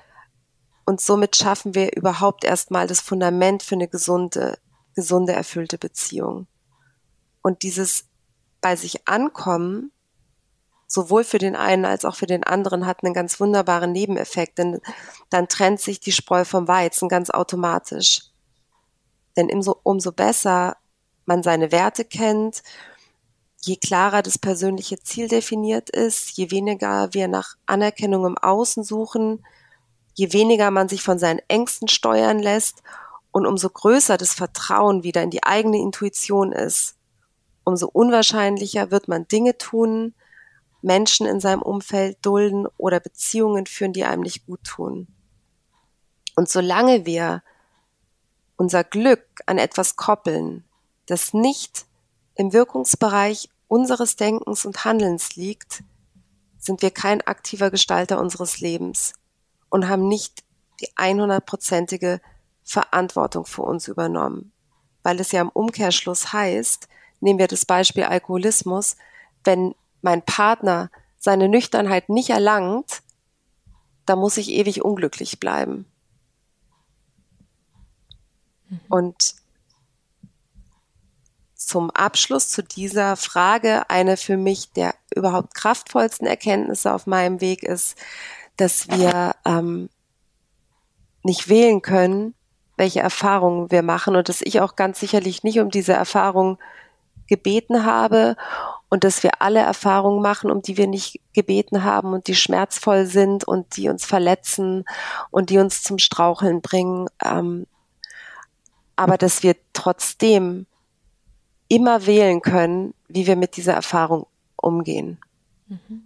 Und 0.84 1.00
somit 1.00 1.36
schaffen 1.36 1.76
wir 1.76 1.94
überhaupt 1.94 2.44
erstmal 2.44 2.88
das 2.88 3.00
Fundament 3.00 3.62
für 3.62 3.76
eine 3.76 3.86
gesunde, 3.86 4.58
gesunde, 4.96 5.32
erfüllte 5.34 5.78
Beziehung. 5.78 6.48
Und 7.42 7.62
dieses 7.62 8.06
bei 8.60 8.74
sich 8.74 9.06
ankommen, 9.06 9.92
sowohl 10.86 11.24
für 11.24 11.38
den 11.38 11.56
einen 11.56 11.84
als 11.84 12.04
auch 12.04 12.16
für 12.16 12.26
den 12.26 12.42
anderen, 12.42 12.86
hat 12.86 13.04
einen 13.04 13.14
ganz 13.14 13.38
wunderbaren 13.38 13.92
Nebeneffekt, 13.92 14.58
denn 14.58 14.80
dann 15.30 15.48
trennt 15.48 15.80
sich 15.80 16.00
die 16.00 16.12
Spreu 16.12 16.44
vom 16.44 16.66
Weizen 16.66 17.08
ganz 17.08 17.30
automatisch. 17.30 18.22
Denn 19.36 19.50
umso, 19.52 19.78
umso 19.82 20.12
besser 20.12 20.76
man 21.26 21.42
seine 21.42 21.70
Werte 21.70 22.04
kennt 22.04 22.62
je 23.64 23.76
klarer 23.76 24.22
das 24.22 24.38
persönliche 24.38 24.98
Ziel 24.98 25.28
definiert 25.28 25.88
ist, 25.90 26.36
je 26.36 26.50
weniger 26.50 27.14
wir 27.14 27.28
nach 27.28 27.56
Anerkennung 27.66 28.26
im 28.26 28.38
Außen 28.38 28.82
suchen, 28.82 29.44
je 30.14 30.32
weniger 30.32 30.70
man 30.70 30.88
sich 30.88 31.02
von 31.02 31.18
seinen 31.18 31.40
Ängsten 31.48 31.88
steuern 31.88 32.40
lässt 32.40 32.82
und 33.30 33.46
umso 33.46 33.70
größer 33.70 34.16
das 34.16 34.34
Vertrauen 34.34 35.04
wieder 35.04 35.22
in 35.22 35.30
die 35.30 35.44
eigene 35.44 35.78
Intuition 35.78 36.52
ist, 36.52 36.96
umso 37.64 37.88
unwahrscheinlicher 37.88 38.90
wird 38.90 39.06
man 39.06 39.28
Dinge 39.28 39.56
tun, 39.56 40.14
Menschen 40.82 41.26
in 41.26 41.38
seinem 41.38 41.62
Umfeld 41.62 42.18
dulden 42.22 42.66
oder 42.76 42.98
Beziehungen 42.98 43.66
führen, 43.66 43.92
die 43.92 44.04
einem 44.04 44.22
nicht 44.22 44.46
gut 44.46 44.64
tun. 44.64 45.06
Und 46.34 46.48
solange 46.48 47.06
wir 47.06 47.44
unser 48.56 48.82
Glück 48.82 49.24
an 49.46 49.58
etwas 49.58 49.94
koppeln, 49.94 50.64
das 51.06 51.32
nicht 51.32 51.86
im 52.34 52.52
Wirkungsbereich 52.52 53.48
unseres 53.68 54.16
Denkens 54.16 54.64
und 54.64 54.84
Handelns 54.84 55.36
liegt, 55.36 55.82
sind 56.58 56.82
wir 56.82 56.90
kein 56.90 57.20
aktiver 57.22 57.70
Gestalter 57.70 58.20
unseres 58.20 58.60
Lebens 58.60 59.14
und 59.68 59.88
haben 59.88 60.08
nicht 60.08 60.44
die 60.80 60.90
100%ige 60.96 62.20
Verantwortung 62.62 63.46
für 63.46 63.62
uns 63.62 63.88
übernommen. 63.88 64.52
Weil 65.02 65.18
es 65.20 65.32
ja 65.32 65.40
im 65.40 65.48
Umkehrschluss 65.48 66.32
heißt, 66.32 66.88
nehmen 67.20 67.38
wir 67.38 67.48
das 67.48 67.64
Beispiel 67.64 68.04
Alkoholismus, 68.04 68.96
wenn 69.44 69.74
mein 70.02 70.22
Partner 70.22 70.90
seine 71.18 71.48
Nüchternheit 71.48 72.08
nicht 72.08 72.30
erlangt, 72.30 73.02
dann 74.06 74.18
muss 74.18 74.36
ich 74.36 74.50
ewig 74.50 74.84
unglücklich 74.84 75.40
bleiben. 75.40 75.86
Mhm. 78.68 78.80
Und 78.88 79.34
zum 81.72 81.90
Abschluss 81.90 82.50
zu 82.50 82.62
dieser 82.62 83.16
Frage 83.16 83.88
eine 83.88 84.18
für 84.18 84.36
mich 84.36 84.72
der 84.72 84.94
überhaupt 85.14 85.54
kraftvollsten 85.54 86.26
Erkenntnisse 86.26 86.92
auf 86.92 87.06
meinem 87.06 87.40
Weg 87.40 87.62
ist, 87.62 87.96
dass 88.58 88.88
wir 88.88 89.34
ähm, 89.46 89.88
nicht 91.22 91.48
wählen 91.48 91.80
können, 91.80 92.34
welche 92.76 93.00
Erfahrungen 93.00 93.70
wir 93.70 93.82
machen 93.82 94.16
und 94.16 94.28
dass 94.28 94.42
ich 94.42 94.60
auch 94.60 94.76
ganz 94.76 95.00
sicherlich 95.00 95.44
nicht 95.44 95.60
um 95.60 95.70
diese 95.70 95.94
Erfahrung 95.94 96.58
gebeten 97.26 97.86
habe 97.86 98.36
und 98.90 99.02
dass 99.02 99.22
wir 99.22 99.40
alle 99.40 99.60
Erfahrungen 99.60 100.20
machen, 100.20 100.50
um 100.50 100.60
die 100.60 100.76
wir 100.76 100.88
nicht 100.88 101.20
gebeten 101.32 101.84
haben 101.84 102.12
und 102.12 102.26
die 102.26 102.34
schmerzvoll 102.34 103.06
sind 103.06 103.44
und 103.44 103.78
die 103.78 103.88
uns 103.88 104.04
verletzen 104.04 104.84
und 105.30 105.48
die 105.48 105.56
uns 105.56 105.82
zum 105.82 105.98
Straucheln 105.98 106.60
bringen. 106.60 107.08
Ähm, 107.24 107.66
aber 108.94 109.16
dass 109.16 109.42
wir 109.42 109.56
trotzdem 109.72 110.66
immer 111.72 112.04
wählen 112.04 112.42
können, 112.42 112.92
wie 113.08 113.26
wir 113.26 113.34
mit 113.34 113.56
dieser 113.56 113.72
Erfahrung 113.72 114.26
umgehen. 114.56 115.18
Mhm. 115.68 116.02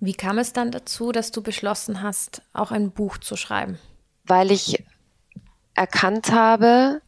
Wie 0.00 0.14
kam 0.14 0.38
es 0.38 0.52
dann 0.52 0.72
dazu, 0.72 1.12
dass 1.12 1.30
du 1.30 1.42
beschlossen 1.42 2.02
hast, 2.02 2.42
auch 2.52 2.72
ein 2.72 2.90
Buch 2.90 3.18
zu 3.18 3.36
schreiben? 3.36 3.78
Weil 4.24 4.50
ich 4.50 4.82
erkannt 5.74 6.32
habe, 6.32 7.02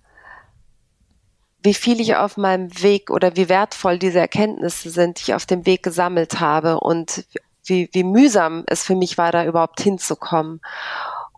wie 1.60 1.74
viel 1.74 2.00
ich 2.00 2.14
auf 2.14 2.36
meinem 2.36 2.70
Weg 2.82 3.10
oder 3.10 3.34
wie 3.34 3.48
wertvoll 3.48 3.98
diese 3.98 4.20
Erkenntnisse 4.20 4.90
sind, 4.90 5.18
die 5.18 5.22
ich 5.22 5.34
auf 5.34 5.46
dem 5.46 5.66
Weg 5.66 5.82
gesammelt 5.82 6.38
habe 6.38 6.78
und 6.78 7.24
wie, 7.64 7.88
wie 7.92 8.04
mühsam 8.04 8.62
es 8.68 8.84
für 8.84 8.94
mich 8.94 9.18
war, 9.18 9.32
da 9.32 9.44
überhaupt 9.44 9.80
hinzukommen 9.80 10.60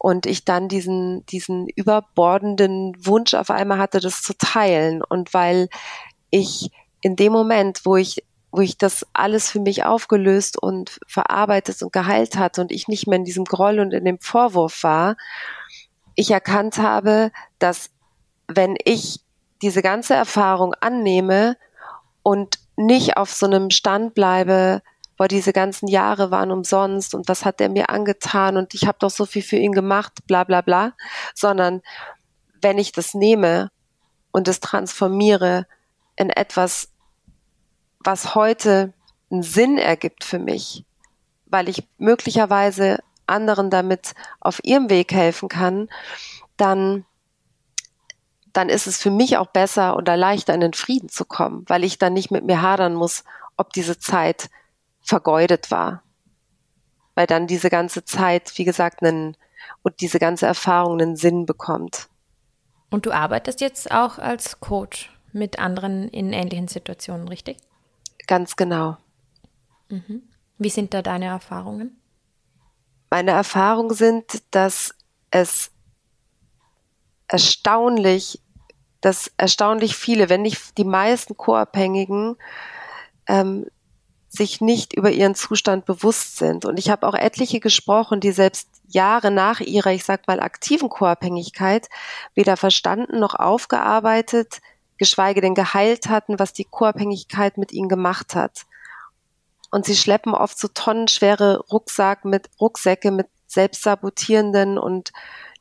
und 0.07 0.25
ich 0.25 0.45
dann 0.45 0.69
diesen, 0.69 1.27
diesen 1.27 1.67
überbordenden 1.67 2.95
Wunsch 3.05 3.35
auf 3.35 3.51
einmal 3.51 3.79
hatte, 3.79 3.99
das 3.99 4.23
zu 4.23 4.39
teilen. 4.39 5.03
Und 5.03 5.35
weil 5.35 5.69
ich 6.31 6.71
in 7.01 7.17
dem 7.17 7.33
Moment, 7.33 7.81
wo 7.83 7.97
ich 7.97 8.23
wo 8.53 8.61
ich 8.61 8.79
das 8.79 9.05
alles 9.15 9.51
für 9.51 9.59
mich 9.59 9.85
aufgelöst 9.85 10.63
und 10.63 11.01
verarbeitet 11.09 11.83
und 11.83 11.93
geheilt 11.93 12.37
hatte 12.37 12.61
und 12.61 12.71
ich 12.71 12.87
nicht 12.87 13.09
mehr 13.09 13.19
in 13.19 13.25
diesem 13.25 13.45
Groll 13.45 13.81
und 13.81 13.93
in 13.93 14.05
dem 14.05 14.21
Vorwurf 14.21 14.85
war, 14.85 15.17
ich 16.15 16.31
erkannt 16.31 16.79
habe, 16.79 17.33
dass 17.59 17.91
wenn 18.47 18.77
ich 18.85 19.19
diese 19.61 19.83
ganze 19.83 20.15
Erfahrung 20.15 20.73
annehme 20.81 21.57
und 22.23 22.61
nicht 22.77 23.17
auf 23.17 23.33
so 23.33 23.47
einem 23.47 23.71
Stand 23.71 24.15
bleibe, 24.15 24.83
boah, 25.17 25.29
diese 25.29 25.53
ganzen 25.53 25.89
Jahre 25.89 26.31
waren 26.31 26.51
umsonst 26.51 27.14
und 27.14 27.29
was 27.29 27.45
hat 27.45 27.61
der 27.61 27.69
mir 27.69 27.91
angetan 27.91 28.57
und 28.57 28.75
ich 28.75 28.87
habe 28.87 28.99
doch 29.01 29.11
so 29.11 29.27
viel 29.27 29.43
für 29.43 29.57
ihn 29.57 29.73
gemacht, 29.73 30.27
bla 30.27 30.45
bla 30.45 30.61
bla, 30.61 30.93
sondern 31.35 31.83
wenn 32.61 32.79
ich 32.79 32.93
das 32.93 33.14
nehme 33.14 33.71
und 34.31 34.49
es 34.49 34.61
transformiere 34.61 35.67
in 36.17 36.31
etwas, 36.31 36.91
was 38.01 38.35
heute 38.35 38.93
einen 39.31 39.43
Sinn 39.43 39.79
ergibt 39.79 40.25
für 40.25 40.39
mich, 40.39 40.85
weil 41.47 41.69
ich 41.69 41.89
möglicherweise 41.99 42.99
anderen 43.27 43.71
damit 43.71 44.14
auf 44.41 44.61
ihrem 44.62 44.91
Weg 44.91 45.12
helfen 45.12 45.49
kann, 45.49 45.89
dann 46.57 47.05
dann 48.53 48.71
ist 48.71 48.87
es 48.87 48.97
für 48.97 49.11
mich 49.11 49.37
auch 49.37 49.49
besser 49.49 49.97
oder 49.97 50.17
leichter 50.17 50.55
in 50.55 50.61
den 50.61 50.73
Frieden 50.73 51.11
zu 51.11 51.27
kommen, 51.27 51.64
weil 51.67 51.85
ich 51.85 51.99
dann 51.99 52.14
nicht 52.14 52.31
mit 52.31 52.45
mir 52.45 52.62
hadern 52.62 52.95
muss, 52.95 53.23
ob 53.59 53.75
diese 53.75 53.99
Zeit 53.99 54.49
vergeudet 55.07 55.71
war. 55.71 56.03
Weil 57.15 57.27
dann 57.27 57.47
diese 57.47 57.71
ganze 57.71 58.05
Zeit, 58.05 58.53
wie 58.59 58.65
gesagt, 58.65 59.03
einen, 59.03 59.37
und 59.83 60.01
diese 60.01 60.19
ganze 60.19 60.47
Erfahrung 60.47 61.01
einen 61.01 61.17
Sinn 61.17 61.47
bekommt. 61.47 62.09
Und 62.91 63.07
du 63.07 63.13
arbeitest 63.13 63.61
jetzt 63.61 63.91
auch 63.91 64.19
als 64.19 64.61
Coach 64.61 65.11
mit 65.33 65.59
anderen 65.59 66.09
in 66.09 66.33
ähnlichen 66.33 66.69
Situationen, 66.69 67.29
richtig? 67.29 67.59
Ganz 68.27 68.57
genau. 68.57 68.97
Mhm. 69.89 70.23
Wie 70.59 70.71
sind 70.71 70.93
da 70.93 71.03
deine 71.03 71.27
Erfahrungen? 71.27 72.01
Meine 73.11 73.31
Erfahrungen 73.31 73.95
sind, 73.95 74.43
dass 74.51 74.95
es 75.31 75.71
erstaunlich, 77.29 78.43
dass 79.01 79.31
erstaunlich 79.37 79.97
viele, 79.97 80.29
wenn 80.29 80.43
nicht 80.43 80.79
die 80.79 80.85
meisten 80.85 81.37
Co-Abhängigen, 81.37 82.37
ähm, 83.27 83.67
sich 84.37 84.61
nicht 84.61 84.95
über 84.95 85.11
ihren 85.11 85.34
Zustand 85.34 85.84
bewusst 85.84 86.37
sind. 86.37 86.64
Und 86.64 86.78
ich 86.78 86.91
habe 86.91 87.07
auch 87.07 87.14
etliche 87.14 87.61
gesprochen, 87.61 88.20
die 88.20 88.32
selbst 88.32 88.68
Jahre 88.87 89.30
nach 89.30 89.61
ihrer, 89.61 89.93
ich 89.93 90.05
sag 90.05 90.26
mal, 90.28 90.41
aktiven 90.41 90.89
Co-Abhängigkeit 90.89 91.89
weder 92.34 92.57
verstanden 92.57 93.18
noch 93.18 93.34
aufgearbeitet, 93.34 94.61
geschweige 94.99 95.41
denn 95.41 95.55
geheilt 95.55 96.09
hatten, 96.09 96.39
was 96.39 96.53
die 96.53 96.64
Co-Abhängigkeit 96.64 97.59
mit 97.59 97.72
ihnen 97.72 97.89
gemacht 97.89 98.34
hat. 98.34 98.62
Und 99.70 99.84
sie 99.84 99.97
schleppen 99.97 100.34
oft 100.34 100.59
so 100.59 100.68
tonnenschwere 100.68 101.64
Rucksack 101.70 102.24
mit, 102.24 102.49
Rucksäcke 102.61 103.11
mit 103.11 103.26
selbstsabotierenden 103.47 104.78
und 104.78 105.12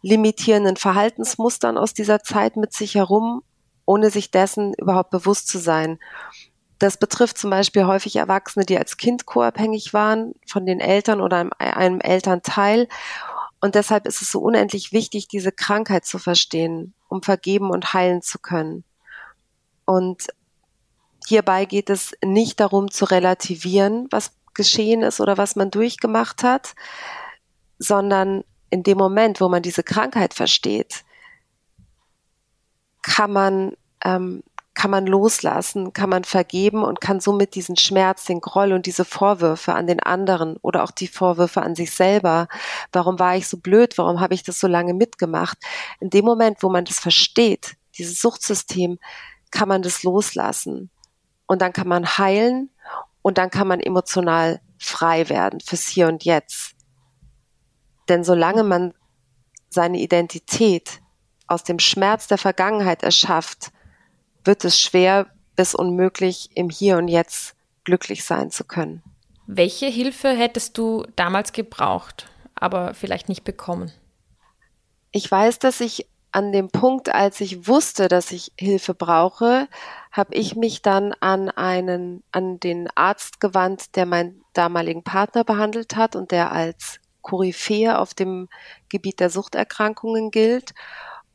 limitierenden 0.01 0.77
Verhaltensmustern 0.77 1.77
aus 1.77 1.93
dieser 1.93 2.21
Zeit 2.21 2.57
mit 2.57 2.73
sich 2.73 2.95
herum, 2.95 3.41
ohne 3.85 4.09
sich 4.09 4.31
dessen 4.31 4.73
überhaupt 4.75 5.09
bewusst 5.09 5.47
zu 5.47 5.57
sein. 5.57 5.99
Das 6.79 6.97
betrifft 6.97 7.37
zum 7.37 7.49
Beispiel 7.49 7.85
häufig 7.85 8.15
Erwachsene, 8.17 8.65
die 8.65 8.77
als 8.77 8.97
Kind 8.97 9.25
co-abhängig 9.25 9.93
waren 9.93 10.33
von 10.47 10.65
den 10.65 10.79
Eltern 10.79 11.21
oder 11.21 11.37
einem, 11.37 11.51
einem 11.57 12.01
Elternteil. 12.01 12.87
Und 13.61 13.75
deshalb 13.75 14.05
ist 14.05 14.21
es 14.21 14.31
so 14.31 14.39
unendlich 14.39 14.91
wichtig, 14.91 15.27
diese 15.27 15.51
Krankheit 15.51 16.05
zu 16.05 16.19
verstehen, 16.19 16.93
um 17.07 17.23
vergeben 17.23 17.69
und 17.71 17.93
heilen 17.93 18.21
zu 18.21 18.39
können. 18.39 18.83
Und 19.85 20.27
hierbei 21.25 21.65
geht 21.65 21.89
es 21.89 22.13
nicht 22.23 22.59
darum 22.59 22.91
zu 22.91 23.05
relativieren, 23.05 24.07
was 24.11 24.33
geschehen 24.53 25.01
ist 25.03 25.21
oder 25.21 25.37
was 25.37 25.55
man 25.55 25.71
durchgemacht 25.71 26.43
hat, 26.43 26.75
sondern 27.77 28.43
in 28.69 28.83
dem 28.83 28.97
Moment, 28.97 29.41
wo 29.41 29.49
man 29.49 29.61
diese 29.61 29.83
Krankheit 29.83 30.33
versteht, 30.33 31.03
kann 33.01 33.31
man 33.31 33.77
ähm, 34.03 34.43
kann 34.75 34.91
man 34.91 35.07
loslassen, 35.07 35.93
kann 35.93 36.09
man 36.09 36.25
vergeben 36.25 36.83
und 36.83 36.99
kann 36.99 37.21
somit 37.21 37.55
diesen 37.55 37.77
Schmerz, 37.77 38.25
den 38.25 38.41
Groll 38.41 38.73
und 38.73 38.85
diese 38.85 39.05
Vorwürfe 39.05 39.73
an 39.73 39.87
den 39.87 40.01
anderen 40.01 40.57
oder 40.57 40.83
auch 40.83 40.91
die 40.91 41.07
Vorwürfe 41.07 41.61
an 41.61 41.75
sich 41.75 41.91
selber, 41.91 42.47
warum 42.91 43.17
war 43.17 43.37
ich 43.37 43.47
so 43.47 43.57
blöd, 43.57 43.97
warum 43.97 44.19
habe 44.19 44.33
ich 44.33 44.43
das 44.43 44.59
so 44.59 44.67
lange 44.67 44.93
mitgemacht, 44.93 45.57
in 46.01 46.09
dem 46.09 46.25
Moment, 46.25 46.61
wo 46.61 46.69
man 46.69 46.83
das 46.83 46.99
versteht, 46.99 47.77
dieses 47.97 48.19
Suchtsystem, 48.19 48.99
kann 49.49 49.69
man 49.69 49.81
das 49.81 50.03
loslassen 50.03 50.89
und 51.47 51.61
dann 51.61 51.71
kann 51.71 51.87
man 51.87 52.05
heilen 52.17 52.69
und 53.21 53.37
dann 53.37 53.49
kann 53.49 53.69
man 53.69 53.79
emotional 53.79 54.59
frei 54.77 55.29
werden 55.29 55.61
fürs 55.61 55.87
Hier 55.87 56.09
und 56.09 56.25
Jetzt. 56.25 56.75
Denn 58.09 58.25
solange 58.25 58.63
man 58.63 58.93
seine 59.69 59.99
Identität 59.99 61.01
aus 61.47 61.63
dem 61.63 61.79
Schmerz 61.79 62.27
der 62.27 62.37
Vergangenheit 62.37 63.03
erschafft, 63.03 63.71
wird 64.45 64.65
es 64.65 64.79
schwer 64.79 65.27
bis 65.55 65.75
unmöglich, 65.75 66.49
im 66.55 66.69
Hier 66.69 66.97
und 66.97 67.07
Jetzt 67.07 67.55
glücklich 67.83 68.23
sein 68.23 68.51
zu 68.51 68.63
können. 68.63 69.03
Welche 69.47 69.87
Hilfe 69.87 70.29
hättest 70.29 70.77
du 70.77 71.05
damals 71.15 71.53
gebraucht, 71.53 72.27
aber 72.55 72.93
vielleicht 72.93 73.29
nicht 73.29 73.43
bekommen? 73.43 73.91
Ich 75.11 75.29
weiß, 75.29 75.59
dass 75.59 75.81
ich 75.81 76.07
an 76.31 76.51
dem 76.51 76.69
Punkt, 76.69 77.07
als 77.07 77.39
ich 77.39 77.65
wusste, 77.65 78.09
dass 78.09 78.31
ich 78.31 78.51
Hilfe 78.59 78.93
brauche, 78.93 79.69
habe 80.11 80.35
ich 80.35 80.55
mich 80.57 80.81
dann 80.81 81.13
an 81.21 81.49
einen, 81.49 82.23
an 82.33 82.59
den 82.59 82.89
Arzt 82.93 83.39
gewandt, 83.39 83.95
der 83.95 84.05
meinen 84.05 84.43
damaligen 84.51 85.03
Partner 85.03 85.45
behandelt 85.45 85.95
hat 85.95 86.17
und 86.17 86.31
der 86.31 86.51
als 86.51 86.99
Koryphäe 87.21 87.97
auf 87.97 88.13
dem 88.13 88.49
Gebiet 88.89 89.21
der 89.21 89.29
Suchterkrankungen 89.29 90.29
gilt. 90.29 90.73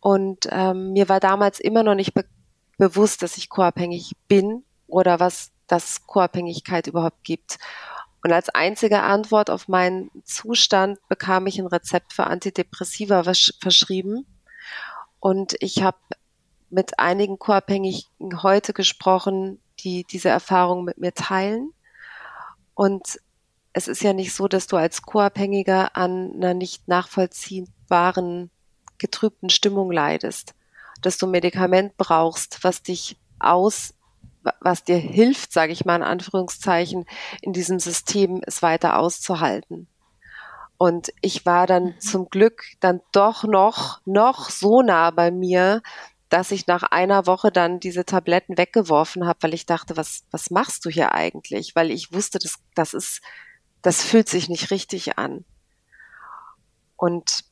Und 0.00 0.46
ähm, 0.50 0.92
mir 0.92 1.08
war 1.08 1.20
damals 1.20 1.60
immer 1.60 1.82
noch 1.82 1.94
nicht 1.94 2.12
be 2.12 2.24
bewusst, 2.80 3.22
dass 3.22 3.36
ich 3.36 3.50
co-abhängig 3.50 4.12
bin 4.26 4.64
oder 4.86 5.20
was 5.20 5.52
das 5.66 6.06
Co-Abhängigkeit 6.06 6.86
überhaupt 6.86 7.22
gibt. 7.22 7.58
Und 8.24 8.32
als 8.32 8.48
einzige 8.48 9.02
Antwort 9.02 9.50
auf 9.50 9.68
meinen 9.68 10.10
Zustand 10.24 10.98
bekam 11.06 11.46
ich 11.46 11.58
ein 11.58 11.66
Rezept 11.66 12.14
für 12.14 12.26
Antidepressiva 12.26 13.22
verschrieben. 13.22 14.26
Und 15.20 15.56
ich 15.60 15.82
habe 15.82 15.98
mit 16.70 16.98
einigen 16.98 17.38
Co-Abhängigen 17.38 18.42
heute 18.42 18.72
gesprochen, 18.72 19.60
die 19.80 20.04
diese 20.04 20.30
Erfahrung 20.30 20.84
mit 20.84 20.96
mir 20.96 21.12
teilen. 21.12 21.74
Und 22.74 23.20
es 23.74 23.88
ist 23.88 24.02
ja 24.02 24.14
nicht 24.14 24.34
so, 24.34 24.48
dass 24.48 24.66
du 24.66 24.78
als 24.78 25.02
Co-Abhängiger 25.02 25.96
an 25.96 26.32
einer 26.34 26.54
nicht 26.54 26.88
nachvollziehbaren, 26.88 28.50
getrübten 28.96 29.50
Stimmung 29.50 29.92
leidest 29.92 30.54
dass 31.02 31.18
du 31.18 31.26
ein 31.26 31.32
Medikament 31.32 31.96
brauchst, 31.96 32.62
was 32.62 32.82
dich 32.82 33.16
aus, 33.38 33.94
was 34.60 34.84
dir 34.84 34.96
hilft, 34.96 35.52
sage 35.52 35.72
ich 35.72 35.84
mal 35.84 35.96
in 35.96 36.02
Anführungszeichen, 36.02 37.06
in 37.42 37.52
diesem 37.52 37.78
System 37.78 38.42
es 38.46 38.62
weiter 38.62 38.98
auszuhalten. 38.98 39.86
Und 40.78 41.12
ich 41.20 41.44
war 41.44 41.66
dann 41.66 41.84
mhm. 41.84 42.00
zum 42.00 42.30
Glück 42.30 42.64
dann 42.80 43.00
doch 43.12 43.44
noch, 43.44 44.00
noch 44.06 44.48
so 44.48 44.80
nah 44.80 45.10
bei 45.10 45.30
mir, 45.30 45.82
dass 46.30 46.52
ich 46.52 46.66
nach 46.66 46.84
einer 46.84 47.26
Woche 47.26 47.50
dann 47.50 47.80
diese 47.80 48.06
Tabletten 48.06 48.56
weggeworfen 48.56 49.26
habe, 49.26 49.42
weil 49.42 49.52
ich 49.52 49.66
dachte, 49.66 49.96
was, 49.96 50.24
was 50.30 50.50
machst 50.50 50.84
du 50.84 50.88
hier 50.88 51.12
eigentlich? 51.12 51.74
Weil 51.74 51.90
ich 51.90 52.12
wusste, 52.12 52.38
das, 52.38 52.54
das 52.74 52.94
ist, 52.94 53.20
das 53.82 54.02
fühlt 54.02 54.28
sich 54.28 54.48
nicht 54.48 54.70
richtig 54.70 55.18
an. 55.18 55.44
Und 56.96 57.44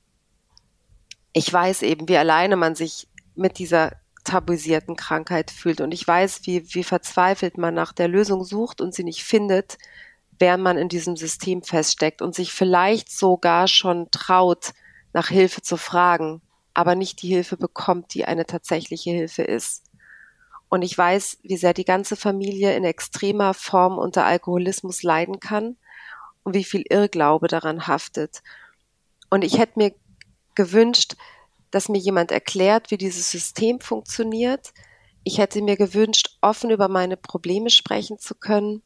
ich 1.32 1.52
weiß 1.52 1.82
eben, 1.82 2.08
wie 2.08 2.16
alleine 2.16 2.56
man 2.56 2.74
sich 2.76 3.08
mit 3.38 3.58
dieser 3.58 3.92
tabuisierten 4.24 4.96
Krankheit 4.96 5.50
fühlt. 5.50 5.80
Und 5.80 5.92
ich 5.92 6.06
weiß, 6.06 6.40
wie, 6.44 6.74
wie 6.74 6.84
verzweifelt 6.84 7.56
man 7.56 7.74
nach 7.74 7.92
der 7.92 8.08
Lösung 8.08 8.44
sucht 8.44 8.80
und 8.80 8.94
sie 8.94 9.04
nicht 9.04 9.24
findet, 9.24 9.78
während 10.38 10.62
man 10.62 10.76
in 10.76 10.88
diesem 10.88 11.16
System 11.16 11.62
feststeckt 11.62 12.22
und 12.22 12.34
sich 12.34 12.52
vielleicht 12.52 13.10
sogar 13.10 13.68
schon 13.68 14.10
traut, 14.10 14.72
nach 15.14 15.28
Hilfe 15.28 15.62
zu 15.62 15.76
fragen, 15.76 16.42
aber 16.74 16.94
nicht 16.94 17.22
die 17.22 17.28
Hilfe 17.28 17.56
bekommt, 17.56 18.12
die 18.14 18.26
eine 18.26 18.44
tatsächliche 18.44 19.10
Hilfe 19.10 19.42
ist. 19.42 19.84
Und 20.68 20.82
ich 20.82 20.96
weiß, 20.96 21.38
wie 21.42 21.56
sehr 21.56 21.72
die 21.72 21.86
ganze 21.86 22.14
Familie 22.14 22.76
in 22.76 22.84
extremer 22.84 23.54
Form 23.54 23.96
unter 23.96 24.26
Alkoholismus 24.26 25.02
leiden 25.02 25.40
kann 25.40 25.76
und 26.42 26.54
wie 26.54 26.64
viel 26.64 26.84
Irrglaube 26.88 27.48
daran 27.48 27.86
haftet. 27.86 28.42
Und 29.30 29.44
ich 29.44 29.58
hätte 29.58 29.78
mir 29.78 29.94
gewünscht, 30.54 31.16
dass 31.70 31.88
mir 31.88 31.98
jemand 31.98 32.32
erklärt, 32.32 32.90
wie 32.90 32.98
dieses 32.98 33.30
System 33.30 33.80
funktioniert. 33.80 34.72
Ich 35.24 35.38
hätte 35.38 35.62
mir 35.62 35.76
gewünscht, 35.76 36.38
offen 36.40 36.70
über 36.70 36.88
meine 36.88 37.16
Probleme 37.16 37.70
sprechen 37.70 38.18
zu 38.18 38.34
können, 38.34 38.82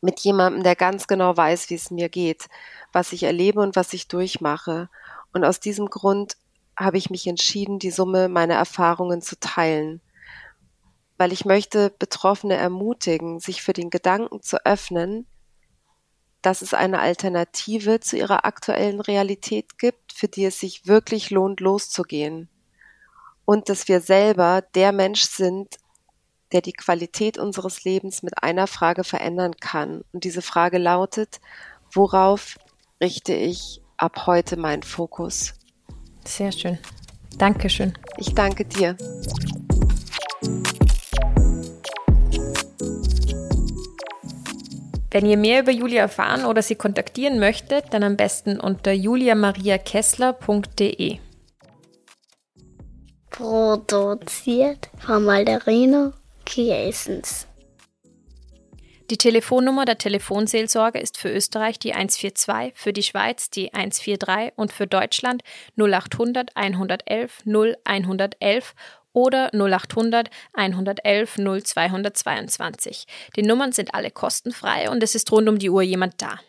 mit 0.00 0.20
jemandem, 0.20 0.64
der 0.64 0.74
ganz 0.76 1.06
genau 1.06 1.36
weiß, 1.36 1.70
wie 1.70 1.74
es 1.74 1.90
mir 1.90 2.08
geht, 2.08 2.48
was 2.92 3.12
ich 3.12 3.22
erlebe 3.22 3.60
und 3.60 3.76
was 3.76 3.92
ich 3.92 4.08
durchmache. 4.08 4.88
Und 5.32 5.44
aus 5.44 5.60
diesem 5.60 5.88
Grund 5.88 6.36
habe 6.76 6.98
ich 6.98 7.08
mich 7.08 7.26
entschieden, 7.26 7.78
die 7.78 7.90
Summe 7.92 8.28
meiner 8.28 8.54
Erfahrungen 8.54 9.22
zu 9.22 9.38
teilen, 9.38 10.00
weil 11.18 11.32
ich 11.32 11.44
möchte 11.44 11.90
Betroffene 11.98 12.56
ermutigen, 12.56 13.38
sich 13.38 13.62
für 13.62 13.72
den 13.72 13.90
Gedanken 13.90 14.42
zu 14.42 14.64
öffnen, 14.66 15.26
dass 16.42 16.62
es 16.62 16.74
eine 16.74 17.00
Alternative 17.00 18.00
zu 18.00 18.16
ihrer 18.16 18.44
aktuellen 18.44 19.00
Realität 19.00 19.78
gibt, 19.78 20.12
für 20.12 20.28
die 20.28 20.44
es 20.44 20.58
sich 20.58 20.86
wirklich 20.86 21.30
lohnt, 21.30 21.60
loszugehen. 21.60 22.48
Und 23.44 23.68
dass 23.68 23.88
wir 23.88 24.00
selber 24.00 24.62
der 24.74 24.92
Mensch 24.92 25.22
sind, 25.22 25.76
der 26.52 26.60
die 26.60 26.72
Qualität 26.72 27.38
unseres 27.38 27.84
Lebens 27.84 28.22
mit 28.22 28.42
einer 28.42 28.66
Frage 28.66 29.04
verändern 29.04 29.56
kann. 29.58 30.02
Und 30.12 30.24
diese 30.24 30.42
Frage 30.42 30.78
lautet, 30.78 31.40
worauf 31.92 32.58
richte 33.00 33.34
ich 33.34 33.80
ab 33.96 34.26
heute 34.26 34.56
meinen 34.56 34.82
Fokus? 34.82 35.54
Sehr 36.24 36.52
schön. 36.52 36.78
Dankeschön. 37.38 37.94
Ich 38.18 38.34
danke 38.34 38.64
dir. 38.64 38.96
Wenn 45.12 45.26
ihr 45.26 45.36
mehr 45.36 45.60
über 45.60 45.72
Julia 45.72 46.00
erfahren 46.00 46.46
oder 46.46 46.62
sie 46.62 46.74
kontaktieren 46.74 47.38
möchtet, 47.38 47.92
dann 47.92 48.02
am 48.02 48.16
besten 48.16 48.58
unter 48.58 48.92
juliamariakessler.de. 48.92 51.18
Produziert 53.28 54.88
von 54.98 55.24
Malderino 55.24 56.12
Kiesens. 56.46 57.46
Die 59.10 59.18
Telefonnummer 59.18 59.84
der 59.84 59.98
Telefonseelsorge 59.98 60.98
ist 60.98 61.18
für 61.18 61.30
Österreich 61.30 61.78
die 61.78 61.92
142, 61.92 62.72
für 62.74 62.94
die 62.94 63.02
Schweiz 63.02 63.50
die 63.50 63.74
143 63.74 64.54
und 64.56 64.72
für 64.72 64.86
Deutschland 64.86 65.42
0800 65.76 66.56
111 66.56 67.42
0111 67.44 68.74
oder 69.12 69.50
0800 69.54 70.30
111 70.52 71.36
0222. 71.36 73.06
Die 73.36 73.42
Nummern 73.42 73.72
sind 73.72 73.94
alle 73.94 74.10
kostenfrei 74.10 74.90
und 74.90 75.02
es 75.02 75.14
ist 75.14 75.30
rund 75.32 75.48
um 75.48 75.58
die 75.58 75.70
Uhr 75.70 75.82
jemand 75.82 76.20
da. 76.20 76.40